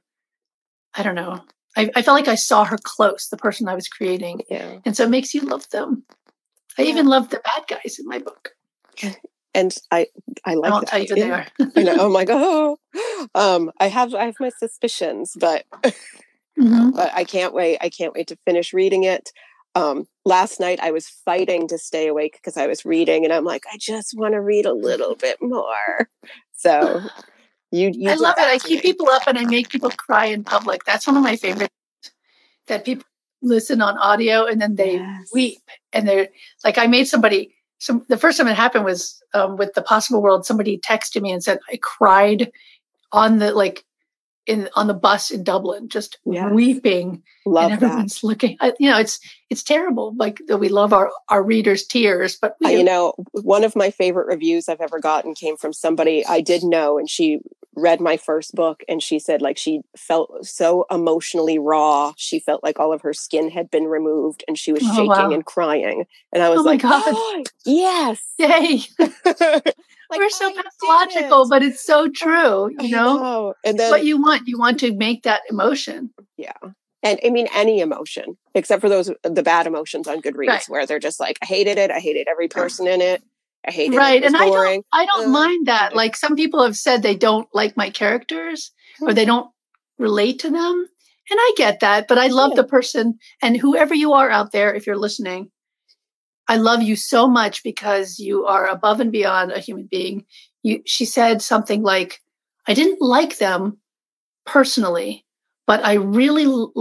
I 0.95 1.03
don't 1.03 1.15
know, 1.15 1.41
I, 1.77 1.89
I 1.95 2.01
felt 2.01 2.15
like 2.15 2.27
I 2.27 2.35
saw 2.35 2.65
her 2.65 2.77
close, 2.81 3.27
the 3.27 3.37
person 3.37 3.67
I 3.67 3.75
was 3.75 3.87
creating. 3.87 4.41
Yeah. 4.49 4.79
And 4.85 4.97
so 4.97 5.03
it 5.03 5.09
makes 5.09 5.33
you 5.33 5.41
love 5.41 5.69
them. 5.69 6.03
I 6.77 6.83
yeah. 6.83 6.89
even 6.89 7.07
love 7.07 7.29
the 7.29 7.39
bad 7.43 7.67
guys 7.67 7.97
in 7.99 8.07
my 8.07 8.19
book. 8.19 8.51
And 9.55 9.75
I, 9.89 10.05
I 10.45 10.53
like. 10.53 10.71
I'll 10.71 10.83
tell 10.83 10.99
you 10.99 11.07
who 11.09 11.15
they 11.15 11.31
are. 11.31 11.47
I 11.75 11.81
know. 11.81 11.95
Oh 11.97 12.09
my 12.09 12.25
god. 12.25 12.77
Um, 13.33 13.71
I 13.79 13.87
have, 13.87 14.13
I 14.13 14.25
have 14.25 14.35
my 14.39 14.49
suspicions, 14.49 15.35
but 15.39 15.65
Mm-hmm. 16.59 16.91
But 16.91 17.11
I 17.13 17.23
can't 17.23 17.53
wait. 17.53 17.77
I 17.81 17.89
can't 17.89 18.13
wait 18.13 18.27
to 18.27 18.37
finish 18.45 18.73
reading 18.73 19.03
it. 19.03 19.31
Um, 19.75 20.07
last 20.25 20.59
night 20.59 20.79
I 20.81 20.91
was 20.91 21.07
fighting 21.07 21.67
to 21.67 21.77
stay 21.77 22.07
awake 22.07 22.33
because 22.33 22.57
I 22.57 22.65
was 22.67 22.83
reading, 22.83 23.23
and 23.23 23.33
I'm 23.33 23.45
like, 23.45 23.63
I 23.71 23.77
just 23.79 24.13
want 24.17 24.33
to 24.33 24.41
read 24.41 24.65
a 24.65 24.73
little 24.73 25.15
bit 25.15 25.37
more. 25.41 26.09
So 26.53 27.01
you, 27.71 27.91
you 27.93 28.09
I 28.09 28.15
love 28.15 28.35
it. 28.37 28.47
I 28.47 28.57
keep 28.57 28.81
people 28.81 29.09
up 29.09 29.27
and 29.27 29.37
I 29.37 29.45
make 29.45 29.69
people 29.69 29.91
cry 29.91 30.25
in 30.25 30.43
public. 30.43 30.83
That's 30.85 31.05
one 31.05 31.17
of 31.17 31.23
my 31.23 31.35
favorite. 31.35 31.69
That 32.67 32.85
people 32.85 33.05
listen 33.41 33.81
on 33.81 33.97
audio 33.97 34.45
and 34.45 34.59
then 34.61 34.75
they 34.75 34.93
Yes. 34.93 35.29
weep 35.31 35.61
and 35.93 36.07
they're 36.07 36.27
like 36.63 36.77
I 36.79 36.87
made 36.87 37.07
somebody 37.07 37.53
some 37.77 38.03
the 38.09 38.17
first 38.17 38.37
time 38.37 38.47
it 38.47 38.55
happened 38.55 38.83
was 38.83 39.21
um, 39.35 39.57
with 39.57 39.73
the 39.75 39.83
possible 39.83 40.21
world 40.23 40.43
somebody 40.45 40.79
texted 40.79 41.21
me 41.21 41.31
and 41.31 41.43
said 41.43 41.59
I 41.71 41.77
cried 41.81 42.51
on 43.11 43.37
the 43.37 43.53
like 43.53 43.85
in 44.47 44.69
on 44.75 44.87
the 44.87 44.93
bus 44.93 45.31
in 45.31 45.43
Dublin 45.43 45.89
just 45.89 46.17
Yes. 46.25 46.51
weeping 46.51 47.21
Love 47.45 47.71
and 47.71 47.81
that. 47.81 47.85
everyone's 47.87 48.23
looking 48.23 48.57
I, 48.59 48.73
you 48.79 48.89
know 48.89 48.97
it's 48.97 49.19
it's 49.49 49.63
terrible 49.63 50.13
like 50.17 50.41
that 50.47 50.57
we 50.57 50.69
love 50.69 50.93
our 50.93 51.11
our 51.29 51.43
readers 51.43 51.85
tears 51.85 52.37
but 52.41 52.55
we, 52.61 52.71
you 52.77 52.83
know, 52.83 53.13
one 53.31 53.63
of 53.63 53.75
my 53.75 53.89
favorite 53.91 54.27
reviews 54.27 54.67
I've 54.69 54.81
ever 54.81 54.99
gotten 54.99 55.33
came 55.33 55.57
from 55.57 55.73
somebody 55.73 56.25
I 56.25 56.41
did 56.41 56.63
know, 56.63 56.97
and 56.97 57.09
she 57.09 57.39
read 57.75 58.01
my 58.01 58.17
first 58.17 58.55
book, 58.55 58.81
and 58.89 59.03
she 59.03 59.19
said 59.19 59.41
like 59.41 59.57
she 59.57 59.81
felt 59.95 60.45
so 60.45 60.85
emotionally 60.89 61.59
raw. 61.59 62.13
She 62.17 62.39
felt 62.39 62.63
like 62.63 62.79
all 62.79 62.91
of 62.91 63.01
her 63.01 63.13
skin 63.13 63.49
had 63.51 63.69
been 63.69 63.85
removed, 63.85 64.43
and 64.47 64.57
she 64.57 64.71
was 64.73 64.83
Oh, 64.83 64.93
shaking 64.95 65.09
wow. 65.09 65.31
and 65.31 65.45
crying. 65.45 66.05
And 66.33 66.41
I 66.43 66.49
was 66.49 66.61
Oh 66.61 66.63
my 66.63 66.71
like, 66.71 66.81
God. 66.81 67.03
"Oh, 67.05 67.43
yes, 67.65 68.21
yay 68.39 68.81
Like, 70.09 70.19
we're 70.19 70.29
so 70.29 70.51
pathological 70.53 71.43
it. 71.43 71.49
but 71.49 71.63
it's 71.63 71.83
so 71.85 72.09
true 72.09 72.69
you 72.79 72.89
know 72.89 73.53
And 73.65 73.75
It's 73.75 73.83
then 73.83 73.91
what 73.91 74.05
you 74.05 74.21
want 74.21 74.47
you 74.47 74.57
want 74.57 74.79
to 74.81 74.93
make 74.95 75.23
that 75.23 75.41
emotion 75.49 76.11
Yeah. 76.37 76.53
And 77.03 77.19
I 77.23 77.29
mean, 77.29 77.47
any 77.53 77.79
emotion, 77.79 78.37
except 78.55 78.81
for 78.81 78.89
those, 78.89 79.11
the 79.23 79.43
bad 79.43 79.67
emotions 79.67 80.07
on 80.07 80.19
Goodreads, 80.19 80.47
Right. 80.47 80.65
where 80.67 80.85
they're 80.87 80.99
just 80.99 81.19
like, 81.19 81.37
I 81.43 81.45
hated 81.45 81.77
it. 81.77 81.91
I 81.91 81.99
hated 81.99 82.27
every 82.27 82.47
person 82.47 82.87
in 82.87 83.01
it. 83.01 83.21
I 83.67 83.71
hated 83.71 83.93
it. 83.93 83.97
right 83.97 84.17
It 84.23 84.23
was 84.25 84.33
and 84.33 84.41
i 84.41 84.49
don't 84.49 84.85
i 84.93 85.05
don't 85.05 85.27
Uh, 85.27 85.29
mind 85.29 85.67
that 85.67 85.95
like 85.95 86.15
some 86.15 86.35
people 86.35 86.63
have 86.63 86.75
said 86.75 87.01
they 87.03 87.15
don't 87.15 87.47
like 87.53 87.77
my 87.77 87.89
characters 87.91 88.71
or 89.01 89.13
they 89.13 89.25
don't 89.25 89.49
relate 89.99 90.39
to 90.39 90.49
them 90.49 90.87
and 91.29 91.37
i 91.47 91.53
get 91.57 91.81
that 91.81 92.07
but 92.07 92.17
i 92.17 92.27
love 92.27 92.51
Yeah. 92.51 92.61
the 92.61 92.67
person 92.67 93.17
and 93.41 93.57
whoever 93.57 93.93
you 93.93 94.13
are 94.13 94.29
out 94.29 94.51
there 94.51 94.73
if 94.73 94.87
you're 94.87 94.97
listening 95.07 95.51
i 96.47 96.55
love 96.57 96.81
you 96.81 96.95
so 96.95 97.27
much 97.27 97.63
because 97.63 98.19
you 98.19 98.45
are 98.45 98.67
above 98.67 98.99
and 98.99 99.11
beyond 99.11 99.51
a 99.51 99.59
human 99.59 99.87
being 99.89 100.25
you 100.63 100.81
she 100.85 101.05
said 101.05 101.41
something 101.41 101.81
like 101.83 102.21
i 102.67 102.73
didn't 102.73 103.01
like 103.01 103.37
them 103.37 103.77
personally 104.45 105.25
but 105.65 105.83
i 105.85 105.93
really 105.93 106.45
l- 106.45 106.71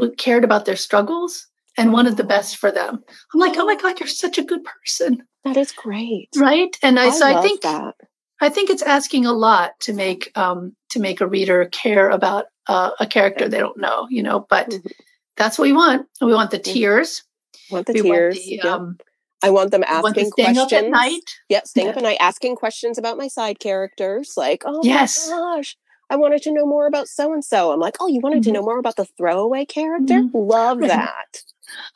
l- 0.00 0.10
cared 0.18 0.44
about 0.44 0.64
their 0.64 0.76
struggles 0.76 1.46
and 1.76 1.92
wanted 1.92 2.16
the 2.16 2.24
best 2.24 2.56
for 2.56 2.70
them 2.70 3.02
i'm 3.32 3.40
like 3.40 3.56
oh 3.56 3.64
my 3.66 3.76
god 3.76 3.98
you're 3.98 4.08
such 4.08 4.38
a 4.38 4.44
good 4.44 4.60
person 4.64 5.22
That 5.44 5.56
is 5.56 5.72
great. 5.72 6.28
right 6.36 6.76
and 6.82 6.98
i, 7.00 7.06
I, 7.06 7.10
so 7.10 7.26
i 7.36 7.40
think 7.40 7.62
that. 7.62 7.94
I 8.40 8.48
think 8.50 8.68
it's 8.68 8.82
asking 8.82 9.24
a 9.26 9.32
lot 9.32 9.70
to 9.82 9.92
make 9.94 10.30
um, 10.36 10.74
to 10.90 10.98
make 11.00 11.20
a 11.20 11.26
reader 11.26 11.64
care 11.66 12.10
about 12.10 12.46
uh, 12.66 12.90
a 12.98 13.06
character 13.06 13.48
they 13.48 13.58
don't 13.60 13.78
know, 13.78 14.06
you 14.10 14.22
know. 14.24 14.44
But 14.50 14.68
Mhm. 14.70 14.90
that's 15.36 15.56
what 15.56 15.66
we 15.66 15.72
want. 15.72 16.06
We 16.20 16.34
want 16.34 16.50
the 16.50 16.58
Yeah. 16.58 16.72
tears. 16.74 17.22
Want 17.70 17.86
the 17.86 17.92
we 17.94 18.02
tears. 18.02 18.34
want 18.34 18.44
the, 18.44 18.96
yep. 18.98 19.06
I 19.44 19.50
want 19.50 19.70
them 19.70 19.84
we 19.88 19.94
want 19.94 20.16
asking 20.18 20.26
up 20.28 20.32
questions. 20.58 20.72
at 20.72 20.90
night. 20.90 21.20
Yep, 21.48 21.66
staying 21.66 21.88
up 21.88 21.94
Yeah. 21.94 22.00
at 22.00 22.04
night, 22.04 22.16
asking 22.20 22.56
questions 22.56 22.98
about 22.98 23.18
my 23.18 23.28
side 23.28 23.58
characters. 23.60 24.34
Like, 24.36 24.62
oh 24.66 24.80
Yes. 24.84 25.28
my 25.30 25.36
gosh, 25.36 25.76
I 26.10 26.16
wanted 26.16 26.42
to 26.42 26.52
know 26.52 26.66
more 26.66 26.86
about 26.86 27.08
so 27.08 27.32
and 27.32 27.44
so. 27.44 27.72
I'm 27.72 27.80
like, 27.80 27.96
oh, 28.00 28.06
you 28.08 28.20
wanted 28.20 28.42
to 28.44 28.50
Mhm. 28.50 28.54
know 28.54 28.62
more 28.62 28.78
about 28.78 28.96
the 28.96 29.04
throwaway 29.16 29.64
character? 29.64 30.14
Mhm. 30.14 30.30
Love 30.34 30.80
that. 30.80 31.42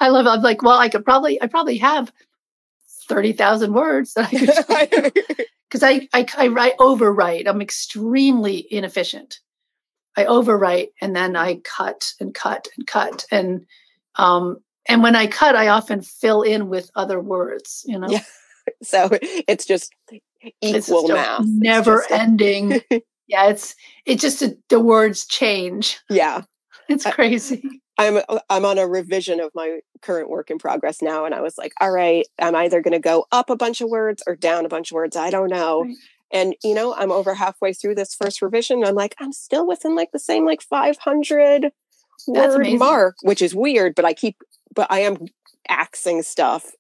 I 0.00 0.08
love. 0.08 0.26
I'm 0.26 0.42
like, 0.42 0.62
well, 0.62 0.78
I 0.78 0.88
could 0.88 1.04
probably, 1.04 1.40
I 1.42 1.46
probably 1.46 1.76
have 1.78 2.12
thirty 3.08 3.32
thousand 3.32 3.72
words 3.72 4.12
that 4.14 4.32
I 4.70 4.86
could 4.86 5.12
because 5.70 5.82
I, 5.82 6.08
I 6.12 6.26
I 6.36 6.48
write 6.48 6.76
overwrite. 6.78 7.46
I'm 7.48 7.60
extremely 7.62 8.66
inefficient. 8.70 9.38
I 10.16 10.24
overwrite 10.24 10.88
and 11.00 11.14
then 11.14 11.36
I 11.36 11.56
cut 11.64 12.12
and 12.20 12.34
cut 12.34 12.66
and 12.76 12.86
cut 12.86 13.24
and 13.30 13.66
um 14.16 14.58
and 14.88 15.02
when 15.02 15.14
I 15.16 15.26
cut, 15.26 15.54
I 15.56 15.68
often 15.68 16.02
fill 16.02 16.42
in 16.42 16.68
with 16.68 16.90
other 16.94 17.20
words. 17.20 17.84
You 17.86 17.98
know, 17.98 18.08
Yeah. 18.08 18.22
so 18.82 19.08
it's 19.20 19.66
just 19.66 19.92
equal 20.60 21.08
math. 21.08 21.44
Never 21.44 22.04
ending. 22.10 22.80
yeah, 23.28 23.48
it's 23.48 23.74
it's 24.06 24.22
just 24.22 24.42
a, 24.42 24.56
the 24.68 24.80
words 24.80 25.26
change. 25.26 26.00
yeah. 26.10 26.42
It's 26.90 27.04
crazy. 27.04 27.62
I'm 27.98 28.20
I'm 28.48 28.64
on 28.64 28.78
a 28.78 28.86
revision 28.88 29.40
of 29.40 29.50
my 29.54 29.80
current 30.00 30.30
work 30.30 30.50
in 30.50 30.56
progress 30.58 31.02
now, 31.02 31.26
and 31.26 31.34
I 31.34 31.42
was 31.42 31.58
like, 31.58 31.74
all 31.82 31.90
right, 31.90 32.26
I'm 32.38 32.54
either 32.56 32.80
going 32.80 32.92
to 32.92 32.98
go 32.98 33.26
up 33.30 33.50
a 33.50 33.56
bunch 33.56 33.82
of 33.82 33.90
words 33.90 34.22
or 34.26 34.36
down 34.36 34.64
a 34.64 34.70
bunch 34.70 34.90
of 34.90 34.94
words. 34.94 35.14
I 35.14 35.28
don't 35.28 35.50
know. 35.50 35.82
Right. 35.82 35.94
And 36.32 36.54
you 36.64 36.72
know, 36.72 36.94
I'm 36.94 37.12
over 37.12 37.34
halfway 37.34 37.74
through 37.74 37.96
this 37.96 38.14
first 38.14 38.40
revision. 38.40 38.84
I'm 38.84 38.94
like, 38.94 39.14
I'm 39.18 39.32
still 39.32 39.66
within 39.66 39.94
like 39.96 40.12
the 40.12 40.18
same 40.18 40.46
like 40.46 40.62
500 40.62 41.62
That's 41.62 41.72
word 42.26 42.54
amazing. 42.56 42.78
mark, 42.78 43.16
which 43.22 43.42
is 43.42 43.54
weird. 43.54 43.94
But 43.94 44.06
I 44.06 44.14
keep, 44.14 44.36
but 44.74 44.90
I 44.90 45.00
am 45.00 45.16
axing 45.68 46.22
stuff 46.22 46.70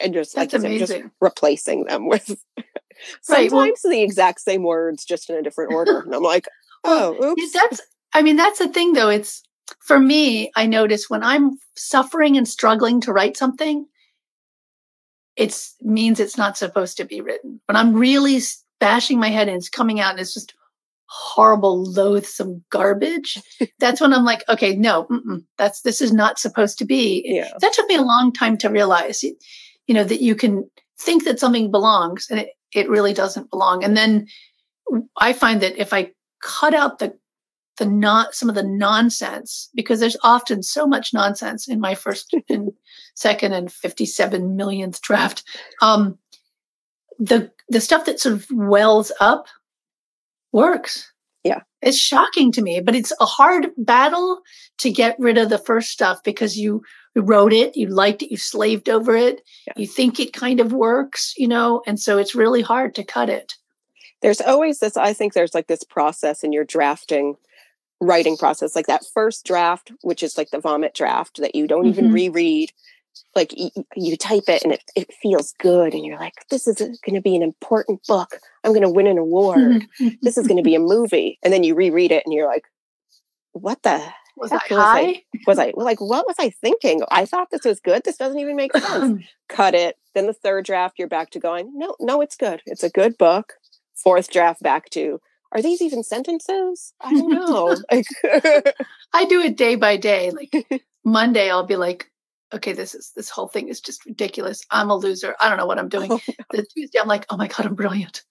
and 0.00 0.14
just 0.14 0.36
like 0.36 0.50
That's 0.50 0.62
said, 0.62 0.78
just 0.78 1.12
replacing 1.20 1.84
them 1.84 2.08
with 2.08 2.36
Right, 3.28 3.50
sometimes 3.50 3.80
well- 3.84 3.92
the 3.92 4.02
exact 4.02 4.40
same 4.40 4.62
words, 4.62 5.04
just 5.04 5.30
in 5.30 5.36
a 5.36 5.42
different 5.42 5.72
order. 5.72 6.00
And 6.00 6.14
I'm 6.14 6.22
like, 6.22 6.46
oh. 6.84 7.34
That's 7.52 7.80
I 8.12 8.22
mean 8.22 8.36
that's 8.36 8.58
the 8.58 8.68
thing 8.68 8.92
though. 8.92 9.08
It's 9.08 9.42
for 9.80 9.98
me. 9.98 10.50
I 10.56 10.66
notice 10.66 11.08
when 11.08 11.22
I'm 11.22 11.58
suffering 11.76 12.36
and 12.36 12.48
struggling 12.48 13.00
to 13.02 13.12
write 13.12 13.36
something, 13.36 13.86
it's 15.36 15.74
means 15.80 16.20
it's 16.20 16.38
not 16.38 16.56
supposed 16.56 16.96
to 16.96 17.04
be 17.04 17.20
written. 17.20 17.60
When 17.66 17.76
I'm 17.76 17.94
really 17.94 18.40
bashing 18.80 19.20
my 19.20 19.28
head 19.28 19.48
and 19.48 19.56
it's 19.56 19.68
coming 19.68 20.00
out 20.00 20.12
and 20.12 20.20
it's 20.20 20.34
just 20.34 20.54
horrible, 21.08 21.84
loathsome 21.84 22.62
garbage. 22.70 23.38
that's 23.78 24.00
when 24.00 24.12
I'm 24.12 24.24
like, 24.24 24.44
okay, 24.48 24.76
no, 24.76 25.08
that's 25.56 25.82
this 25.82 26.00
is 26.00 26.12
not 26.12 26.38
supposed 26.38 26.78
to 26.78 26.84
be. 26.84 27.22
yeah. 27.24 27.50
that 27.60 27.72
took 27.72 27.88
me 27.88 27.96
a 27.96 28.02
long 28.02 28.32
time 28.32 28.56
to 28.58 28.68
realize 28.68 29.24
you 29.88 29.94
know 29.94 30.04
that 30.04 30.22
you 30.22 30.36
can 30.36 30.70
think 31.00 31.24
that 31.24 31.40
something 31.40 31.70
belongs 31.72 32.28
and 32.30 32.38
it, 32.38 32.50
it 32.72 32.88
really 32.88 33.12
doesn't 33.12 33.50
belong 33.50 33.82
and 33.82 33.96
then 33.96 34.26
i 35.18 35.32
find 35.32 35.60
that 35.60 35.76
if 35.76 35.92
i 35.92 36.08
cut 36.42 36.74
out 36.74 37.00
the 37.00 37.12
the 37.78 37.86
not 37.86 38.34
some 38.34 38.48
of 38.48 38.54
the 38.54 38.62
nonsense 38.62 39.70
because 39.74 40.00
there's 40.00 40.16
often 40.22 40.62
so 40.62 40.86
much 40.86 41.14
nonsense 41.14 41.68
in 41.68 41.80
my 41.80 41.94
first 41.94 42.34
and 42.48 42.70
second 43.14 43.52
and 43.52 43.72
57 43.72 44.54
millionth 44.54 45.00
draft 45.00 45.42
um 45.82 46.16
the 47.18 47.50
the 47.68 47.80
stuff 47.80 48.04
that 48.04 48.20
sort 48.20 48.34
of 48.36 48.46
wells 48.52 49.10
up 49.20 49.46
works 50.52 51.10
Yeah. 51.44 51.60
it's 51.82 51.98
shocking 51.98 52.52
to 52.52 52.62
me 52.62 52.80
but 52.80 52.94
it's 52.94 53.12
a 53.20 53.26
hard 53.26 53.68
battle 53.76 54.40
to 54.78 54.90
get 54.90 55.16
rid 55.18 55.38
of 55.38 55.48
the 55.50 55.58
first 55.58 55.90
stuff 55.90 56.22
because 56.24 56.56
you 56.58 56.82
wrote 57.16 57.52
it, 57.52 57.76
you 57.76 57.88
liked 57.88 58.22
it, 58.22 58.30
you 58.30 58.36
slaved 58.36 58.88
over 58.88 59.16
it, 59.16 59.42
Yeah. 59.66 59.72
you 59.76 59.86
think 59.88 60.20
it 60.20 60.32
kind 60.32 60.60
of 60.60 60.72
works, 60.72 61.34
you 61.36 61.48
know, 61.48 61.82
and 61.84 61.98
so 61.98 62.16
it's 62.16 62.34
really 62.36 62.62
hard 62.62 62.94
to 62.96 63.02
cut 63.04 63.28
it. 63.28 63.54
there's 64.20 64.40
always 64.40 64.78
this 64.80 64.96
i 64.96 65.12
think 65.12 65.32
there's 65.32 65.54
like 65.54 65.68
this 65.68 65.84
process 65.84 66.42
in 66.42 66.52
your 66.52 66.64
drafting 66.64 67.36
writing 68.00 68.36
process 68.36 68.74
like 68.76 68.86
that 68.86 69.04
first 69.14 69.44
draft 69.46 69.92
which 70.02 70.22
is 70.24 70.36
like 70.38 70.50
the 70.50 70.58
vomit 70.60 70.92
draft 70.94 71.40
that 71.40 71.54
you 71.54 71.66
don't 71.68 71.86
even 71.86 72.06
Mhm. 72.10 72.14
reread 72.14 72.72
like 73.34 73.52
y- 73.56 73.70
y- 73.76 73.84
you 73.96 74.16
type 74.16 74.44
it 74.48 74.62
and 74.62 74.72
it, 74.72 74.82
it 74.96 75.12
feels 75.22 75.54
good 75.58 75.94
and 75.94 76.04
you're 76.04 76.18
like 76.18 76.34
this 76.50 76.66
is 76.66 76.76
going 76.76 77.14
to 77.14 77.20
be 77.20 77.36
an 77.36 77.42
important 77.42 78.00
book 78.06 78.38
i'm 78.64 78.72
going 78.72 78.82
to 78.82 78.90
win 78.90 79.06
an 79.06 79.18
award 79.18 79.58
mm-hmm. 79.58 80.08
this 80.22 80.38
is 80.38 80.46
going 80.46 80.56
to 80.56 80.62
be 80.62 80.74
a 80.74 80.80
movie 80.80 81.38
and 81.42 81.52
then 81.52 81.64
you 81.64 81.74
reread 81.74 82.12
it 82.12 82.22
and 82.24 82.34
you're 82.34 82.46
like 82.48 82.64
what 83.52 83.82
the 83.82 84.02
was 84.36 84.52
I 84.52 84.58
heck 84.58 84.70
was 84.70 84.78
I- 84.78 85.22
was 85.46 85.58
i 85.58 85.72
like 85.76 86.00
what 86.00 86.26
was 86.26 86.36
i 86.38 86.50
thinking 86.50 87.02
i 87.10 87.24
thought 87.24 87.50
this 87.50 87.64
was 87.64 87.80
good 87.80 88.02
this 88.04 88.16
doesn't 88.16 88.38
even 88.38 88.54
make 88.56 88.72
sense 88.76 89.02
um. 89.02 89.24
cut 89.48 89.74
it. 89.74 89.96
Then 90.14 90.26
the 90.26 90.32
third 90.32 90.64
draft, 90.64 90.98
you're 90.98 91.08
back 91.08 91.30
to 91.30 91.40
going, 91.40 91.72
no, 91.74 91.96
no, 92.00 92.20
it's 92.20 92.36
good. 92.36 92.62
It's 92.66 92.82
a 92.82 92.90
good 92.90 93.18
book. 93.18 93.54
Fourth 93.94 94.30
draft, 94.30 94.62
back 94.62 94.90
to, 94.90 95.20
are 95.52 95.62
these 95.62 95.82
even 95.82 96.02
sentences? 96.02 96.92
I 97.00 97.12
don't 97.14 97.30
know. 97.32 97.76
like, 97.90 98.06
I 99.12 99.24
do 99.24 99.40
it 99.40 99.56
day 99.56 99.74
by 99.74 99.96
day. 99.96 100.30
Like 100.30 100.82
Monday, 101.04 101.50
I'll 101.50 101.66
be 101.66 101.76
like, 101.76 102.10
okay, 102.54 102.72
this 102.72 102.94
is 102.94 103.12
this 103.16 103.28
whole 103.30 103.48
thing 103.48 103.68
is 103.68 103.80
just 103.80 104.04
ridiculous. 104.06 104.62
I'm 104.70 104.90
a 104.90 104.96
loser. 104.96 105.34
I 105.40 105.48
don't 105.48 105.58
know 105.58 105.66
what 105.66 105.78
I'm 105.78 105.88
doing. 105.88 106.10
Oh, 106.20 106.20
The 106.52 106.64
Tuesday, 106.74 106.98
I'm 107.00 107.08
like, 107.08 107.26
oh 107.30 107.36
my 107.36 107.48
God, 107.48 107.66
I'm 107.66 107.74
brilliant. 107.74 108.22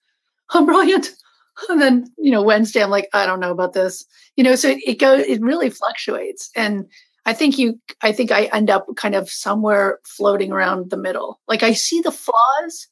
I'm 0.50 0.66
brilliant. 0.66 1.10
And 1.68 1.82
then, 1.82 2.04
you 2.16 2.30
know, 2.30 2.40
Wednesday, 2.42 2.80
I'm 2.84 2.90
like, 2.90 3.08
I 3.12 3.26
don't 3.26 3.40
know 3.40 3.50
about 3.50 3.72
this. 3.72 4.04
You 4.36 4.44
know, 4.44 4.54
so 4.54 4.68
it, 4.68 4.78
it 4.86 5.00
goes, 5.00 5.24
it 5.26 5.40
really 5.42 5.70
fluctuates. 5.70 6.50
And 6.54 6.86
I 7.26 7.32
think 7.32 7.58
you, 7.58 7.80
I 8.00 8.12
think 8.12 8.30
I 8.30 8.44
end 8.52 8.70
up 8.70 8.86
kind 8.96 9.16
of 9.16 9.28
somewhere 9.28 9.98
floating 10.04 10.52
around 10.52 10.90
the 10.90 10.96
middle. 10.96 11.40
Like 11.48 11.64
I 11.64 11.72
see 11.72 12.00
the 12.00 12.12
flaws, 12.12 12.86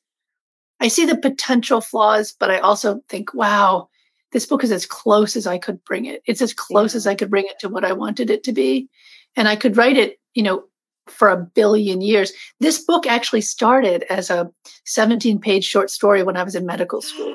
I 0.81 0.89
see 0.89 1.07
the 1.07 1.17
potential 1.17 1.81
flaws, 1.81 2.35
but 2.41 2.51
I 2.51 2.59
also 2.59 3.01
think, 3.09 3.33
wow, 3.35 3.89
this 4.33 4.47
book 4.47 4.65
is 4.65 4.73
as 4.73 4.85
close 4.85 5.37
as 5.37 5.47
I 5.47 5.59
could 5.59 5.83
bring 5.85 6.05
it. 6.05 6.23
It's 6.27 6.43
as 6.43 6.53
close 6.53 6.93
Yeah. 6.95 6.99
as 6.99 7.07
I 7.07 7.15
could 7.15 7.31
bring 7.31 7.47
it 7.47 7.61
to 7.61 7.69
what 7.69 7.85
I 7.85 7.93
wanted 7.93 8.31
it 8.31 8.43
to 8.45 8.53
be. 8.53 8.89
And 9.37 9.47
I 9.47 9.55
could 9.55 9.77
write 9.77 9.97
it, 9.97 10.19
you 10.35 10.43
know, 10.43 10.65
for 11.09 11.29
a 11.29 11.37
billion 11.37 12.01
years. 12.01 12.33
This 12.61 12.79
book 12.85 13.07
actually 13.07 13.41
started 13.41 14.05
as 14.11 14.31
a 14.31 14.51
17 14.85 15.39
page 15.41 15.65
short 15.65 15.91
story 15.91 16.23
when 16.23 16.37
I 16.37 16.43
was 16.43 16.55
in 16.55 16.67
medical 16.67 17.01
school. 17.01 17.35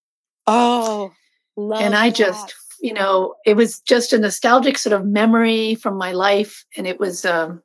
oh, 0.46 1.12
and 1.56 1.94
I 1.94 2.10
that. 2.10 2.16
just, 2.16 2.54
you 2.80 2.92
know, 2.92 3.34
it 3.44 3.56
was 3.56 3.80
just 3.80 4.12
a 4.12 4.18
nostalgic 4.18 4.78
sort 4.78 4.92
of 4.92 5.06
memory 5.06 5.74
from 5.74 5.96
my 5.96 6.12
life. 6.12 6.64
And 6.76 6.86
it 6.86 6.98
was, 6.98 7.24
um, 7.24 7.62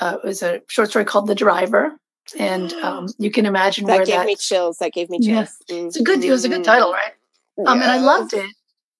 uh, 0.00 0.18
it 0.22 0.26
was 0.26 0.42
a 0.42 0.62
short 0.68 0.90
story 0.90 1.04
called 1.04 1.26
The 1.26 1.34
Driver. 1.34 1.98
And 2.38 2.72
um, 2.82 3.08
you 3.18 3.30
can 3.30 3.46
imagine 3.46 3.84
where 3.84 3.94
that 3.94 3.98
where 3.98 4.06
gave 4.06 4.16
that 4.16 4.26
me 4.26 4.36
chills. 4.36 4.78
That 4.78 4.92
gave 4.92 5.10
me 5.10 5.18
chills. 5.18 5.56
Yeah. 5.68 5.76
Mm. 5.76 5.86
it's 5.86 5.96
a 5.96 6.02
good 6.02 6.24
it 6.24 6.30
was 6.30 6.44
a 6.44 6.48
good 6.48 6.64
title, 6.64 6.92
right? 6.92 7.12
Um, 7.66 7.80
and 7.80 7.90
I 7.90 7.98
loved 7.98 8.34
it. 8.34 8.50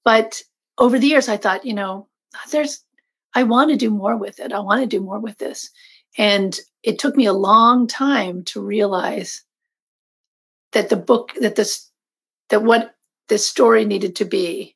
But 0.04 0.42
over 0.78 0.98
the 0.98 1.06
years, 1.06 1.28
I 1.28 1.36
thought, 1.36 1.66
you 1.66 1.74
know, 1.74 2.08
there's, 2.50 2.82
I 3.36 3.42
want 3.42 3.70
to 3.70 3.76
do 3.76 3.90
more 3.90 4.16
with 4.16 4.40
it. 4.40 4.50
I 4.50 4.60
want 4.60 4.80
to 4.80 4.86
do 4.86 5.02
more 5.02 5.20
with 5.20 5.36
this. 5.36 5.70
And 6.16 6.58
it 6.82 6.98
took 6.98 7.14
me 7.16 7.26
a 7.26 7.34
long 7.34 7.86
time 7.86 8.44
to 8.44 8.62
realize 8.62 9.44
that 10.72 10.88
the 10.88 10.96
book, 10.96 11.32
that 11.42 11.54
this, 11.54 11.90
that 12.48 12.62
what 12.62 12.94
this 13.28 13.46
story 13.46 13.84
needed 13.84 14.16
to 14.16 14.24
be, 14.24 14.74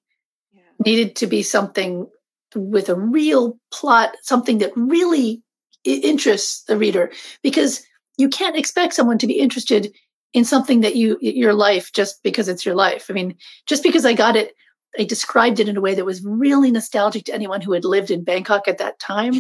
Yeah. 0.52 0.60
needed 0.84 1.16
to 1.16 1.26
be 1.26 1.42
something 1.42 2.06
with 2.54 2.90
a 2.90 2.94
real 2.94 3.58
plot, 3.72 4.16
something 4.22 4.58
that 4.58 4.76
really 4.76 5.42
interests 5.84 6.64
the 6.64 6.76
reader. 6.76 7.10
Because 7.42 7.82
you 8.18 8.28
can't 8.28 8.58
expect 8.58 8.92
someone 8.92 9.18
to 9.18 9.26
be 9.26 9.38
interested 9.38 9.96
in 10.34 10.44
something 10.44 10.82
that 10.82 10.96
you 10.96 11.16
your 11.20 11.54
life 11.54 11.92
just 11.94 12.22
because 12.22 12.46
it's 12.48 12.66
your 12.66 12.74
life. 12.74 13.06
I 13.08 13.14
mean, 13.14 13.36
just 13.66 13.82
because 13.82 14.04
I 14.04 14.12
got 14.12 14.36
it, 14.36 14.52
I 14.98 15.04
described 15.04 15.60
it 15.60 15.68
in 15.68 15.76
a 15.76 15.80
way 15.80 15.94
that 15.94 16.04
was 16.04 16.24
really 16.24 16.70
nostalgic 16.70 17.24
to 17.24 17.34
anyone 17.34 17.60
who 17.60 17.72
had 17.72 17.84
lived 17.84 18.10
in 18.10 18.24
Bangkok 18.24 18.66
at 18.68 18.78
that 18.78 18.98
time. 18.98 19.34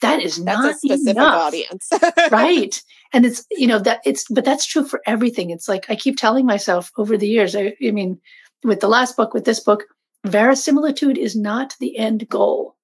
That 0.00 0.20
is 0.20 0.38
not 0.42 0.70
a 0.70 0.74
specific 0.74 1.16
enough, 1.16 1.34
audience. 1.34 1.90
right? 2.30 2.80
And 3.12 3.26
it's 3.26 3.44
you 3.50 3.66
know 3.66 3.78
that 3.80 4.00
it's 4.04 4.24
but 4.30 4.44
that's 4.44 4.66
true 4.66 4.84
for 4.84 5.00
everything. 5.06 5.50
It's 5.50 5.68
like 5.68 5.86
I 5.88 5.96
keep 5.96 6.16
telling 6.16 6.46
myself 6.46 6.92
over 6.96 7.16
the 7.16 7.28
years. 7.28 7.56
I, 7.56 7.74
I 7.84 7.90
mean, 7.90 8.20
with 8.62 8.80
the 8.80 8.88
last 8.88 9.16
book, 9.16 9.34
with 9.34 9.44
this 9.44 9.60
book, 9.60 9.84
verisimilitude 10.24 11.18
is 11.18 11.36
not 11.36 11.74
the 11.80 11.96
end 11.96 12.28
goal 12.28 12.76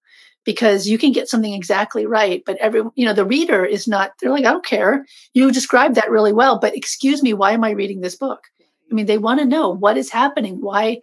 because 0.45 0.89
you 0.89 0.99
can 0.99 1.13
get 1.13 1.29
something 1.29 1.53
exactly 1.53 2.07
right 2.07 2.43
but 2.47 2.57
every 2.59 2.83
you 2.95 3.05
know 3.05 3.13
the 3.13 3.25
reader 3.25 3.65
is 3.65 3.87
not 3.87 4.13
they're 4.21 4.31
like 4.31 4.45
i 4.45 4.51
don't 4.51 4.65
care 4.65 5.05
you 5.35 5.51
described 5.53 5.95
that 5.95 6.11
really 6.11 6.33
well 6.33 6.59
but 6.59 6.77
excuse 6.77 7.23
me 7.23 7.33
why 7.33 7.53
am 7.53 7.65
i 7.65 7.71
reading 7.71 8.01
this 8.01 8.17
book 8.17 8.45
i 8.61 8.95
mean 8.95 9.07
they 9.07 9.19
want 9.19 9.41
to 9.41 9.47
know 9.47 9.71
what 9.71 9.97
is 9.97 10.11
happening 10.11 10.61
why 10.61 11.01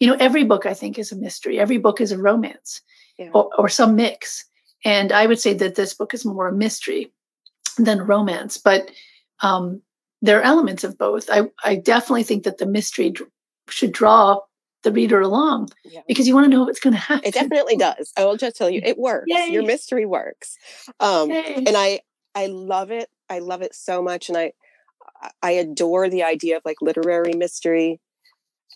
you 0.00 0.06
know 0.08 0.16
every 0.18 0.44
book 0.44 0.66
i 0.66 0.74
think 0.74 0.98
is 0.98 1.12
a 1.12 1.16
mystery 1.16 1.58
every 1.60 1.78
book 1.78 2.00
is 2.00 2.12
a 2.12 2.18
romance 2.18 2.80
Yeah. 3.18 3.30
or, 3.34 3.50
or 3.58 3.68
some 3.68 3.94
mix 3.96 4.44
and 4.84 5.12
i 5.12 5.26
would 5.26 5.38
say 5.40 5.54
that 5.54 5.74
this 5.76 5.94
book 5.94 6.14
is 6.14 6.24
more 6.24 6.48
a 6.48 6.52
mystery 6.52 7.12
than 7.78 8.00
romance 8.02 8.58
but 8.58 8.90
um 9.42 9.80
there 10.22 10.38
are 10.38 10.42
elements 10.42 10.84
of 10.84 10.98
both 10.98 11.28
i 11.30 11.42
i 11.64 11.76
definitely 11.76 12.22
think 12.24 12.44
that 12.44 12.58
the 12.58 12.66
mystery 12.66 13.10
dr- 13.10 13.30
should 13.68 13.92
draw 13.92 14.38
the 14.82 14.90
reader 14.92 15.20
along 15.20 15.68
Yeah. 15.84 16.00
because 16.08 16.26
you 16.26 16.34
want 16.34 16.46
to 16.46 16.50
know 16.50 16.64
what's 16.64 16.80
going 16.80 16.94
to 16.94 16.98
happen 17.00 17.26
It 17.28 17.34
definitely 17.34 17.76
does. 17.76 18.12
I 18.16 18.24
will 18.24 18.38
just 18.38 18.56
tell 18.56 18.70
you, 18.70 18.80
it 18.82 18.96
works. 18.96 19.26
Your 19.28 19.62
mystery 19.62 20.06
works. 20.06 20.56
Um, 21.00 21.30
and 21.30 21.76
I 21.76 22.00
I 22.34 22.46
love 22.46 22.90
it. 22.90 23.08
I 23.28 23.40
love 23.40 23.60
it 23.60 23.74
so 23.74 24.00
much, 24.02 24.30
and 24.30 24.38
I 24.38 24.52
I 25.42 25.50
adore 25.52 26.08
the 26.08 26.22
idea 26.22 26.56
of 26.56 26.62
like 26.64 26.78
literary 26.80 27.34
mystery. 27.34 28.00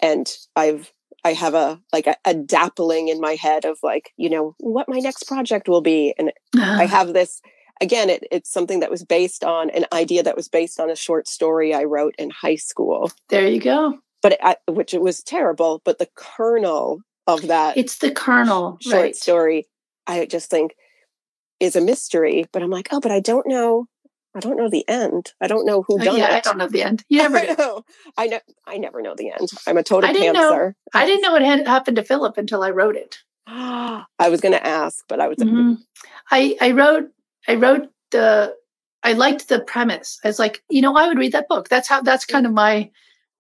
And 0.03 0.27
I've 0.55 0.93
I 1.25 1.33
have 1.33 1.55
a 1.55 1.81
like 1.93 2.07
a, 2.07 2.17
a 2.25 2.35
dappling 2.35 3.09
in 3.09 3.21
my 3.21 3.35
head 3.35 3.65
of 3.65 3.79
like 3.83 4.13
you 4.17 4.31
know 4.31 4.55
what 4.59 4.89
my 4.89 4.99
next 4.99 5.25
project 5.25 5.69
will 5.69 5.81
be, 5.81 6.15
and 6.19 6.33
I 6.57 6.85
ah. 6.85 6.87
have 6.87 7.13
this 7.13 7.41
again. 7.81 8.11
It, 8.11 8.25
it's 8.31 8.51
something 8.51 8.81
that 8.81 8.91
was 8.91 9.05
based 9.05 9.45
on 9.45 9.71
an 9.71 9.87
idea 9.93 10.23
that 10.23 10.37
was 10.37 10.49
based 10.49 10.79
on 10.79 10.91
a 10.91 10.97
short 10.97 11.29
story 11.29 11.75
I 11.75 11.85
wrote 11.85 12.15
in 12.19 12.31
high 12.31 12.57
school, 12.57 13.11
there 13.29 13.49
you 13.49 13.61
go 13.61 13.99
but 14.23 14.33
it, 14.33 14.39
I, 14.43 14.57
which 14.71 14.95
it 14.95 15.03
was 15.03 15.23
terrible. 15.23 15.83
But 15.85 15.99
the 15.99 16.09
kernel 16.15 17.03
of 17.27 17.47
that 17.49 17.77
it's 17.77 17.99
the 17.99 18.11
kernel 18.11 18.79
short 18.81 18.95
right 18.95 19.17
story 19.17 19.67
i 20.07 20.27
just 20.27 20.51
think 20.51 20.75
is 21.61 21.77
a 21.77 21.81
mystery 21.81 22.45
but 22.53 22.63
i'm 22.63 22.71
like 22.71 22.89
oh 22.91 23.01
but 23.01 23.13
i 23.13 23.21
don't 23.21 23.47
know 23.47 23.87
i 24.35 24.41
don't 24.41 24.57
know 24.57 24.69
the 24.69 24.85
end 24.89 25.33
i 25.41 25.47
don't 25.47 25.65
know 25.67 25.83
who 25.83 26.01
Uh, 26.01 26.05
done 26.05 26.17
yeah 26.19 26.27
i 26.27 26.37
it 26.39 26.45
don't 26.45 26.59
know 26.59 26.69
the 26.69 26.83
end 26.83 27.05
you 27.09 27.19
never 27.19 27.39
I 27.39 27.55
know. 27.55 27.85
I 28.17 28.27
know. 28.27 28.41
I 28.67 28.79
never 28.79 29.03
know 29.03 29.15
the 29.17 29.31
end. 29.31 29.51
I'm 29.67 29.77
a 29.79 29.83
total 29.83 30.09
I 30.09 30.13
didn't 30.13 30.35
know- 30.35 30.53
pantser. 30.53 30.75
i 30.95 31.05
didn't 31.07 31.23
know 31.23 31.33
what 31.33 31.43
had 31.43 31.67
happened 31.67 31.97
to 31.97 32.03
philip 32.05 32.37
until 32.39 32.63
i 32.63 32.71
wrote 32.71 32.97
it 32.97 33.19
I 33.47 34.29
was 34.31 34.41
going 34.41 34.53
to 34.55 34.67
ask, 34.67 35.05
but 35.07 35.21
I 35.21 35.29
was. 35.29 35.37
Mhm. 35.37 35.77
I 36.31 36.57
I 36.63 36.71
wrote 36.71 37.11
I 37.47 37.57
wrote 37.57 37.91
the 38.11 38.55
I 39.03 39.13
liked 39.13 39.49
the 39.51 39.61
premise. 39.61 40.19
I 40.25 40.29
was 40.29 40.39
like, 40.39 40.63
you 40.71 40.81
know, 40.81 40.97
I 40.97 41.07
would 41.09 41.19
read 41.19 41.33
that 41.33 41.47
book. 41.49 41.69
That's 41.69 41.87
how 41.87 42.01
that's 42.01 42.25
kind 42.25 42.47
of 42.47 42.53
my 42.55 42.91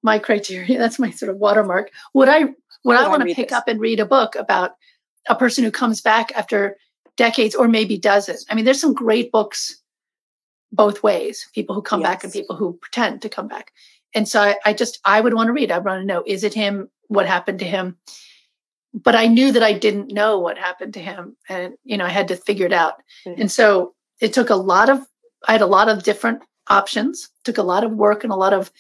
my 0.03 0.18
criteria. 0.18 0.76
That's 0.82 0.99
my 0.99 1.11
sort 1.11 1.30
of 1.30 1.38
watermark. 1.38 1.90
Would 2.12 2.28
I 2.28 2.40
would 2.40 2.55
Would 2.84 2.97
I 2.99 3.05
I 3.07 3.09
want 3.09 3.22
to 3.26 3.34
pick 3.34 3.49
this? 3.49 3.57
up 3.57 3.66
and 3.66 3.80
read 3.80 3.99
a 3.99 4.05
book 4.05 4.34
about 4.36 4.72
a 5.30 5.34
person 5.34 5.64
who 5.64 5.70
comes 5.70 6.03
back 6.03 6.32
after 6.36 6.76
decades 7.16 7.55
or 7.55 7.66
maybe 7.66 7.97
doesn't? 7.97 8.45
I 8.51 8.55
mean, 8.55 8.66
there's 8.66 8.80
some 8.82 8.92
great 8.92 9.32
books 9.32 9.80
both 10.75 11.03
ways. 11.03 11.49
People 11.55 11.75
who 11.75 11.83
come 11.83 12.03
back 12.03 12.25
and 12.25 12.33
people 12.33 12.57
who 12.57 12.79
pretend 12.81 13.22
to 13.22 13.29
come 13.29 13.49
back. 13.49 13.72
And 14.14 14.29
so 14.29 14.41
I, 14.41 14.57
I 14.64 14.72
just 14.72 15.01
I 15.05 15.20
would 15.20 15.35
want 15.35 15.49
to 15.49 15.53
read. 15.53 15.70
I 15.70 15.79
want 15.79 16.01
to 16.03 16.07
know 16.07 16.22
is 16.27 16.45
it 16.45 16.55
him? 16.55 16.89
What 17.09 17.27
happened 17.27 17.59
to 17.61 17.64
him? 17.64 17.97
But 18.93 19.16
I 19.16 19.27
knew 19.27 19.53
that 19.53 19.62
I 19.62 19.72
didn't 19.72 20.12
know 20.12 20.39
what 20.39 20.57
happened 20.57 20.95
to 20.95 21.01
him, 21.01 21.37
and 21.49 21.75
you 21.85 21.97
know 21.97 22.05
I 22.05 22.11
had 22.11 22.29
to 22.29 22.37
figure 22.37 22.66
it 22.66 22.72
out. 22.72 22.95
Mhm. 23.27 23.41
And 23.41 23.53
so 23.53 23.95
it 24.20 24.33
took 24.33 24.51
a 24.51 24.57
lot 24.57 24.89
of 24.89 25.01
I 25.47 25.53
had 25.53 25.62
a 25.62 25.66
lot 25.66 25.89
of 25.89 26.03
different 26.03 26.43
options. 26.68 27.29
Took 27.45 27.59
a 27.59 27.62
lot 27.62 27.85
of 27.85 27.93
work 27.93 28.25
and 28.25 28.33
a 28.33 28.37
lot 28.37 28.53
of 28.53 28.70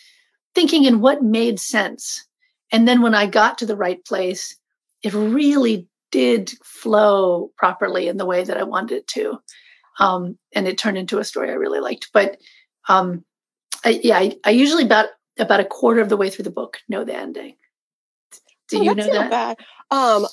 thinking 0.54 0.84
in 0.84 1.00
what 1.00 1.22
made 1.22 1.58
sense. 1.58 2.24
And 2.72 2.86
then 2.88 3.02
when 3.02 3.14
I 3.14 3.26
got 3.26 3.58
to 3.58 3.66
the 3.66 3.76
right 3.76 4.04
place, 4.04 4.56
it 5.02 5.12
really 5.12 5.86
did 6.10 6.52
flow 6.64 7.50
properly 7.56 8.08
in 8.08 8.16
the 8.16 8.24
way 8.26 8.44
that 8.44 8.56
I 8.56 8.62
wanted 8.62 8.98
it 8.98 9.06
to. 9.08 9.38
Um, 10.00 10.38
and 10.54 10.66
it 10.66 10.78
turned 10.78 10.98
into 10.98 11.18
a 11.18 11.24
story 11.24 11.50
I 11.50 11.54
really 11.54 11.80
liked. 11.80 12.10
But 12.12 12.38
um, 12.88 13.24
I, 13.84 14.00
yeah, 14.02 14.18
I, 14.18 14.36
I 14.44 14.50
usually 14.50 14.84
about 14.84 15.06
about 15.38 15.60
a 15.60 15.64
quarter 15.64 16.00
of 16.00 16.08
the 16.08 16.16
way 16.16 16.30
through 16.30 16.44
the 16.44 16.50
book 16.50 16.78
know 16.88 17.04
the 17.04 17.16
ending. 17.16 17.56
Do 18.68 18.78
Oh, 18.78 18.82
you 18.82 18.94
know 18.94 19.06
that? 19.06 19.30
bad. 19.30 19.56
Um, 19.90 20.26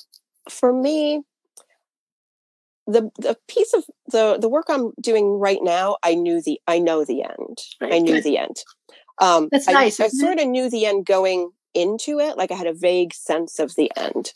for 0.48 0.72
me, 0.72 1.22
the 2.86 3.10
the 3.18 3.36
piece 3.48 3.72
of 3.74 3.84
the 4.10 4.38
the 4.38 4.48
work 4.48 4.66
I'm 4.68 4.92
doing 5.00 5.38
right 5.38 5.60
now, 5.62 5.96
I 6.02 6.14
knew 6.14 6.40
the 6.42 6.60
I 6.66 6.78
know 6.78 7.04
the 7.04 7.22
end. 7.22 7.58
Right, 7.80 7.94
I 7.94 7.98
knew 7.98 8.14
good. 8.14 8.24
the 8.24 8.38
end. 8.38 8.56
Um, 9.20 9.48
That's 9.52 9.68
I, 9.68 9.72
nice, 9.72 10.00
I 10.00 10.08
sort 10.08 10.40
of 10.40 10.48
knew 10.48 10.68
the 10.70 10.86
end 10.86 11.06
going 11.06 11.50
into 11.74 12.18
it. 12.18 12.36
Like 12.36 12.50
I 12.50 12.54
had 12.56 12.66
a 12.66 12.74
vague 12.74 13.14
sense 13.14 13.58
of 13.58 13.74
the 13.76 13.90
end, 13.96 14.32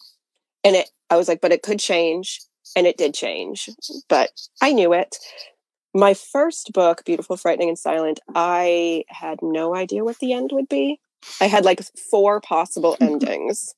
and 0.63 0.77
it. 0.77 0.91
I 1.11 1.17
was 1.17 1.29
like, 1.29 1.41
but 1.41 1.53
it 1.53 1.63
could 1.63 1.79
change, 1.79 2.41
and 2.75 2.87
it 2.87 2.97
did 2.97 3.15
change. 3.15 3.71
But 4.09 4.31
I 4.61 4.73
knew 4.73 4.93
it. 4.93 5.17
My 5.95 6.15
first 6.15 6.73
book, 6.73 7.05
Beautiful, 7.05 7.37
Frightening, 7.37 7.69
and 7.69 7.79
Silent, 7.79 8.21
I 8.35 9.05
had 9.09 9.39
no 9.43 9.75
idea 9.75 10.05
what 10.05 10.19
the 10.19 10.33
end 10.33 10.51
would 10.53 10.69
be. 10.69 11.01
I 11.41 11.47
had 11.47 11.65
like 11.65 11.81
four 12.11 12.41
possible 12.41 12.97
endings. 13.01 13.75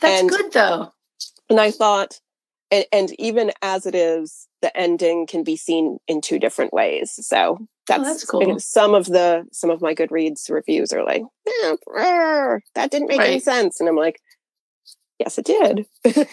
That's 0.00 0.20
and- 0.22 0.30
good 0.30 0.52
though. 0.52 0.92
And 1.48 1.60
I 1.60 1.70
thought, 1.70 2.20
and, 2.70 2.84
and 2.92 3.20
even 3.20 3.52
as 3.62 3.86
it 3.86 3.94
is, 3.94 4.48
the 4.62 4.76
ending 4.76 5.26
can 5.26 5.44
be 5.44 5.56
seen 5.56 5.98
in 6.08 6.20
two 6.20 6.38
different 6.38 6.72
ways. 6.72 7.12
So 7.24 7.58
that's, 7.86 8.00
Oh, 8.00 8.04
that's 8.04 8.24
cool. 8.24 8.58
Some 8.58 8.94
of 8.94 9.06
the 9.06 9.46
some 9.52 9.70
of 9.70 9.80
my 9.80 9.94
Goodreads 9.94 10.50
reviews 10.50 10.92
are 10.92 11.04
like, 11.04 11.22
"Eh, 11.46 11.76
brr, 11.86 12.60
that 12.74 12.90
didn't 12.90 13.08
make 13.08 13.20
any 13.20 13.38
sense, 13.38 13.78
and 13.78 13.88
I'm 13.88 13.96
like, 13.96 14.20
yes, 15.18 15.38
it 15.38 15.44
did. 15.46 15.86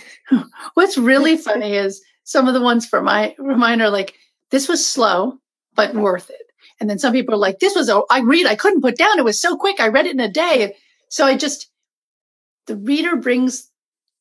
What's 0.73 0.97
really 0.97 1.37
funny 1.37 1.75
is 1.75 2.01
some 2.23 2.47
of 2.47 2.53
the 2.53 2.61
ones 2.61 2.85
for 2.85 3.01
my 3.01 3.33
for 3.37 3.55
mine 3.55 3.81
are 3.81 3.89
like, 3.89 4.15
this 4.51 4.67
was 4.67 4.85
slow, 4.85 5.37
but 5.75 5.91
uh-huh. 5.91 6.01
worth 6.01 6.29
it. 6.29 6.41
And 6.79 6.89
then 6.89 6.99
some 6.99 7.13
people 7.13 7.33
are 7.33 7.37
like, 7.37 7.59
this 7.59 7.75
was 7.75 7.89
a 7.89 8.01
I 8.09 8.21
read, 8.21 8.45
I 8.45 8.55
couldn't 8.55 8.81
put 8.81 8.97
down. 8.97 9.19
It 9.19 9.25
was 9.25 9.39
so 9.39 9.55
quick. 9.55 9.79
I 9.79 9.87
read 9.87 10.05
it 10.05 10.13
in 10.13 10.19
a 10.19 10.31
day. 10.31 10.75
So 11.09 11.25
I 11.25 11.35
just 11.37 11.69
the 12.67 12.77
reader 12.77 13.15
brings 13.15 13.69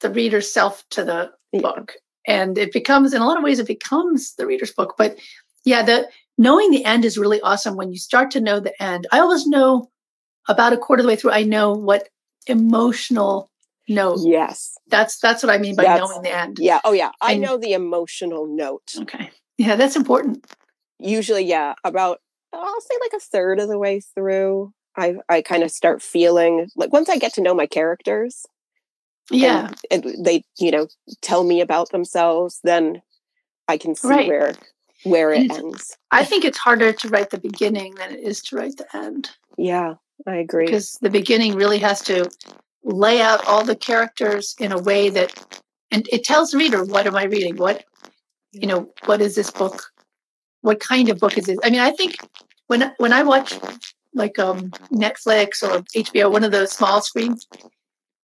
the 0.00 0.10
reader's 0.10 0.52
self 0.52 0.84
to 0.90 1.04
the 1.04 1.32
Yeah. 1.52 1.60
book. 1.60 1.94
And 2.26 2.56
it 2.56 2.72
becomes 2.72 3.14
in 3.14 3.22
a 3.22 3.26
lot 3.26 3.38
of 3.38 3.44
ways 3.44 3.58
it 3.58 3.66
becomes 3.66 4.34
the 4.34 4.46
reader's 4.46 4.72
book. 4.72 4.94
But 4.98 5.16
yeah, 5.64 5.82
the 5.82 6.08
knowing 6.38 6.70
the 6.70 6.84
end 6.84 7.04
is 7.04 7.18
really 7.18 7.40
awesome 7.40 7.76
when 7.76 7.92
you 7.92 7.98
start 7.98 8.30
to 8.32 8.40
know 8.40 8.58
the 8.60 8.80
end. 8.82 9.06
I 9.12 9.20
always 9.20 9.46
know 9.46 9.90
about 10.48 10.72
a 10.72 10.76
quarter 10.76 11.00
of 11.00 11.04
the 11.04 11.08
way 11.08 11.16
through, 11.16 11.30
I 11.32 11.44
know 11.44 11.72
what 11.72 12.08
emotional 12.46 13.50
note. 13.88 14.20
Yes. 14.22 14.74
That's 14.88 15.18
that's 15.18 15.42
what 15.42 15.50
I 15.54 15.58
mean 15.58 15.74
by 15.76 15.82
That's- 15.84 16.00
knowing 16.08 16.22
the 16.22 16.36
end. 16.36 16.58
Yeah. 16.60 16.80
Oh, 16.84 16.92
yeah. 16.92 17.10
I 17.20 17.32
And- 17.32 17.42
know 17.42 17.56
the 17.56 17.72
emotional 17.72 18.46
note. 18.46 18.92
Okay. 18.98 19.30
Yeah, 19.58 19.76
that's 19.76 19.96
important. 19.96 20.46
Usually, 20.98 21.44
yeah. 21.44 21.74
About 21.84 22.20
I'll 22.52 22.80
say 22.80 22.94
like 23.00 23.12
a 23.14 23.20
third 23.20 23.60
of 23.60 23.68
the 23.68 23.78
way 23.78 24.00
through, 24.00 24.72
I 24.96 25.16
I 25.28 25.42
kind 25.42 25.62
of 25.62 25.70
start 25.70 26.02
feeling 26.02 26.68
like 26.76 26.92
once 26.92 27.08
I 27.08 27.16
get 27.18 27.32
to 27.34 27.40
know 27.42 27.54
my 27.54 27.66
characters, 27.66 28.44
Yeah. 29.30 29.70
and, 29.90 30.04
and 30.04 30.24
they 30.24 30.44
you 30.58 30.70
know 30.70 30.88
tell 31.22 31.44
me 31.44 31.60
about 31.60 31.90
themselves 31.90 32.60
then 32.64 33.02
i 33.68 33.76
can 33.78 33.94
see 33.94 34.08
Right. 34.08 34.28
where 34.28 34.52
where 35.04 35.32
it 35.32 35.50
ends 35.50 35.96
I 36.10 36.24
think 36.24 36.44
it's 36.44 36.58
harder 36.58 36.92
to 36.92 37.08
write 37.08 37.30
the 37.30 37.38
beginning 37.38 37.94
than 37.94 38.12
it 38.12 38.20
is 38.20 38.42
to 38.44 38.56
write 38.56 38.76
the 38.76 38.96
end 38.96 39.30
yeah 39.56 39.94
i 40.26 40.36
agree 40.36 40.66
because 40.66 40.98
the 41.00 41.10
beginning 41.10 41.54
really 41.54 41.78
has 41.78 42.02
to 42.02 42.28
lay 42.84 43.20
out 43.20 43.46
all 43.46 43.64
the 43.64 43.76
characters 43.76 44.54
in 44.58 44.72
a 44.72 44.78
way 44.78 45.08
that 45.08 45.62
and 45.90 46.08
it 46.10 46.24
tells 46.24 46.50
the 46.50 46.58
reader 46.58 46.84
what 46.84 47.06
am 47.06 47.16
I 47.16 47.24
reading? 47.24 47.56
What 47.56 47.84
you 48.52 48.66
know, 48.66 48.92
what 49.06 49.20
is 49.20 49.34
this 49.34 49.50
book 49.50 49.92
what 50.62 50.80
kind 50.80 51.08
of 51.08 51.18
book 51.18 51.36
is 51.36 51.48
it? 51.48 51.58
I 51.62 51.70
mean, 51.70 51.80
I 51.80 51.90
think 51.90 52.16
when 52.68 52.92
when 52.98 53.12
I 53.12 53.22
watch 53.22 53.58
like 54.14 54.38
um, 54.38 54.70
Netflix 54.90 55.62
or 55.62 55.82
HBO, 55.94 56.32
one 56.32 56.44
of 56.44 56.52
those 56.52 56.72
small 56.72 57.00
screens, 57.02 57.46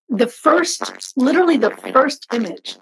the 0.09 0.27
first, 0.27 1.13
literally 1.17 1.57
the 1.57 1.71
first 1.93 2.27
image 2.33 2.77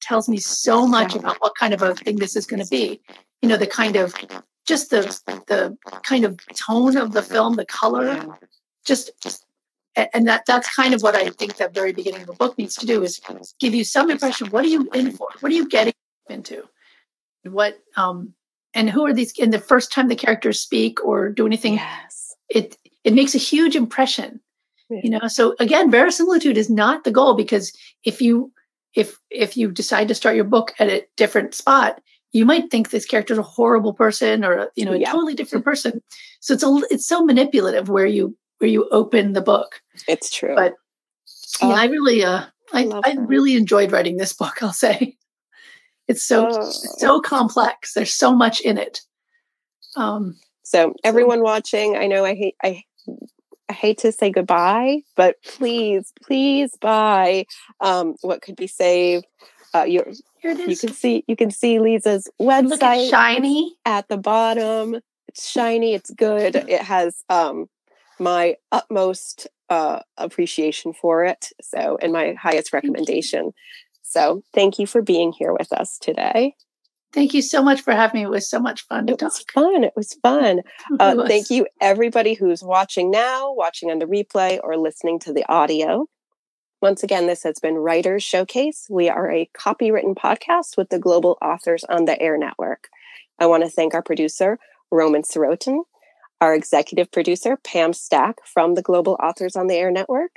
tells 0.00 0.28
me 0.28 0.38
so 0.38 0.86
much 0.86 1.14
about 1.14 1.36
what 1.40 1.54
kind 1.58 1.74
of 1.74 1.82
a 1.82 1.94
thing 1.94 2.16
this 2.16 2.36
is 2.36 2.46
going 2.46 2.62
to 2.62 2.68
be. 2.68 3.00
You 3.42 3.48
know, 3.48 3.56
the 3.56 3.66
kind 3.66 3.96
of 3.96 4.14
just 4.66 4.90
the 4.90 5.02
the 5.46 5.76
kind 6.02 6.24
of 6.24 6.38
tone 6.54 6.96
of 6.96 7.12
the 7.12 7.22
film, 7.22 7.54
the 7.54 7.66
color, 7.66 8.26
just 8.84 9.10
and 9.96 10.26
that 10.28 10.44
that's 10.46 10.74
kind 10.74 10.94
of 10.94 11.02
what 11.02 11.14
I 11.14 11.30
think 11.30 11.56
the 11.56 11.68
very 11.68 11.92
beginning 11.92 12.22
of 12.22 12.28
a 12.28 12.34
book 12.34 12.56
needs 12.58 12.74
to 12.76 12.86
do 12.86 13.02
is 13.02 13.20
give 13.58 13.74
you 13.74 13.84
some 13.84 14.10
impression. 14.10 14.48
What 14.48 14.64
are 14.64 14.68
you 14.68 14.88
in 14.94 15.12
for? 15.12 15.28
What 15.40 15.50
are 15.50 15.54
you 15.54 15.68
getting 15.68 15.94
into? 16.28 16.64
What 17.44 17.78
um 17.96 18.34
and 18.74 18.90
who 18.90 19.06
are 19.06 19.12
these? 19.12 19.32
And 19.38 19.52
the 19.52 19.58
first 19.58 19.90
time 19.90 20.08
the 20.08 20.16
characters 20.16 20.60
speak 20.60 21.02
or 21.04 21.30
do 21.30 21.46
anything, 21.46 21.74
yes. 21.74 22.34
it 22.50 22.76
it 23.04 23.14
makes 23.14 23.34
a 23.34 23.38
huge 23.38 23.74
impression. 23.74 24.40
Yeah. 24.90 25.00
You 25.02 25.10
know, 25.10 25.28
so 25.28 25.56
again, 25.58 25.90
verisimilitude 25.90 26.56
is 26.56 26.70
not 26.70 27.04
the 27.04 27.10
goal 27.10 27.34
because 27.34 27.72
if 28.04 28.20
you 28.20 28.52
if 28.94 29.18
if 29.30 29.56
you 29.56 29.70
decide 29.70 30.08
to 30.08 30.14
start 30.14 30.36
your 30.36 30.44
book 30.44 30.74
at 30.78 30.88
a 30.88 31.06
different 31.16 31.54
spot, 31.54 32.00
you 32.32 32.44
might 32.44 32.70
think 32.70 32.90
this 32.90 33.06
character 33.06 33.32
is 33.32 33.38
a 33.38 33.42
horrible 33.42 33.94
person 33.94 34.44
or 34.44 34.70
you 34.76 34.84
know 34.84 34.92
a 34.92 34.98
yeah. 34.98 35.10
totally 35.10 35.34
different 35.34 35.64
person. 35.64 36.02
So 36.40 36.54
it's 36.54 36.62
a 36.62 36.80
it's 36.90 37.06
so 37.06 37.24
manipulative 37.24 37.88
where 37.88 38.06
you 38.06 38.36
where 38.58 38.70
you 38.70 38.88
open 38.90 39.32
the 39.32 39.40
book. 39.42 39.80
It's 40.08 40.30
true. 40.30 40.54
But 40.54 40.74
yeah, 41.60 41.68
I 41.68 41.86
really 41.86 42.24
uh 42.24 42.44
I, 42.72 42.84
I, 42.84 43.00
I 43.04 43.16
really 43.20 43.54
enjoyed 43.54 43.92
writing 43.92 44.16
this 44.16 44.32
book, 44.40 44.62
I'll 44.62 44.72
say. 44.72 45.16
It's 46.08 46.22
so 46.22 46.48
oh. 46.50 46.70
so 46.70 47.20
complex. 47.20 47.94
There's 47.94 48.14
so 48.14 48.34
much 48.34 48.60
in 48.60 48.78
it. 48.78 49.00
Um 49.96 50.36
so 50.62 50.94
everyone 51.04 51.38
so. 51.38 51.44
watching, 51.44 51.96
I 51.96 52.06
know 52.06 52.24
I 52.24 52.34
hate 52.34 52.56
I 52.62 52.82
I 53.68 53.72
hate 53.72 53.98
to 53.98 54.12
say 54.12 54.30
goodbye, 54.30 55.02
but 55.16 55.36
please, 55.42 56.12
please 56.22 56.76
buy 56.80 57.46
um, 57.80 58.14
what 58.22 58.42
could 58.42 58.56
be 58.56 58.66
saved. 58.66 59.26
Uh, 59.74 59.82
you 59.82 60.04
you 60.42 60.76
can 60.76 60.92
see 60.92 61.24
you 61.26 61.36
can 61.36 61.50
see 61.50 61.80
Liese's 61.80 62.28
website. 62.40 63.10
shiny 63.10 63.76
at 63.84 64.08
the 64.08 64.16
bottom. 64.16 65.00
It's 65.28 65.50
shiny. 65.50 65.94
It's 65.94 66.10
good. 66.10 66.54
It 66.54 66.80
has 66.80 67.24
um, 67.28 67.66
my 68.18 68.56
utmost 68.72 69.46
uh, 69.68 70.00
appreciation 70.16 70.92
for 70.92 71.24
it. 71.24 71.50
So, 71.60 71.98
and 72.00 72.12
my 72.12 72.34
highest 72.34 72.72
recommendation. 72.72 73.52
So, 74.02 74.42
thank 74.54 74.78
you 74.78 74.86
for 74.86 75.02
being 75.02 75.32
here 75.32 75.52
with 75.52 75.72
us 75.72 75.98
today. 75.98 76.54
Thank 77.12 77.32
you 77.32 77.40
so 77.40 77.62
much 77.62 77.80
for 77.80 77.92
having 77.92 78.20
me. 78.20 78.26
It 78.26 78.30
was 78.30 78.48
so 78.48 78.60
much 78.60 78.82
fun 78.82 79.06
to 79.06 79.14
it 79.14 79.18
talk. 79.18 79.30
Was 79.30 79.44
fun. 79.52 79.84
It 79.84 79.92
was 79.96 80.12
fun. 80.22 80.60
Uh, 81.00 81.14
was. 81.16 81.28
Thank 81.28 81.50
you, 81.50 81.66
everybody 81.80 82.34
who's 82.34 82.62
watching 82.62 83.10
now, 83.10 83.52
watching 83.52 83.90
on 83.90 83.98
the 83.98 84.06
replay, 84.06 84.60
or 84.62 84.76
listening 84.76 85.18
to 85.20 85.32
the 85.32 85.44
audio. 85.50 86.06
Once 86.82 87.02
again, 87.02 87.26
this 87.26 87.42
has 87.42 87.58
been 87.58 87.76
Writers 87.76 88.22
Showcase. 88.22 88.86
We 88.90 89.08
are 89.08 89.30
a 89.30 89.48
copywritten 89.58 90.14
podcast 90.14 90.76
with 90.76 90.90
the 90.90 90.98
Global 90.98 91.38
Authors 91.40 91.84
on 91.84 92.04
the 92.04 92.20
Air 92.20 92.36
Network. 92.36 92.88
I 93.38 93.46
want 93.46 93.64
to 93.64 93.70
thank 93.70 93.94
our 93.94 94.02
producer, 94.02 94.58
Roman 94.90 95.22
Sirotin, 95.22 95.80
our 96.40 96.54
executive 96.54 97.10
producer, 97.10 97.56
Pam 97.64 97.92
Stack 97.92 98.36
from 98.44 98.74
the 98.74 98.82
Global 98.82 99.16
Authors 99.22 99.56
on 99.56 99.66
the 99.66 99.74
Air 99.74 99.90
Network. 99.90 100.30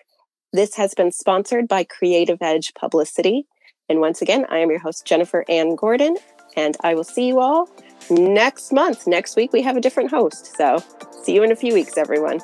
This 0.54 0.76
has 0.76 0.94
been 0.94 1.12
sponsored 1.12 1.68
by 1.68 1.84
Creative 1.84 2.38
Edge 2.42 2.74
Publicity. 2.74 3.46
And 3.88 4.00
once 4.00 4.22
again, 4.22 4.46
I 4.50 4.60
am 4.60 4.70
your 4.70 4.80
host, 4.80 5.06
Jennifer 5.06 5.46
Anne 5.50 5.76
Gordon, 5.76 6.18
and 6.56 6.78
I 6.84 6.94
will 6.96 7.04
see 7.04 7.28
you 7.28 7.40
all 7.40 7.70
next 8.10 8.72
month. 8.72 9.08
Next 9.08 9.36
week, 9.36 9.54
we 9.54 9.62
have 9.62 9.78
a 9.78 9.82
different 9.82 10.10
host. 10.10 10.56
So 10.58 10.84
see 11.24 11.34
you 11.36 11.44
in 11.44 11.52
a 11.52 11.56
few 11.56 11.74
weeks, 11.74 11.98
everyone. 11.98 12.40